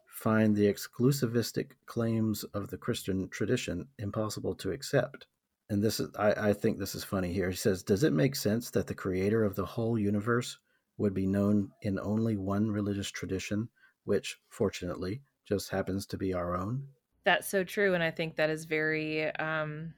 find 0.07 0.55
the 0.55 0.73
exclusivistic 0.73 1.71
claims 1.87 2.45
of 2.53 2.69
the 2.69 2.77
Christian 2.77 3.27
tradition 3.27 3.89
impossible 3.97 4.55
to 4.55 4.71
accept. 4.71 5.27
And 5.69 5.83
this 5.83 5.99
is, 5.99 6.09
I, 6.17 6.31
I 6.31 6.53
think 6.53 6.79
this 6.79 6.95
is 6.95 7.03
funny 7.03 7.33
here. 7.33 7.49
He 7.49 7.57
says, 7.57 7.83
Does 7.83 8.05
it 8.05 8.13
make 8.13 8.37
sense 8.37 8.69
that 8.71 8.87
the 8.87 8.95
creator 8.95 9.43
of 9.43 9.57
the 9.57 9.65
whole 9.65 9.99
universe 9.99 10.57
would 10.99 11.13
be 11.13 11.25
known 11.25 11.71
in 11.81 11.97
only 11.97 12.37
one 12.37 12.69
religious 12.69 13.09
tradition, 13.09 13.69
which 14.03 14.37
fortunately 14.49 15.21
just 15.47 15.69
happens 15.69 16.05
to 16.05 16.17
be 16.17 16.33
our 16.33 16.55
own. 16.55 16.85
That's 17.23 17.47
so 17.47 17.63
true. 17.63 17.95
And 17.95 18.03
I 18.03 18.11
think 18.11 18.35
that 18.35 18.49
is 18.49 18.65
very, 18.65 19.33
um, 19.37 19.93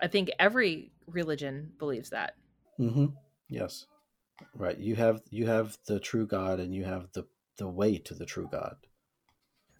I 0.00 0.08
think 0.08 0.30
every 0.38 0.90
religion 1.06 1.72
believes 1.78 2.10
that. 2.10 2.34
Mm-hmm. 2.80 3.06
Yes. 3.50 3.86
Right. 4.54 4.78
You 4.78 4.96
have, 4.96 5.20
you 5.30 5.46
have 5.46 5.76
the 5.86 6.00
true 6.00 6.26
God 6.26 6.60
and 6.60 6.74
you 6.74 6.84
have 6.84 7.08
the, 7.12 7.26
the 7.58 7.68
way 7.68 7.98
to 7.98 8.14
the 8.14 8.26
true 8.26 8.48
God. 8.50 8.76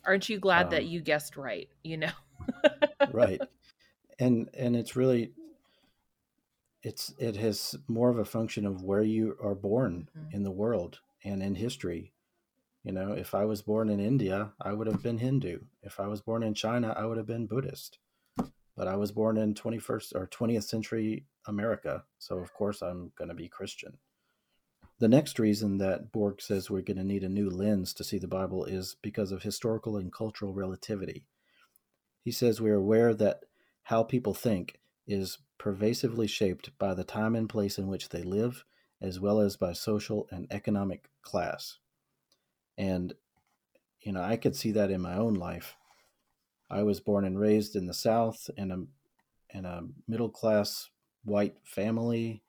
Aren't 0.05 0.29
you 0.29 0.39
glad 0.39 0.67
um, 0.67 0.71
that 0.71 0.85
you 0.85 1.01
guessed 1.01 1.37
right? 1.37 1.69
You 1.83 1.97
know? 1.97 2.13
right. 3.13 3.41
And, 4.19 4.51
and 4.53 4.77
it's 4.77 4.97
really, 4.97 5.33
it's 6.83 7.13
it 7.19 7.37
has 7.37 7.75
more 7.89 8.09
of 8.09 8.19
a 8.19 8.25
function 8.25 8.65
of 8.67 8.83
where 8.83 9.03
you 9.03 9.37
are 9.43 9.55
born 9.55 10.09
mm-hmm. 10.17 10.35
in 10.35 10.43
the 10.43 10.51
world 10.51 11.01
and 11.25 11.43
in 11.43 11.55
history. 11.55 12.13
You 12.85 12.93
know 12.93 13.13
if 13.13 13.35
i 13.35 13.45
was 13.45 13.61
born 13.61 13.91
in 13.91 14.01
india 14.01 14.53
i 14.61 14.73
would 14.73 14.87
have 14.87 15.03
been 15.03 15.19
hindu. 15.19 15.59
If 15.83 16.01
i 16.01 16.07
was 16.07 16.21
born 16.21 16.43
in 16.43 16.55
china 16.55 16.95
i 16.97 17.05
would 17.05 17.17
have 17.17 17.27
been 17.27 17.47
buddhist. 17.47 17.99
But 18.77 18.89
i 18.89 18.97
was 18.97 19.13
born 19.13 19.37
in 19.37 19.55
21st 19.55 20.15
or 20.15 20.27
20th 20.29 20.65
century 20.65 21.27
america 21.47 22.05
so 22.19 22.39
of 22.39 22.55
course 22.55 22.81
i'm 22.81 23.13
going 23.17 23.29
to 23.29 23.35
be 23.35 23.49
christian. 23.49 23.99
The 25.01 25.09
next 25.09 25.39
reason 25.39 25.79
that 25.79 26.13
borg 26.13 26.41
says 26.41 26.71
we're 26.71 26.83
going 26.83 26.97
to 26.97 27.05
need 27.05 27.25
a 27.25 27.29
new 27.29 27.51
lens 27.51 27.93
to 27.95 28.05
see 28.05 28.19
the 28.19 28.29
bible 28.29 28.65
is 28.65 28.97
because 29.03 29.33
of 29.33 29.43
historical 29.43 29.97
and 29.97 30.13
cultural 30.13 30.55
relativity. 30.55 31.27
He 32.25 32.31
says 32.31 32.61
we're 32.61 32.75
aware 32.75 33.13
that 33.15 33.41
how 33.83 34.03
people 34.03 34.35
think 34.35 34.81
is 35.07 35.39
pervasively 35.59 36.27
shaped 36.27 36.71
by 36.79 36.95
the 36.95 37.05
time 37.05 37.35
and 37.35 37.49
place 37.49 37.79
in 37.79 37.89
which 37.89 38.09
they 38.09 38.23
live, 38.23 38.65
as 39.01 39.21
well 39.21 39.41
as 39.41 39.57
by 39.57 39.73
social 39.73 40.27
and 40.31 40.47
economic 40.51 41.09
class. 41.23 41.79
And, 42.77 43.15
you 44.01 44.13
know, 44.13 44.23
I 44.23 44.37
could 44.37 44.57
see 44.57 44.73
that 44.73 44.91
in 44.91 45.01
my 45.01 45.17
own 45.17 45.35
life. 45.35 45.77
I 46.71 46.83
was 46.83 47.01
born 47.01 47.25
and 47.25 47.39
raised 47.39 47.77
in 47.77 47.87
the 47.87 47.95
South 47.95 48.51
in 48.57 48.71
a, 48.71 49.57
in 49.57 49.65
a 49.65 49.83
middle 50.07 50.29
class 50.29 50.91
white 51.25 51.57
family. 51.65 52.43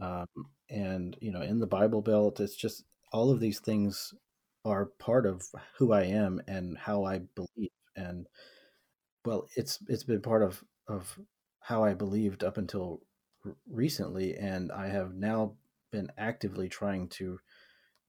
Um, 0.00 0.26
and, 0.68 1.16
you 1.20 1.32
know, 1.32 1.42
in 1.42 1.58
the 1.58 1.66
Bible 1.66 2.02
Belt, 2.02 2.40
it's 2.40 2.56
just 2.56 2.84
all 3.12 3.30
of 3.30 3.40
these 3.40 3.60
things 3.60 4.12
are 4.64 4.86
part 4.98 5.26
of 5.26 5.42
who 5.78 5.92
I 5.92 6.02
am 6.02 6.42
and 6.48 6.76
how 6.76 7.04
I 7.04 7.20
believe. 7.34 7.70
And, 7.94 8.26
well, 9.24 9.48
it's 9.56 9.78
it's 9.88 10.04
been 10.04 10.20
part 10.20 10.42
of 10.42 10.62
of 10.88 11.18
how 11.66 11.82
I 11.82 11.94
believed 11.94 12.44
up 12.44 12.58
until 12.58 13.00
recently, 13.68 14.36
and 14.36 14.70
I 14.70 14.86
have 14.86 15.16
now 15.16 15.54
been 15.90 16.12
actively 16.16 16.68
trying 16.68 17.08
to 17.08 17.40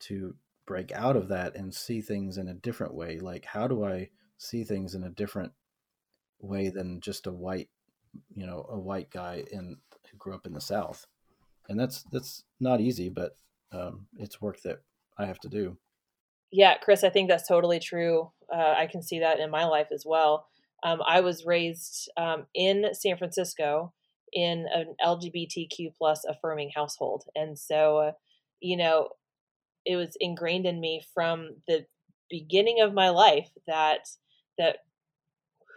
to 0.02 0.36
break 0.68 0.92
out 0.92 1.16
of 1.16 1.30
that 1.30 1.56
and 1.56 1.74
see 1.74 2.02
things 2.02 2.38
in 2.38 2.50
a 2.50 2.54
different 2.54 2.94
way. 2.94 3.18
Like, 3.18 3.46
how 3.46 3.68
do 3.68 3.84
I 3.84 4.10
see 4.38 4.64
things 4.64 4.94
in 4.94 5.04
a 5.04 5.10
different 5.10 5.54
way 6.40 6.70
than 6.70 7.02
just 7.02 7.26
a 7.26 7.32
white, 7.32 7.70
you 8.36 8.46
know, 8.46 8.64
a 8.70 8.78
white 8.78 9.10
guy 9.10 9.44
in 9.52 9.78
who 10.12 10.18
grew 10.20 10.36
up 10.36 10.46
in 10.46 10.54
the 10.54 10.62
South? 10.62 11.08
And 11.68 11.80
that's 11.80 12.04
that's 12.12 12.44
not 12.60 12.80
easy, 12.80 13.10
but 13.10 13.38
um, 13.72 14.06
it's 14.20 14.40
work 14.40 14.62
that 14.66 14.84
I 15.18 15.26
have 15.26 15.40
to 15.40 15.50
do. 15.50 15.78
Yeah, 16.52 16.78
Chris, 16.78 17.04
I 17.04 17.10
think 17.10 17.28
that's 17.28 17.48
totally 17.48 17.80
true. 17.80 18.30
Uh, 18.54 18.76
I 18.78 18.86
can 18.86 19.02
see 19.02 19.18
that 19.22 19.40
in 19.40 19.50
my 19.50 19.66
life 19.66 19.88
as 19.92 20.06
well. 20.06 20.46
Um, 20.84 21.00
I 21.06 21.22
was 21.22 21.46
raised 21.46 22.10
um, 22.18 22.46
in 22.54 22.86
San 22.94 23.18
Francisco 23.18 23.94
in 24.34 24.66
an 24.74 24.96
LGBTQ 25.04 25.94
plus 25.98 26.24
affirming 26.28 26.72
household, 26.76 27.24
and 27.36 27.58
so 27.58 27.98
uh, 27.98 28.12
you 28.60 28.78
know 28.78 29.10
it 29.86 29.96
was 29.96 30.18
ingrained 30.20 30.66
in 30.66 30.80
me 30.80 31.02
from 31.14 31.56
the 31.68 31.86
beginning 32.30 32.82
of 32.82 32.94
my 32.94 33.10
life 33.10 33.50
that 33.68 34.08
that 34.58 34.78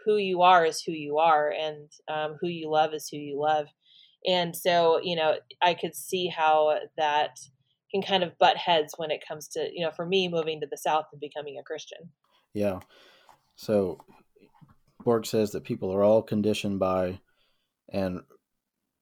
who 0.05 0.17
you 0.17 0.41
are 0.41 0.65
is 0.65 0.81
who 0.81 0.91
you 0.91 1.17
are, 1.17 1.51
and 1.51 1.89
um, 2.07 2.37
who 2.39 2.47
you 2.47 2.69
love 2.69 2.93
is 2.93 3.07
who 3.09 3.17
you 3.17 3.39
love, 3.39 3.67
and 4.27 4.55
so 4.55 4.99
you 5.01 5.15
know 5.15 5.35
I 5.61 5.73
could 5.73 5.95
see 5.95 6.27
how 6.27 6.77
that 6.97 7.39
can 7.91 8.01
kind 8.01 8.23
of 8.23 8.37
butt 8.39 8.57
heads 8.57 8.93
when 8.97 9.11
it 9.11 9.23
comes 9.27 9.47
to 9.49 9.69
you 9.73 9.83
know 9.83 9.91
for 9.91 10.05
me 10.05 10.27
moving 10.27 10.61
to 10.61 10.67
the 10.67 10.77
south 10.77 11.05
and 11.11 11.19
becoming 11.19 11.57
a 11.59 11.63
christian. 11.63 12.09
Yeah. 12.53 12.79
So 13.55 13.99
Borg 15.03 15.25
says 15.25 15.51
that 15.51 15.63
people 15.63 15.93
are 15.93 16.03
all 16.03 16.21
conditioned 16.21 16.79
by 16.79 17.19
and 17.91 18.21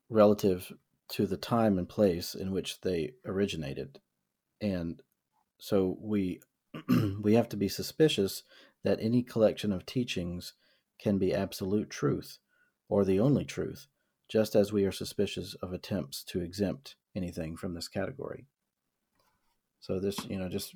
relative 0.09 0.71
to 1.09 1.25
the 1.25 1.37
time 1.37 1.77
and 1.77 1.87
place 1.87 2.35
in 2.35 2.51
which 2.51 2.81
they 2.81 3.13
originated. 3.25 3.99
And 4.61 5.01
so 5.57 5.97
we 6.01 6.41
we 7.21 7.33
have 7.33 7.49
to 7.49 7.57
be 7.57 7.67
suspicious 7.67 8.43
that 8.83 8.99
any 9.01 9.23
collection 9.23 9.71
of 9.71 9.85
teachings 9.85 10.53
can 11.01 11.17
be 11.17 11.33
absolute 11.33 11.89
truth 11.89 12.37
or 12.87 13.03
the 13.03 13.19
only 13.19 13.45
truth, 13.45 13.87
just 14.27 14.55
as 14.55 14.71
we 14.71 14.85
are 14.85 14.91
suspicious 14.91 15.55
of 15.61 15.73
attempts 15.73 16.23
to 16.23 16.41
exempt 16.41 16.95
anything 17.15 17.57
from 17.57 17.73
this 17.73 17.87
category. 17.87 18.45
So 19.79 19.99
this, 19.99 20.25
you 20.25 20.37
know, 20.37 20.49
just 20.49 20.75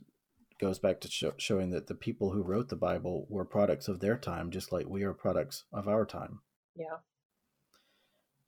goes 0.63 0.79
back 0.79 1.01
to 1.01 1.11
show, 1.11 1.33
showing 1.37 1.71
that 1.71 1.87
the 1.87 1.95
people 1.95 2.31
who 2.31 2.41
wrote 2.41 2.69
the 2.69 2.77
Bible 2.77 3.27
were 3.29 3.43
products 3.43 3.89
of 3.89 3.99
their 3.99 4.17
time, 4.17 4.49
just 4.49 4.71
like 4.71 4.87
we 4.87 5.03
are 5.03 5.13
products 5.13 5.65
of 5.73 5.89
our 5.89 6.05
time. 6.05 6.39
Yeah. 6.73 6.97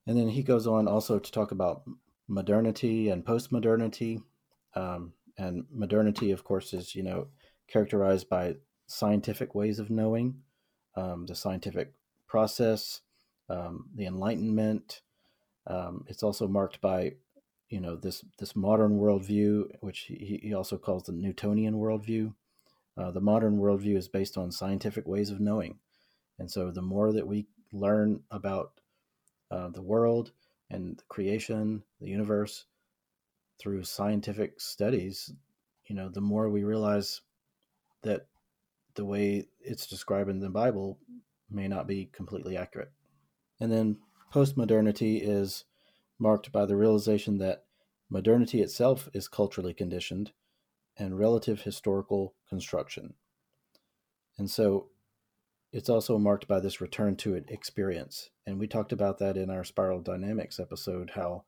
And 0.08 0.18
then 0.18 0.30
he 0.30 0.42
goes 0.42 0.66
on 0.66 0.88
also 0.88 1.20
to 1.20 1.32
talk 1.32 1.52
about 1.52 1.84
modernity 2.30 3.10
and 3.10 3.26
postmodernity. 3.26 4.24
Um, 4.76 5.12
and 5.38 5.66
modernity, 5.70 6.32
of 6.32 6.46
course, 6.46 6.74
is 6.74 6.96
you 6.96 7.04
know 7.04 7.28
characterized 7.68 8.30
by 8.30 8.56
scientific 8.88 9.54
ways 9.54 9.78
of 9.80 9.90
knowing, 9.90 10.36
um, 10.96 11.26
the 11.26 11.36
scientific 11.36 11.94
process, 12.28 13.02
um, 13.50 13.90
the 13.94 14.06
Enlightenment. 14.06 15.02
Um, 15.68 16.06
it's 16.08 16.24
also 16.24 16.48
marked 16.48 16.80
by 16.80 17.16
you 17.76 17.82
know 17.82 17.98
this 17.98 18.24
this 18.40 18.56
modern 18.56 18.98
worldview, 18.98 19.66
which 19.82 20.06
he, 20.08 20.40
he 20.42 20.54
also 20.54 20.78
calls 20.78 21.04
the 21.04 21.12
Newtonian 21.12 21.76
worldview. 21.76 22.34
Uh, 22.98 23.12
the 23.12 23.20
modern 23.20 23.60
worldview 23.60 23.98
is 23.98 24.08
based 24.08 24.38
on 24.38 24.50
scientific 24.50 25.06
ways 25.06 25.30
of 25.30 25.42
knowing, 25.42 25.78
and 26.40 26.50
so 26.50 26.72
the 26.72 26.82
more 26.82 27.12
that 27.12 27.28
we 27.28 27.48
learn 27.74 28.22
about 28.32 28.80
uh, 29.52 29.68
the 29.68 29.82
world 29.82 30.32
and 30.70 30.96
the 31.00 31.04
creation, 31.10 31.84
the 32.00 32.08
universe, 32.08 32.64
through 33.60 33.84
scientific 33.84 34.62
studies, 34.62 35.34
you 35.88 35.98
know, 35.98 36.08
the 36.08 36.22
more 36.22 36.50
we 36.50 36.64
realize 36.64 37.20
that 38.04 38.28
the 38.94 39.04
way 39.04 39.50
it's 39.60 39.86
described 39.86 40.30
in 40.30 40.40
the 40.40 40.50
Bible 40.50 40.98
may 41.50 41.68
not 41.68 41.88
be 41.88 42.10
completely 42.14 42.56
accurate. 42.56 42.94
And 43.60 43.70
then 43.70 43.98
postmodernity 44.34 45.20
is 45.22 45.66
marked 46.18 46.54
by 46.54 46.66
the 46.66 46.78
realization 46.78 47.40
that 47.40 47.65
modernity 48.16 48.62
itself 48.62 49.10
is 49.14 49.28
culturally 49.28 49.74
conditioned 49.74 50.32
and 50.96 51.20
relative 51.20 51.64
historical 51.64 52.34
construction. 52.48 53.14
And 54.38 54.50
so 54.50 54.88
it's 55.74 55.90
also 55.90 56.18
marked 56.18 56.48
by 56.48 56.62
this 56.62 56.80
return 56.80 57.18
to 57.18 57.34
it 57.34 57.44
experience. 57.50 58.30
And 58.48 58.58
we 58.58 58.68
talked 58.68 58.94
about 58.94 59.18
that 59.20 59.36
in 59.36 59.50
our 59.50 59.66
spiral 59.66 60.00
dynamics 60.00 60.62
episode 60.62 61.12
how, 61.14 61.44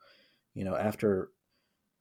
you 0.55 0.65
know, 0.65 0.75
after 0.75 1.29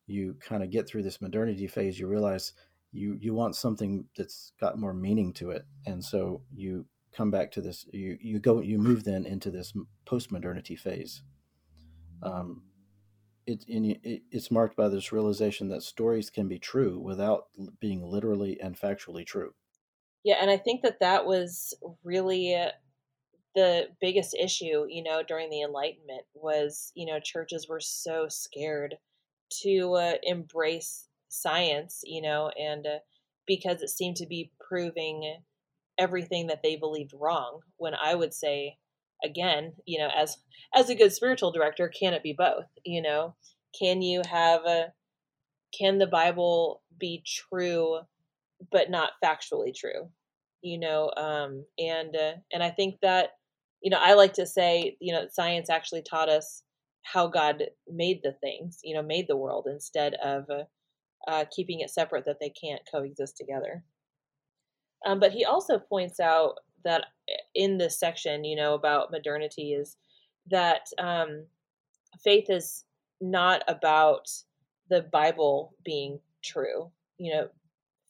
you 0.08 0.34
kind 0.40 0.64
of 0.64 0.70
get 0.70 0.88
through 0.88 1.04
this 1.04 1.20
modernity 1.20 1.68
phase, 1.68 2.00
you 2.00 2.08
realize 2.08 2.52
you 2.90 3.16
you 3.20 3.34
want 3.34 3.54
something 3.54 4.06
that's 4.16 4.52
got 4.60 4.80
more 4.80 4.94
meaning 4.94 5.32
to 5.34 5.50
it. 5.50 5.64
And 5.86 6.04
so 6.04 6.42
you 6.52 6.86
come 7.12 7.30
back 7.30 7.52
to 7.52 7.60
this 7.60 7.86
you 7.92 8.18
you 8.20 8.40
go 8.40 8.60
you 8.60 8.78
move 8.78 9.04
then 9.04 9.26
into 9.26 9.52
this 9.52 9.72
post 10.04 10.32
modernity 10.32 10.74
phase 10.74 11.22
um, 12.22 12.62
it, 13.46 13.64
it, 13.68 14.22
it's 14.30 14.50
marked 14.50 14.76
by 14.76 14.88
this 14.88 15.12
realization 15.12 15.68
that 15.68 15.82
stories 15.82 16.30
can 16.30 16.48
be 16.48 16.58
true 16.58 16.98
without 16.98 17.46
being 17.80 18.02
literally 18.02 18.60
and 18.60 18.78
factually 18.78 19.24
true. 19.24 19.54
Yeah, 20.24 20.36
and 20.40 20.50
I 20.50 20.56
think 20.56 20.82
that 20.82 21.00
that 21.00 21.26
was 21.26 21.74
really 22.02 22.56
the 23.54 23.88
biggest 24.00 24.34
issue, 24.34 24.86
you 24.88 25.02
know, 25.02 25.22
during 25.22 25.50
the 25.50 25.62
Enlightenment 25.62 26.22
was, 26.34 26.92
you 26.94 27.06
know, 27.06 27.20
churches 27.20 27.68
were 27.68 27.80
so 27.80 28.26
scared 28.28 28.96
to 29.62 29.92
uh, 29.94 30.14
embrace 30.24 31.08
science, 31.28 32.02
you 32.04 32.20
know, 32.20 32.50
and 32.58 32.86
uh, 32.86 32.98
because 33.46 33.82
it 33.82 33.90
seemed 33.90 34.16
to 34.16 34.26
be 34.26 34.50
proving 34.60 35.38
everything 35.98 36.48
that 36.48 36.62
they 36.62 36.76
believed 36.76 37.12
wrong 37.14 37.60
when 37.78 37.94
i 37.94 38.14
would 38.14 38.34
say 38.34 38.76
again 39.24 39.72
you 39.86 39.98
know 39.98 40.08
as 40.16 40.38
as 40.74 40.90
a 40.90 40.94
good 40.94 41.12
spiritual 41.12 41.50
director 41.50 41.88
can 41.88 42.14
it 42.14 42.22
be 42.22 42.34
both 42.36 42.66
you 42.84 43.02
know? 43.02 43.34
Can 43.78 44.02
you 44.02 44.22
have 44.30 44.64
a 44.64 44.92
can 45.76 45.98
the 45.98 46.06
bible 46.06 46.82
be 46.98 47.22
true 47.26 48.00
but 48.72 48.90
not 48.90 49.12
factually 49.22 49.74
true 49.74 50.08
you 50.62 50.78
know? 50.78 51.10
Um 51.16 51.64
and 51.78 52.14
uh, 52.16 52.32
and 52.52 52.62
i 52.62 52.70
think 52.70 52.96
that 53.02 53.30
you 53.82 53.90
know 53.90 54.00
i 54.00 54.14
like 54.14 54.32
to 54.34 54.46
say 54.46 54.96
you 55.00 55.12
know 55.12 55.26
science 55.30 55.70
actually 55.70 56.02
taught 56.02 56.28
us 56.28 56.62
how 57.02 57.26
god 57.26 57.62
made 57.88 58.20
the 58.22 58.32
things 58.40 58.80
you 58.82 58.94
know 58.94 59.02
made 59.02 59.26
the 59.28 59.36
world 59.36 59.66
instead 59.70 60.14
of 60.14 60.44
uh, 60.50 60.64
uh, 61.26 61.44
keeping 61.54 61.80
it 61.80 61.90
separate 61.90 62.24
that 62.24 62.38
they 62.40 62.50
can't 62.50 62.82
coexist 62.90 63.36
together. 63.36 63.84
Um, 65.04 65.20
but 65.20 65.32
he 65.32 65.44
also 65.44 65.78
points 65.78 66.20
out 66.20 66.54
that 66.86 67.06
eh, 67.28 67.34
in 67.54 67.78
this 67.78 67.98
section 67.98 68.44
you 68.44 68.56
know 68.56 68.74
about 68.74 69.12
modernity 69.12 69.72
is 69.72 69.96
that 70.50 70.86
um, 70.98 71.44
faith 72.22 72.46
is 72.48 72.84
not 73.20 73.62
about 73.68 74.28
the 74.88 75.02
bible 75.12 75.74
being 75.84 76.18
true 76.42 76.90
you 77.18 77.32
know 77.32 77.48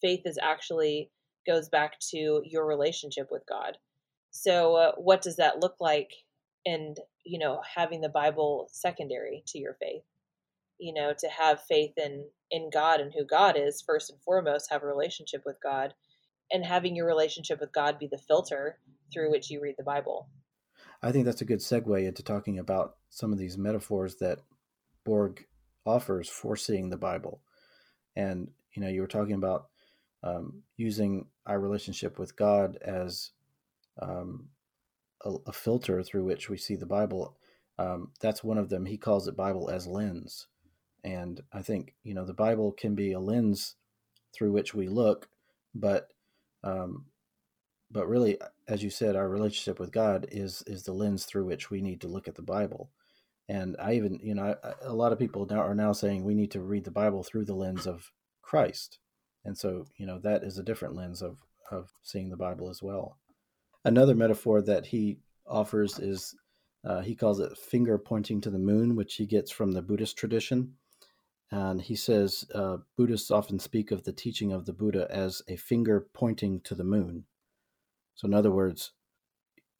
faith 0.01 0.23
is 0.25 0.39
actually 0.41 1.11
goes 1.47 1.69
back 1.69 1.99
to 2.01 2.43
your 2.45 2.67
relationship 2.67 3.29
with 3.31 3.43
God. 3.49 3.79
So, 4.31 4.75
uh, 4.75 4.93
what 4.97 5.23
does 5.23 5.37
that 5.37 5.61
look 5.61 5.77
like? 5.81 6.13
And 6.67 6.99
you 7.25 7.39
know, 7.39 7.61
having 7.75 8.01
the 8.01 8.09
Bible 8.09 8.69
secondary 8.73 9.43
to 9.49 9.59
your 9.59 9.75
faith. 9.75 10.03
You 10.79 10.93
know, 10.93 11.15
to 11.19 11.29
have 11.29 11.63
faith 11.63 11.93
in 11.97 12.25
in 12.51 12.71
God 12.73 13.01
and 13.01 13.13
who 13.13 13.25
God 13.25 13.57
is 13.57 13.83
first 13.83 14.11
and 14.11 14.21
foremost, 14.21 14.71
have 14.71 14.83
a 14.83 14.87
relationship 14.87 15.43
with 15.47 15.59
God, 15.63 15.95
and 16.51 16.65
having 16.65 16.95
your 16.95 17.07
relationship 17.07 17.61
with 17.61 17.73
God 17.73 17.99
be 17.99 18.07
the 18.07 18.19
filter 18.19 18.79
through 19.13 19.31
which 19.31 19.51
you 19.51 19.61
read 19.61 19.75
the 19.79 19.85
Bible. 19.85 20.29
I 21.03 21.13
think 21.13 21.25
that's 21.25 21.43
a 21.43 21.47
good 21.47 21.61
segue 21.61 22.07
into 22.07 22.23
talking 22.23 22.59
about 22.59 22.97
some 23.11 23.33
of 23.33 23.39
these 23.39 23.59
metaphors 23.59 24.17
that 24.17 24.41
Borg 25.05 25.47
offers 25.85 26.29
for 26.29 26.57
seeing 26.57 26.91
the 26.91 26.97
Bible. 26.97 27.41
And 28.15 28.51
you 28.75 28.83
know, 28.83 28.89
you 28.89 29.01
were 29.01 29.07
talking 29.07 29.35
about 29.35 29.67
um, 30.23 30.63
using 30.77 31.27
our 31.47 31.59
relationship 31.59 32.19
with 32.19 32.37
God 32.37 32.77
as 32.83 33.31
um, 34.01 34.49
a, 35.25 35.33
a, 35.47 35.53
filter 35.53 36.03
through 36.03 36.25
which 36.25 36.51
we 36.51 36.57
see 36.57 36.77
the 36.77 36.87
Bible. 36.87 37.37
Um, 37.79 38.11
that's 38.21 38.43
one 38.43 38.59
of 38.59 38.69
them. 38.69 38.87
He 38.87 38.99
calls 38.99 39.29
it 39.29 39.37
Bible 39.37 39.71
as 39.71 39.87
lens, 39.87 40.47
and 41.05 41.41
I 41.53 41.63
think 41.63 41.95
you 42.03 42.15
know 42.15 42.25
the 42.25 42.35
Bible 42.35 42.73
can 42.73 42.95
be 42.95 43.13
a 43.13 43.21
lens 43.21 43.77
through 44.35 44.53
which 44.53 44.75
we 44.75 44.89
look, 44.89 45.29
but 45.75 46.09
um, 46.65 47.07
but 47.91 48.09
really, 48.09 48.39
as 48.69 48.83
you 48.83 48.91
said, 48.91 49.17
our 49.17 49.29
relationship 49.29 49.79
with 49.79 49.93
God 49.93 50.27
is 50.31 50.63
is 50.67 50.83
the 50.83 50.93
lens 50.93 51.25
through 51.25 51.45
which 51.45 51.71
we 51.71 51.81
need 51.81 52.01
to 52.01 52.09
look 52.09 52.29
at 52.29 52.35
the 52.35 52.43
Bible. 52.43 52.91
And 53.49 53.77
I 53.79 53.95
even, 53.95 54.19
you 54.23 54.35
know, 54.35 54.57
I, 54.63 54.73
a 54.83 54.93
lot 54.93 55.13
of 55.13 55.19
people 55.21 55.47
now 55.47 55.61
are 55.61 55.75
now 55.75 55.93
saying 55.93 56.25
we 56.25 56.35
need 56.35 56.51
to 56.53 56.61
read 56.61 56.85
the 56.85 56.91
Bible 56.91 57.23
through 57.23 57.45
the 57.45 57.55
lens 57.55 57.87
of 57.87 58.11
Christ 58.43 58.99
and 59.47 59.57
so, 59.57 59.87
you 59.97 60.07
know, 60.07 60.19
that 60.19 60.43
is 60.43 60.59
a 60.59 60.65
different 60.65 60.97
lens 60.97 61.23
of, 61.23 61.39
of 61.71 61.93
seeing 62.03 62.29
the 62.29 62.37
Bible 62.37 62.69
as 62.69 62.83
well. 62.83 63.17
Another 63.85 64.15
metaphor 64.15 64.61
that 64.63 64.87
he 64.87 65.19
offers 65.47 66.01
is 66.01 66.35
uh, 66.85 67.01
he 67.01 67.15
calls 67.15 67.39
it 67.39 67.57
finger 67.57 67.97
pointing 67.97 68.41
to 68.41 68.51
the 68.51 68.59
moon, 68.59 68.97
which 68.97 69.15
he 69.15 69.25
gets 69.25 69.53
from 69.53 69.71
the 69.71 69.83
Buddhist 69.83 70.19
tradition. 70.19 70.75
And 71.51 71.81
he 71.81 71.95
says 71.95 72.45
uh, 72.55 72.79
Buddhists 72.97 73.31
often 73.31 73.59
speak 73.59 73.91
of 73.91 74.03
the 74.03 74.13
teaching 74.13 74.53
of 74.53 74.67
the 74.67 74.73
Buddha 74.73 75.07
as 75.11 75.43
a 75.49 75.57
finger 75.57 76.09
pointing 76.13 76.61
to 76.63 76.75
the 76.75 76.85
moon. 76.85 77.25
So, 78.15 78.27
in 78.27 78.35
other 78.35 78.51
words, 78.51 78.93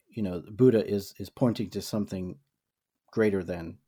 you 0.09 0.23
know, 0.23 0.39
the 0.39 0.51
Buddha 0.51 0.87
is 0.87 1.13
is 1.19 1.29
pointing 1.29 1.69
to 1.71 1.81
something 1.81 2.37
greater 3.11 3.43
than 3.43 3.79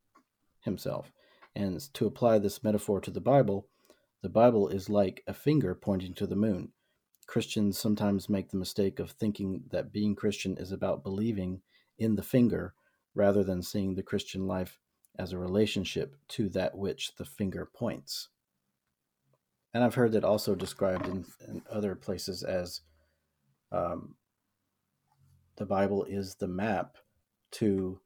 himself. 0.61 1.11
And 1.55 1.81
to 1.93 2.05
apply 2.05 2.39
this 2.39 2.63
metaphor 2.63 3.01
to 3.01 3.11
the 3.11 3.21
Bible, 3.21 3.67
the 4.21 4.29
Bible 4.29 4.67
is 4.67 4.89
like 4.89 5.23
a 5.27 5.33
finger 5.33 5.73
pointing 5.73 6.13
to 6.15 6.27
the 6.27 6.35
moon. 6.35 6.73
Christians 7.27 7.77
sometimes 7.77 8.27
make 8.27 8.49
the 8.49 8.57
mistake 8.57 8.99
of 8.99 9.11
thinking 9.11 9.63
that 9.71 9.93
being 9.93 10.15
Christian 10.15 10.57
is 10.57 10.71
about 10.71 11.03
believing 11.03 11.61
in 11.97 12.15
the 12.15 12.23
finger 12.23 12.73
rather 13.13 13.43
than 13.43 13.61
seeing 13.61 13.95
the 13.95 14.03
Christian 14.03 14.47
life 14.47 14.79
as 15.19 15.33
a 15.33 15.37
relationship 15.37 16.15
to 16.29 16.49
that 16.49 16.75
which 16.75 17.15
the 17.17 17.25
finger 17.25 17.69
points. 17.71 18.29
And 19.73 19.83
I've 19.83 19.95
heard 19.95 20.13
that 20.13 20.23
also 20.23 20.55
described 20.55 21.07
in, 21.07 21.25
in 21.47 21.61
other 21.71 21.93
places 21.93 22.41
as 22.41 22.81
um, 23.71 24.15
the 25.57 25.65
Bible 25.65 26.05
is 26.05 26.35
the 26.35 26.47
map 26.47 26.97
to 27.51 27.99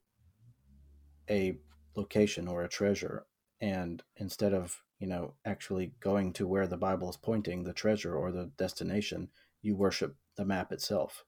a 1.30 1.58
location 1.96 2.48
or 2.50 2.64
a 2.64 2.70
treasure. 2.70 3.26
And 3.62 4.04
instead 4.18 4.54
of 4.54 4.84
you 5.04 5.10
know, 5.10 5.34
actually 5.44 5.92
going 6.00 6.32
to 6.32 6.48
where 6.48 6.66
the 6.66 6.78
Bible 6.78 7.10
is 7.10 7.18
pointing, 7.18 7.66
the 7.66 7.74
treasure 7.74 8.16
or 8.16 8.32
the 8.32 8.50
destination, 8.58 9.28
you 9.62 9.76
worship 9.76 10.16
the 10.38 10.46
map 10.46 10.72
itself. 10.72 11.26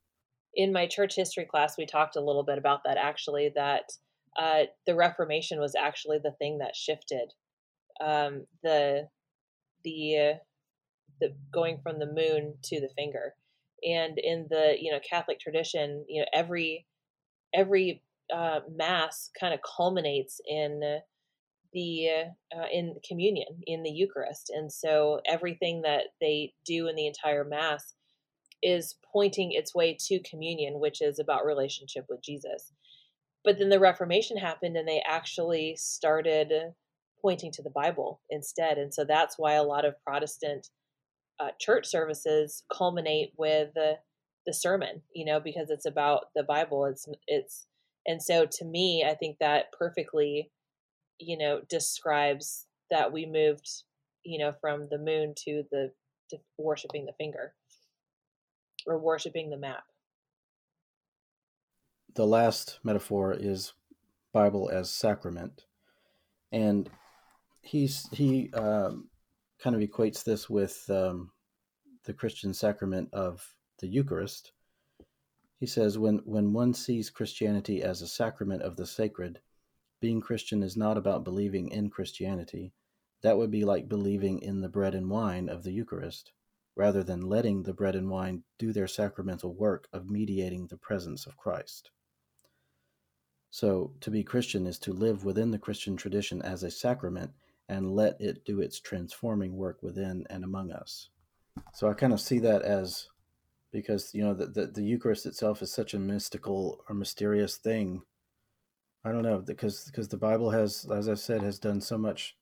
In 0.53 0.71
my 0.71 0.88
church 0.88 1.13
history 1.17 1.43
class, 1.43 1.77
we 1.77 1.86
talked 1.86 2.15
a 2.15 2.21
little 2.21 2.45
bit 2.45 2.57
about 2.57 2.86
that 2.86 2.95
actually, 2.95 3.51
that 3.55 3.91
uh, 4.38 4.63
the 4.86 4.95
Reformation 4.95 5.59
was 5.59 5.75
actually 5.75 6.19
the 6.23 6.36
thing 6.39 6.59
that 6.59 6.75
shifted 6.75 7.33
um, 8.03 8.45
the 8.63 9.07
the 9.83 10.36
the 11.21 11.33
going 11.53 11.79
from 11.81 11.99
the 11.99 12.05
moon 12.05 12.55
to 12.63 12.81
the 12.81 12.89
finger. 12.95 13.36
And 13.83 14.17
in 14.17 14.47
the 14.49 14.75
you 14.79 14.91
know 14.91 14.99
Catholic 15.07 15.39
tradition, 15.39 16.05
you 16.07 16.21
know 16.21 16.27
every 16.33 16.86
every 17.53 18.03
uh, 18.33 18.61
mass 18.73 19.29
kind 19.39 19.53
of 19.53 19.59
culminates 19.61 20.41
in 20.47 20.99
the 21.73 22.07
uh, 22.55 22.65
in 22.71 22.95
communion 23.07 23.61
in 23.65 23.83
the 23.83 23.91
Eucharist, 23.91 24.51
and 24.53 24.71
so 24.71 25.21
everything 25.27 25.81
that 25.83 26.05
they 26.19 26.53
do 26.65 26.88
in 26.88 26.95
the 26.95 27.07
entire 27.07 27.43
Mass 27.43 27.93
is 28.63 28.95
pointing 29.13 29.51
its 29.51 29.75
way 29.75 29.95
to 30.07 30.19
communion, 30.27 30.79
which 30.79 31.01
is 31.01 31.19
about 31.19 31.45
relationship 31.45 32.05
with 32.09 32.23
Jesus. 32.23 32.71
But 33.45 33.59
then 33.59 33.69
the 33.69 33.79
Reformation 33.79 34.37
happened, 34.37 34.75
and 34.75 34.87
they 34.87 35.01
actually 35.07 35.75
started 35.77 36.51
pointing 37.21 37.51
to 37.53 37.63
the 37.63 37.69
Bible 37.69 38.19
instead, 38.29 38.77
and 38.77 38.93
so 38.93 39.05
that's 39.05 39.37
why 39.37 39.53
a 39.53 39.63
lot 39.63 39.85
of 39.85 40.01
Protestant 40.03 40.69
uh, 41.39 41.49
church 41.59 41.85
services 41.85 42.63
culminate 42.75 43.33
with 43.37 43.73
the, 43.75 43.99
the 44.45 44.53
sermon, 44.53 45.01
you 45.13 45.25
know, 45.25 45.39
because 45.39 45.69
it's 45.69 45.85
about 45.85 46.25
the 46.35 46.43
Bible. 46.43 46.85
It's 46.85 47.07
it's 47.27 47.67
and 48.07 48.21
so 48.21 48.45
to 48.45 48.65
me, 48.65 49.05
I 49.07 49.15
think 49.15 49.37
that 49.39 49.71
perfectly 49.77 50.51
you 51.19 51.37
know, 51.37 51.61
describes 51.69 52.67
that 52.91 53.11
we 53.11 53.25
moved, 53.25 53.83
you 54.23 54.39
know, 54.39 54.53
from 54.59 54.87
the 54.89 54.97
moon 54.97 55.33
to 55.45 55.63
the 55.71 55.91
to 56.29 56.37
worshiping 56.57 57.05
the 57.05 57.13
finger 57.13 57.53
or 58.87 58.97
worshiping 58.97 59.49
the 59.49 59.57
map. 59.57 59.83
The 62.16 62.26
last 62.26 62.80
metaphor 62.82 63.34
is 63.38 63.74
Bible 64.32 64.70
as 64.70 64.89
sacrament, 64.89 65.66
and 66.49 66.89
he's 67.61 68.07
he 68.13 68.49
um, 68.53 69.09
kind 69.59 69.76
of 69.76 69.82
equates 69.82 70.24
this 70.24 70.49
with 70.49 70.89
um, 70.89 71.32
the 72.05 72.13
Christian 72.13 72.53
sacrament 72.53 73.09
of 73.11 73.45
the 73.80 73.88
Eucharist. 73.88 74.53
He 75.59 75.66
says 75.66 75.97
when 75.97 76.20
when 76.24 76.53
one 76.53 76.74
sees 76.74 77.09
Christianity 77.09 77.84
as 77.84 78.01
a 78.01 78.07
sacrament 78.07 78.61
of 78.61 78.78
the 78.78 78.86
sacred, 78.86 79.41
being 79.99 80.22
Christian 80.22 80.63
is 80.63 80.78
not 80.78 80.97
about 80.97 81.26
believing 81.26 81.68
in 81.68 81.89
Christianity. 81.89 82.72
That 83.24 83.38
would 83.38 83.51
be 83.51 83.66
like 83.66 83.89
believing 83.89 84.39
in 84.39 84.61
the 84.61 84.70
bread 84.70 84.95
and 84.95 85.09
wine 85.09 85.49
of 85.49 85.63
the 85.63 85.74
Eucharist, 85.74 86.32
rather 86.78 87.03
than 87.03 87.28
letting 87.28 87.63
the 87.63 87.74
bread 87.74 87.95
and 87.95 88.09
wine 88.09 88.43
do 88.57 88.72
their 88.72 88.88
sacramental 88.88 89.53
work 89.53 89.89
of 89.91 90.09
mediating 90.09 90.68
the 90.68 90.78
presence 90.78 91.26
of 91.26 91.36
Christ. 91.36 91.91
So, 93.56 93.93
to 94.01 94.12
be 94.12 94.22
Christian 94.22 94.68
is 94.68 94.78
to 94.80 94.91
live 94.91 95.24
within 95.24 95.51
the 95.51 95.58
Christian 95.58 95.95
tradition 95.95 96.41
as 96.41 96.64
a 96.64 96.70
sacrament 96.70 97.32
and 97.70 97.95
let 97.95 98.20
it 98.20 98.43
do 98.43 98.60
its 98.60 98.82
transforming 98.82 99.56
work 99.56 99.82
within 99.82 100.26
and 100.30 100.43
among 100.43 100.74
us. 100.74 101.08
So, 101.74 101.89
I 101.89 101.93
kind 101.93 102.12
of 102.12 102.20
see 102.20 102.39
that 102.39 102.64
as 102.64 103.08
because, 103.72 104.14
you 104.14 104.26
know, 104.26 104.34
the, 104.34 104.47
the, 104.47 104.66
the 104.68 104.84
Eucharist 104.84 105.26
itself 105.26 105.62
is 105.62 105.72
such 105.72 105.93
a 105.93 105.99
mystical 105.99 106.84
or 106.89 106.95
mysterious 106.95 107.56
thing 107.56 108.01
I 109.06 109.12
don't 109.12 109.22
know 109.22 109.38
because 109.38 109.86
because 109.86 110.08
the 110.08 110.18
Bible 110.18 110.49
has, 110.49 110.86
as 110.91 111.08
I've 111.08 111.20
said, 111.20 111.43
has 111.43 111.60
done 111.60 111.80
so 111.80 111.95
much 111.95 112.36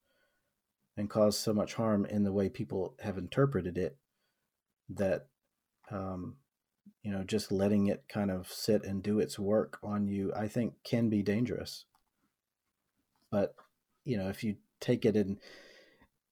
and 0.96 1.10
caused 1.10 1.40
so 1.40 1.54
much 1.54 1.74
harm 1.74 2.06
in 2.06 2.24
the 2.24 2.32
way 2.32 2.48
people 2.48 2.96
have 3.02 3.18
interpreted 3.18 3.78
it 3.78 3.98
that 4.90 5.28
um, 5.92 6.38
you 7.02 7.12
know 7.12 7.24
just 7.24 7.52
letting 7.52 7.88
it 7.88 8.04
kind 8.08 8.32
of 8.32 8.48
sit 8.48 8.84
and 8.84 9.04
do 9.04 9.20
its 9.20 9.38
work 9.38 9.78
on 9.84 10.08
you, 10.08 10.32
I 10.36 10.48
think, 10.48 10.76
can 10.84 11.10
be 11.10 11.22
dangerous. 11.22 11.86
But 13.32 13.56
you 14.06 14.18
know, 14.18 14.30
if 14.30 14.44
you 14.44 14.58
take 14.80 15.06
it 15.06 15.16
in 15.16 15.40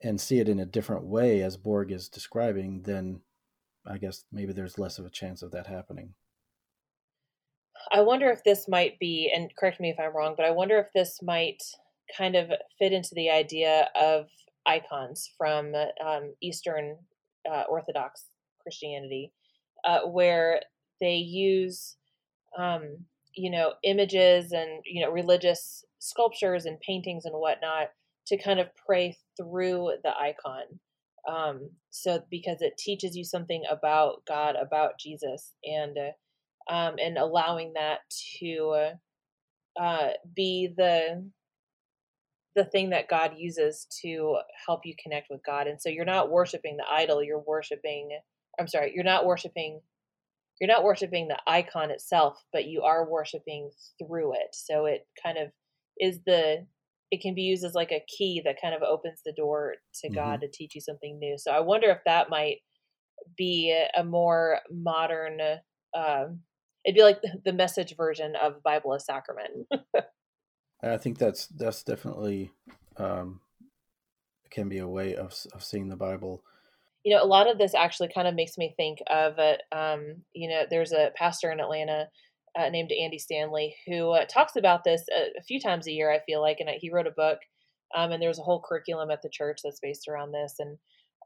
and 0.03 0.19
see 0.19 0.39
it 0.39 0.49
in 0.49 0.59
a 0.59 0.65
different 0.65 1.05
way, 1.05 1.41
as 1.41 1.57
Borg 1.57 1.91
is 1.91 2.09
describing, 2.09 2.83
then 2.83 3.21
I 3.85 3.97
guess 3.97 4.23
maybe 4.31 4.53
there's 4.53 4.79
less 4.79 4.99
of 4.99 5.05
a 5.05 5.11
chance 5.11 5.41
of 5.41 5.51
that 5.51 5.67
happening. 5.67 6.13
I 7.91 8.01
wonder 8.01 8.29
if 8.29 8.43
this 8.43 8.67
might 8.67 8.99
be, 8.99 9.31
and 9.33 9.49
correct 9.57 9.79
me 9.79 9.89
if 9.89 9.99
I'm 9.99 10.15
wrong, 10.15 10.35
but 10.37 10.45
I 10.45 10.51
wonder 10.51 10.77
if 10.77 10.87
this 10.93 11.19
might 11.21 11.61
kind 12.15 12.35
of 12.35 12.51
fit 12.77 12.93
into 12.93 13.15
the 13.15 13.29
idea 13.29 13.89
of 13.99 14.27
icons 14.65 15.29
from 15.37 15.73
um, 16.05 16.33
Eastern 16.41 16.97
uh, 17.51 17.63
Orthodox 17.69 18.25
Christianity, 18.61 19.31
uh, 19.83 20.01
where 20.01 20.61
they 20.99 21.15
use, 21.15 21.95
um, 22.57 23.05
you 23.35 23.49
know, 23.49 23.73
images 23.83 24.51
and 24.51 24.81
you 24.85 25.01
know 25.01 25.11
religious 25.11 25.83
sculptures 25.99 26.65
and 26.65 26.79
paintings 26.79 27.25
and 27.25 27.35
whatnot 27.35 27.89
to 28.27 28.37
kind 28.37 28.59
of 28.59 28.67
pray 28.85 29.17
through 29.37 29.91
the 30.03 30.11
icon. 30.17 30.63
Um, 31.29 31.69
so 31.91 32.23
because 32.29 32.61
it 32.61 32.77
teaches 32.77 33.15
you 33.15 33.23
something 33.23 33.63
about 33.69 34.23
God, 34.27 34.55
about 34.55 34.99
Jesus, 34.99 35.53
and 35.63 35.97
uh, 35.97 36.73
um, 36.73 36.95
and 36.99 37.17
allowing 37.17 37.73
that 37.73 37.99
to 38.39 38.91
uh, 39.79 40.09
be 40.35 40.73
the 40.75 41.29
the 42.55 42.65
thing 42.65 42.89
that 42.89 43.07
God 43.07 43.33
uses 43.37 43.87
to 44.01 44.37
help 44.65 44.81
you 44.85 44.93
connect 45.01 45.27
with 45.29 45.41
God. 45.45 45.67
And 45.67 45.81
so 45.81 45.89
you're 45.89 46.03
not 46.03 46.29
worshiping 46.29 46.77
the 46.77 46.83
idol, 46.91 47.23
you're 47.23 47.39
worshiping 47.39 48.19
I'm 48.59 48.67
sorry, 48.67 48.91
you're 48.95 49.03
not 49.03 49.25
worshiping 49.25 49.81
you're 50.59 50.67
not 50.67 50.83
worshiping 50.83 51.27
the 51.27 51.39
icon 51.47 51.89
itself, 51.89 52.37
but 52.53 52.67
you 52.67 52.83
are 52.83 53.09
worshiping 53.09 53.71
through 53.97 54.33
it. 54.33 54.49
So 54.53 54.85
it 54.85 55.07
kind 55.21 55.39
of 55.39 55.49
is 55.97 56.19
the 56.27 56.67
it 57.09 57.19
can 57.19 57.33
be 57.33 57.41
used 57.41 57.65
as 57.65 57.73
like 57.73 57.91
a 57.91 58.05
key 58.07 58.41
that 58.45 58.61
kind 58.61 58.75
of 58.75 58.83
opens 58.83 59.21
the 59.25 59.33
door 59.33 59.75
to 60.01 60.07
mm-hmm. 60.07 60.15
God 60.15 60.41
to 60.41 60.47
teach 60.47 60.75
you 60.75 60.81
something 60.81 61.17
new. 61.19 61.35
So 61.37 61.51
I 61.51 61.59
wonder 61.59 61.89
if 61.89 61.97
that 62.05 62.29
might 62.29 62.57
be 63.35 63.75
a 63.97 64.03
more 64.03 64.59
modern 64.71 65.39
um, 65.93 66.41
it'd 66.85 66.95
be 66.95 67.03
like 67.03 67.21
the 67.43 67.53
message 67.53 67.95
version 67.95 68.33
of 68.41 68.63
Bible 68.63 68.93
as 68.93 69.05
sacrament. 69.05 69.67
I 70.83 70.97
think 70.97 71.17
that's 71.17 71.47
that's 71.47 71.83
definitely 71.83 72.51
um, 72.97 73.41
can 74.49 74.69
be 74.69 74.79
a 74.79 74.87
way 74.87 75.15
of 75.15 75.33
of 75.53 75.63
seeing 75.63 75.89
the 75.89 75.95
Bible. 75.95 76.43
You 77.03 77.15
know, 77.15 77.23
a 77.23 77.25
lot 77.25 77.49
of 77.49 77.57
this 77.57 77.73
actually 77.73 78.09
kind 78.13 78.27
of 78.27 78.35
makes 78.35 78.57
me 78.57 78.73
think 78.77 78.99
of 79.09 79.33
it. 79.37 79.61
Um, 79.71 80.17
you 80.33 80.49
know, 80.49 80.63
there's 80.69 80.91
a 80.91 81.11
pastor 81.15 81.51
in 81.51 81.59
Atlanta 81.59 82.07
uh, 82.57 82.69
named 82.69 82.91
Andy 82.91 83.17
Stanley 83.17 83.75
who 83.87 84.11
uh, 84.11 84.25
talks 84.25 84.55
about 84.55 84.83
this 84.83 85.03
a, 85.15 85.39
a, 85.39 85.43
few 85.43 85.59
times 85.59 85.87
a 85.87 85.91
year. 85.91 86.11
I 86.11 86.19
feel 86.25 86.41
like, 86.41 86.57
and 86.59 86.69
he 86.79 86.91
wrote 86.91 87.07
a 87.07 87.11
book, 87.11 87.39
um, 87.95 88.11
and 88.11 88.21
there's 88.21 88.39
a 88.39 88.43
whole 88.43 88.61
curriculum 88.61 89.09
at 89.09 89.21
the 89.21 89.29
church 89.29 89.61
that's 89.63 89.79
based 89.81 90.07
around 90.07 90.31
this. 90.31 90.55
And 90.59 90.77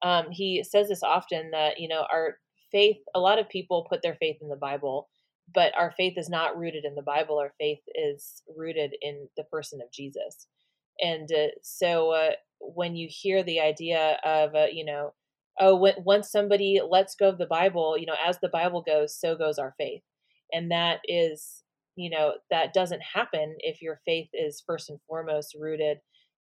um, 0.01 0.32
he 0.32 0.63
says 0.63 0.89
this 0.89 1.03
often 1.03 1.51
that 1.51 1.80
you 1.80 1.88
know 1.88 2.05
our 2.11 2.38
faith. 2.71 2.97
A 3.15 3.19
lot 3.19 3.39
of 3.39 3.49
people 3.49 3.88
put 3.89 4.01
their 4.01 4.15
faith 4.15 4.38
in 4.41 4.49
the 4.49 4.55
Bible, 4.55 5.09
but 5.53 5.73
our 5.78 5.93
faith 5.95 6.17
is 6.17 6.30
not 6.30 6.57
rooted 6.57 6.86
in 6.86 6.95
the 6.95 7.01
Bible. 7.01 7.38
Our 7.38 7.53
faith 7.59 7.80
is 7.93 8.43
rooted 8.55 8.95
in 9.01 9.28
the 9.38 9.43
person 9.45 9.80
of 9.82 9.91
Jesus. 9.91 10.47
And 10.99 11.32
uh, 11.32 11.47
so 11.61 12.11
uh, 12.11 12.32
when 12.59 12.95
you 12.95 13.07
hear 13.09 13.43
the 13.43 13.59
idea 13.59 14.17
of, 14.23 14.55
uh, 14.55 14.67
you 14.71 14.86
know, 14.86 15.13
oh, 15.60 15.76
when, 15.76 15.93
once 16.03 16.32
somebody 16.32 16.82
lets 16.88 17.16
go 17.16 17.30
of 17.30 17.38
the 17.38 17.45
Bible, 17.45 17.97
you 17.97 18.06
know, 18.06 18.16
as 18.26 18.39
the 18.39 18.49
Bible 18.49 18.82
goes, 18.82 19.18
so 19.20 19.36
goes 19.36 19.58
our 19.58 19.74
faith. 19.78 20.01
And 20.51 20.72
that 20.72 20.99
is, 21.06 21.64
you 21.95 22.10
know, 22.10 22.34
that 22.51 22.74
doesn't 22.74 23.01
happen 23.14 23.56
if 23.60 23.82
your 23.82 23.99
faith 24.06 24.30
is 24.34 24.64
first 24.66 24.89
and 24.89 24.99
foremost 25.08 25.56
rooted 25.60 25.97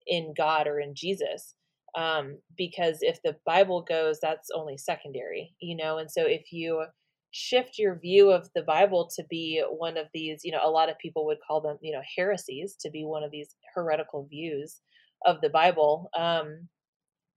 in 0.08 0.34
God 0.38 0.68
or 0.68 0.80
in 0.80 0.94
Jesus. 0.96 1.56
Um, 1.98 2.38
because 2.56 3.00
if 3.02 3.20
the 3.24 3.36
Bible 3.46 3.84
goes, 3.88 4.20
that's 4.22 4.50
only 4.56 4.78
secondary, 4.78 5.56
you 5.60 5.76
know, 5.76 5.98
and 5.98 6.10
so 6.10 6.24
if 6.26 6.52
you 6.52 6.86
shift 7.32 7.78
your 7.78 7.98
view 8.00 8.32
of 8.32 8.50
the 8.56 8.62
Bible 8.62 9.10
to 9.16 9.24
be 9.30 9.64
one 9.70 9.98
of 9.98 10.08
these, 10.14 10.42
you 10.44 10.52
know, 10.52 10.62
a 10.64 10.70
lot 10.70 10.90
of 10.90 10.98
people 11.00 11.26
would 11.26 11.38
call 11.46 11.62
them, 11.62 11.78
you 11.82 11.94
know, 11.94 12.02
heresies, 12.16 12.76
to 12.82 12.90
be 12.90 13.04
one 13.04 13.24
of 13.24 13.32
these 13.32 13.56
heretical 13.76 14.28
views 14.30 14.82
of 15.26 15.42
the 15.42 15.50
Bible, 15.50 16.10
um, 16.18 16.68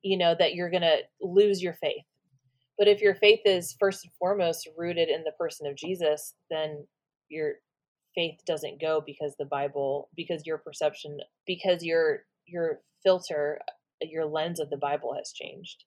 you 0.02 0.18
know, 0.18 0.34
that 0.38 0.54
you're 0.54 0.70
going 0.70 0.82
to 0.82 0.98
lose 1.20 1.62
your 1.62 1.74
faith. 1.74 2.04
But 2.78 2.88
if 2.88 3.00
your 3.00 3.14
faith 3.14 3.40
is 3.44 3.76
first 3.78 4.04
and 4.04 4.12
foremost 4.18 4.68
rooted 4.76 5.08
in 5.08 5.22
the 5.24 5.32
person 5.38 5.66
of 5.66 5.76
Jesus, 5.76 6.34
then 6.50 6.86
your 7.28 7.54
faith 8.14 8.40
doesn't 8.46 8.80
go 8.80 9.02
because 9.04 9.34
the 9.38 9.44
Bible, 9.44 10.08
because 10.16 10.46
your 10.46 10.58
perception, 10.58 11.18
because 11.46 11.84
your 11.84 12.20
your 12.46 12.80
filter, 13.04 13.60
your 14.00 14.26
lens 14.26 14.58
of 14.58 14.70
the 14.70 14.76
Bible 14.76 15.14
has 15.16 15.32
changed. 15.32 15.84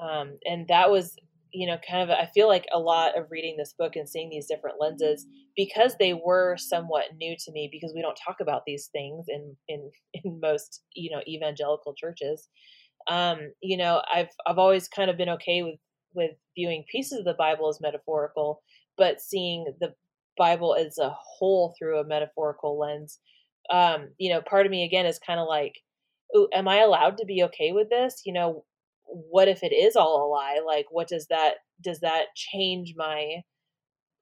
Um, 0.00 0.38
and 0.44 0.68
that 0.68 0.90
was 0.90 1.16
you 1.52 1.66
know, 1.66 1.78
kind 1.88 2.02
of, 2.02 2.10
I 2.10 2.28
feel 2.34 2.46
like 2.46 2.66
a 2.72 2.78
lot 2.78 3.16
of 3.18 3.30
reading 3.30 3.56
this 3.56 3.74
book 3.78 3.96
and 3.96 4.08
seeing 4.08 4.28
these 4.28 4.46
different 4.46 4.76
lenses 4.80 5.26
because 5.56 5.96
they 5.98 6.12
were 6.12 6.56
somewhat 6.58 7.04
new 7.16 7.34
to 7.38 7.52
me 7.52 7.68
because 7.72 7.92
we 7.94 8.02
don't 8.02 8.18
talk 8.22 8.36
about 8.40 8.62
these 8.66 8.88
things 8.92 9.26
in 9.28 9.56
in 9.68 9.90
in 10.14 10.40
most 10.40 10.82
you 10.94 11.10
know 11.10 11.22
evangelical 11.26 11.94
churches. 11.94 12.48
Um, 13.08 13.52
you 13.62 13.76
know, 13.76 14.02
I've 14.12 14.28
I've 14.46 14.58
always 14.58 14.88
kind 14.88 15.10
of 15.10 15.16
been 15.16 15.28
okay 15.30 15.62
with 15.62 15.78
with 16.14 16.32
viewing 16.56 16.84
pieces 16.90 17.20
of 17.20 17.24
the 17.24 17.34
Bible 17.34 17.68
as 17.68 17.80
metaphorical, 17.80 18.62
but 18.96 19.20
seeing 19.20 19.66
the 19.80 19.94
Bible 20.36 20.74
as 20.74 20.98
a 20.98 21.10
whole 21.10 21.74
through 21.78 21.98
a 21.98 22.06
metaphorical 22.06 22.78
lens. 22.78 23.18
Um, 23.70 24.08
you 24.18 24.30
know, 24.30 24.40
part 24.40 24.66
of 24.66 24.72
me 24.72 24.84
again 24.84 25.06
is 25.06 25.18
kind 25.18 25.38
of 25.38 25.46
like, 25.46 25.74
am 26.54 26.68
I 26.68 26.78
allowed 26.78 27.18
to 27.18 27.26
be 27.26 27.42
okay 27.44 27.72
with 27.72 27.90
this? 27.90 28.22
You 28.24 28.32
know, 28.32 28.64
what 29.08 29.48
if 29.48 29.62
it 29.62 29.72
is 29.72 29.96
all 29.96 30.24
a 30.24 30.28
lie 30.28 30.60
like 30.66 30.86
what 30.90 31.08
does 31.08 31.26
that 31.28 31.54
does 31.82 32.00
that 32.00 32.26
change 32.34 32.94
my 32.96 33.36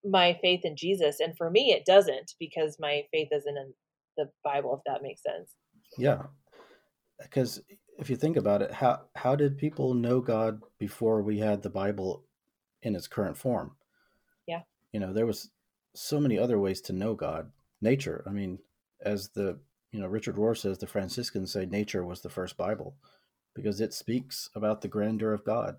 my 0.04 0.38
faith 0.40 0.60
in 0.64 0.76
jesus 0.76 1.18
and 1.20 1.36
for 1.36 1.50
me 1.50 1.72
it 1.72 1.84
doesn't 1.84 2.32
because 2.38 2.76
my 2.78 3.02
faith 3.12 3.28
isn't 3.32 3.56
in 3.56 3.72
the 4.16 4.30
bible 4.44 4.74
if 4.74 4.80
that 4.86 5.02
makes 5.02 5.22
sense 5.22 5.54
yeah 5.98 6.22
because 7.20 7.60
if 7.98 8.10
you 8.10 8.16
think 8.16 8.36
about 8.36 8.62
it 8.62 8.72
how 8.72 9.02
how 9.14 9.34
did 9.34 9.58
people 9.58 9.94
know 9.94 10.20
god 10.20 10.62
before 10.78 11.22
we 11.22 11.38
had 11.38 11.62
the 11.62 11.70
bible 11.70 12.24
in 12.82 12.94
its 12.94 13.08
current 13.08 13.36
form? 13.36 13.72
Yeah. 14.46 14.62
You 14.92 15.00
know 15.00 15.12
there 15.12 15.26
was 15.26 15.50
so 15.94 16.20
many 16.20 16.38
other 16.38 16.58
ways 16.58 16.80
to 16.82 16.92
know 16.92 17.14
god 17.14 17.50
nature. 17.80 18.22
I 18.26 18.30
mean 18.30 18.58
as 19.02 19.28
the 19.28 19.58
you 19.92 20.00
know 20.00 20.06
richard 20.06 20.36
rohr 20.36 20.56
says 20.56 20.78
the 20.78 20.86
franciscans 20.86 21.52
say 21.52 21.66
nature 21.66 22.04
was 22.04 22.20
the 22.20 22.28
first 22.28 22.56
bible 22.56 22.96
because 23.56 23.80
it 23.80 23.94
speaks 23.94 24.50
about 24.54 24.82
the 24.82 24.88
grandeur 24.88 25.32
of 25.32 25.44
God. 25.44 25.76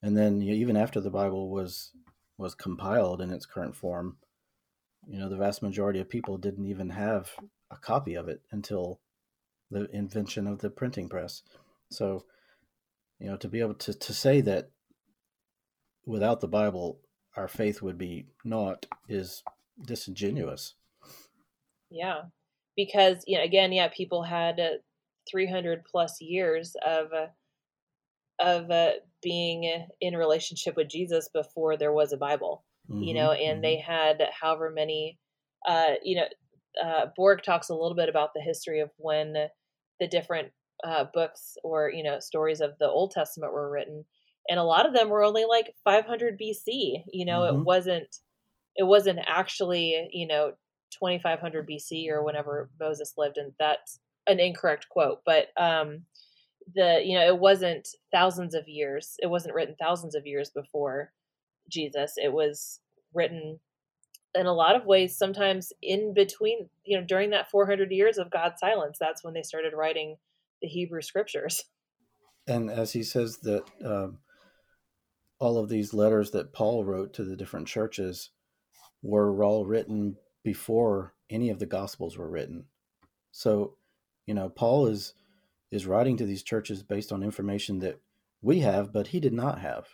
And 0.00 0.16
then 0.16 0.40
you 0.40 0.52
know, 0.52 0.56
even 0.56 0.76
after 0.76 1.00
the 1.00 1.10
Bible 1.10 1.50
was 1.50 1.90
was 2.38 2.54
compiled 2.54 3.20
in 3.20 3.30
its 3.30 3.44
current 3.44 3.76
form, 3.76 4.16
you 5.06 5.18
know, 5.18 5.28
the 5.28 5.36
vast 5.36 5.62
majority 5.62 6.00
of 6.00 6.08
people 6.08 6.38
didn't 6.38 6.66
even 6.66 6.88
have 6.88 7.30
a 7.70 7.76
copy 7.76 8.14
of 8.14 8.28
it 8.28 8.40
until 8.52 9.00
the 9.72 9.88
invention 9.92 10.46
of 10.46 10.58
the 10.58 10.70
printing 10.70 11.08
press. 11.08 11.42
So, 11.90 12.24
you 13.18 13.28
know, 13.28 13.36
to 13.36 13.48
be 13.48 13.60
able 13.60 13.74
to, 13.74 13.94
to 13.94 14.12
say 14.12 14.40
that 14.42 14.70
without 16.06 16.40
the 16.40 16.48
Bible, 16.48 17.00
our 17.36 17.48
faith 17.48 17.80
would 17.80 17.96
be 17.96 18.26
naught 18.44 18.86
is 19.08 19.42
disingenuous. 19.84 20.74
Yeah. 21.90 22.22
Because, 22.76 23.24
you 23.26 23.38
know, 23.38 23.44
again, 23.44 23.72
yeah, 23.72 23.88
people 23.88 24.22
had 24.22 24.60
300 25.30 25.84
plus 25.84 26.20
years 26.20 26.76
of 26.86 27.12
uh, 27.12 27.26
of 28.40 28.70
uh, 28.70 28.92
being 29.22 29.86
in 30.00 30.16
relationship 30.16 30.76
with 30.76 30.88
Jesus 30.88 31.28
before 31.32 31.76
there 31.76 31.92
was 31.92 32.12
a 32.12 32.16
Bible, 32.16 32.64
mm-hmm, 32.90 33.02
you 33.02 33.14
know, 33.14 33.30
and 33.32 33.56
mm-hmm. 33.56 33.62
they 33.62 33.76
had 33.78 34.22
however 34.38 34.70
many, 34.70 35.18
uh, 35.68 35.92
you 36.02 36.16
know, 36.16 36.24
uh, 36.82 37.06
Borg 37.16 37.42
talks 37.42 37.68
a 37.68 37.74
little 37.74 37.96
bit 37.96 38.08
about 38.08 38.30
the 38.34 38.40
history 38.40 38.80
of 38.80 38.90
when 38.96 39.34
the 40.00 40.06
different 40.06 40.52
uh, 40.84 41.04
books 41.12 41.56
or 41.62 41.90
you 41.90 42.02
know 42.02 42.18
stories 42.18 42.60
of 42.60 42.72
the 42.78 42.88
Old 42.88 43.12
Testament 43.12 43.52
were 43.52 43.70
written, 43.70 44.04
and 44.48 44.58
a 44.58 44.64
lot 44.64 44.86
of 44.86 44.94
them 44.94 45.08
were 45.08 45.24
only 45.24 45.44
like 45.44 45.74
500 45.84 46.38
BC. 46.38 47.04
You 47.12 47.24
know, 47.24 47.40
mm-hmm. 47.40 47.60
it 47.60 47.64
wasn't 47.64 48.16
it 48.76 48.84
wasn't 48.84 49.20
actually 49.26 50.08
you 50.12 50.26
know 50.26 50.52
2500 50.92 51.68
BC 51.68 52.08
or 52.08 52.24
whenever 52.24 52.70
Moses 52.80 53.14
lived, 53.16 53.38
and 53.38 53.52
that's 53.58 54.00
an 54.26 54.40
incorrect 54.40 54.86
quote, 54.88 55.18
but 55.26 55.48
um, 55.60 56.04
the 56.74 57.02
you 57.04 57.18
know 57.18 57.26
it 57.26 57.38
wasn't 57.38 57.88
thousands 58.12 58.54
of 58.54 58.68
years. 58.68 59.14
It 59.20 59.28
wasn't 59.28 59.54
written 59.54 59.76
thousands 59.80 60.14
of 60.14 60.26
years 60.26 60.50
before 60.50 61.12
Jesus. 61.70 62.14
It 62.16 62.32
was 62.32 62.80
written 63.14 63.60
in 64.34 64.46
a 64.46 64.52
lot 64.52 64.76
of 64.76 64.86
ways 64.86 65.16
sometimes 65.16 65.72
in 65.82 66.14
between 66.14 66.68
you 66.84 66.98
know 66.98 67.04
during 67.06 67.30
that 67.30 67.50
400 67.50 67.90
years 67.90 68.18
of 68.18 68.30
god's 68.30 68.60
silence 68.60 68.96
that's 68.98 69.24
when 69.24 69.34
they 69.34 69.42
started 69.42 69.72
writing 69.74 70.16
the 70.60 70.68
hebrew 70.68 71.02
scriptures 71.02 71.64
and 72.46 72.70
as 72.70 72.92
he 72.92 73.02
says 73.02 73.38
that 73.38 73.64
um, 73.84 74.18
all 75.38 75.58
of 75.58 75.68
these 75.68 75.94
letters 75.94 76.30
that 76.30 76.52
paul 76.52 76.84
wrote 76.84 77.12
to 77.14 77.24
the 77.24 77.36
different 77.36 77.68
churches 77.68 78.30
were 79.02 79.42
all 79.42 79.66
written 79.66 80.16
before 80.44 81.14
any 81.30 81.50
of 81.50 81.58
the 81.58 81.66
gospels 81.66 82.16
were 82.16 82.30
written 82.30 82.64
so 83.32 83.76
you 84.26 84.34
know, 84.34 84.48
Paul 84.48 84.86
is 84.86 85.14
is 85.70 85.86
writing 85.86 86.16
to 86.18 86.26
these 86.26 86.42
churches 86.42 86.82
based 86.82 87.12
on 87.12 87.22
information 87.22 87.78
that 87.80 88.00
we 88.42 88.60
have, 88.60 88.92
but 88.92 89.08
he 89.08 89.20
did 89.20 89.32
not 89.32 89.58
have. 89.60 89.88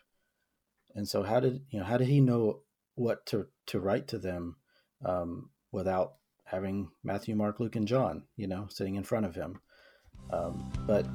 And 0.95 1.09
so, 1.09 1.23
how 1.23 1.41
did 1.41 1.63
you 1.71 1.79
know? 1.79 1.85
How 1.85 1.97
did 1.97 2.09
he 2.09 2.21
know 2.21 2.61
what 2.99 3.25
to 3.27 3.47
to 3.67 3.81
write 3.81 4.09
to 4.09 4.19
them 4.19 4.57
um, 5.05 5.51
without 5.73 6.15
having 6.45 6.91
Matthew, 7.05 7.35
Mark, 7.35 7.61
Luke, 7.61 7.77
and 7.77 7.87
John, 7.87 8.25
you 8.37 8.47
know, 8.47 8.67
sitting 8.71 8.97
in 8.97 9.05
front 9.05 9.27
of 9.27 9.35
him? 9.35 9.61
Um, 10.31 10.71
but 10.87 11.07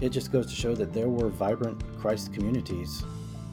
it 0.00 0.10
just 0.10 0.32
goes 0.32 0.46
to 0.46 0.54
show 0.54 0.74
that 0.74 0.92
there 0.92 1.08
were 1.08 1.28
vibrant 1.28 1.82
Christ 1.98 2.32
communities 2.32 3.04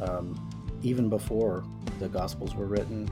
um, 0.01 0.35
even 0.83 1.09
before 1.09 1.63
the 1.99 2.07
Gospels 2.07 2.55
were 2.55 2.65
written, 2.65 3.09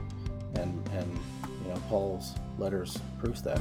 and 0.56 0.88
and 0.92 1.18
you 1.64 1.68
know 1.68 1.80
Paul's 1.88 2.34
letters 2.58 2.98
proves 3.18 3.42
that. 3.42 3.60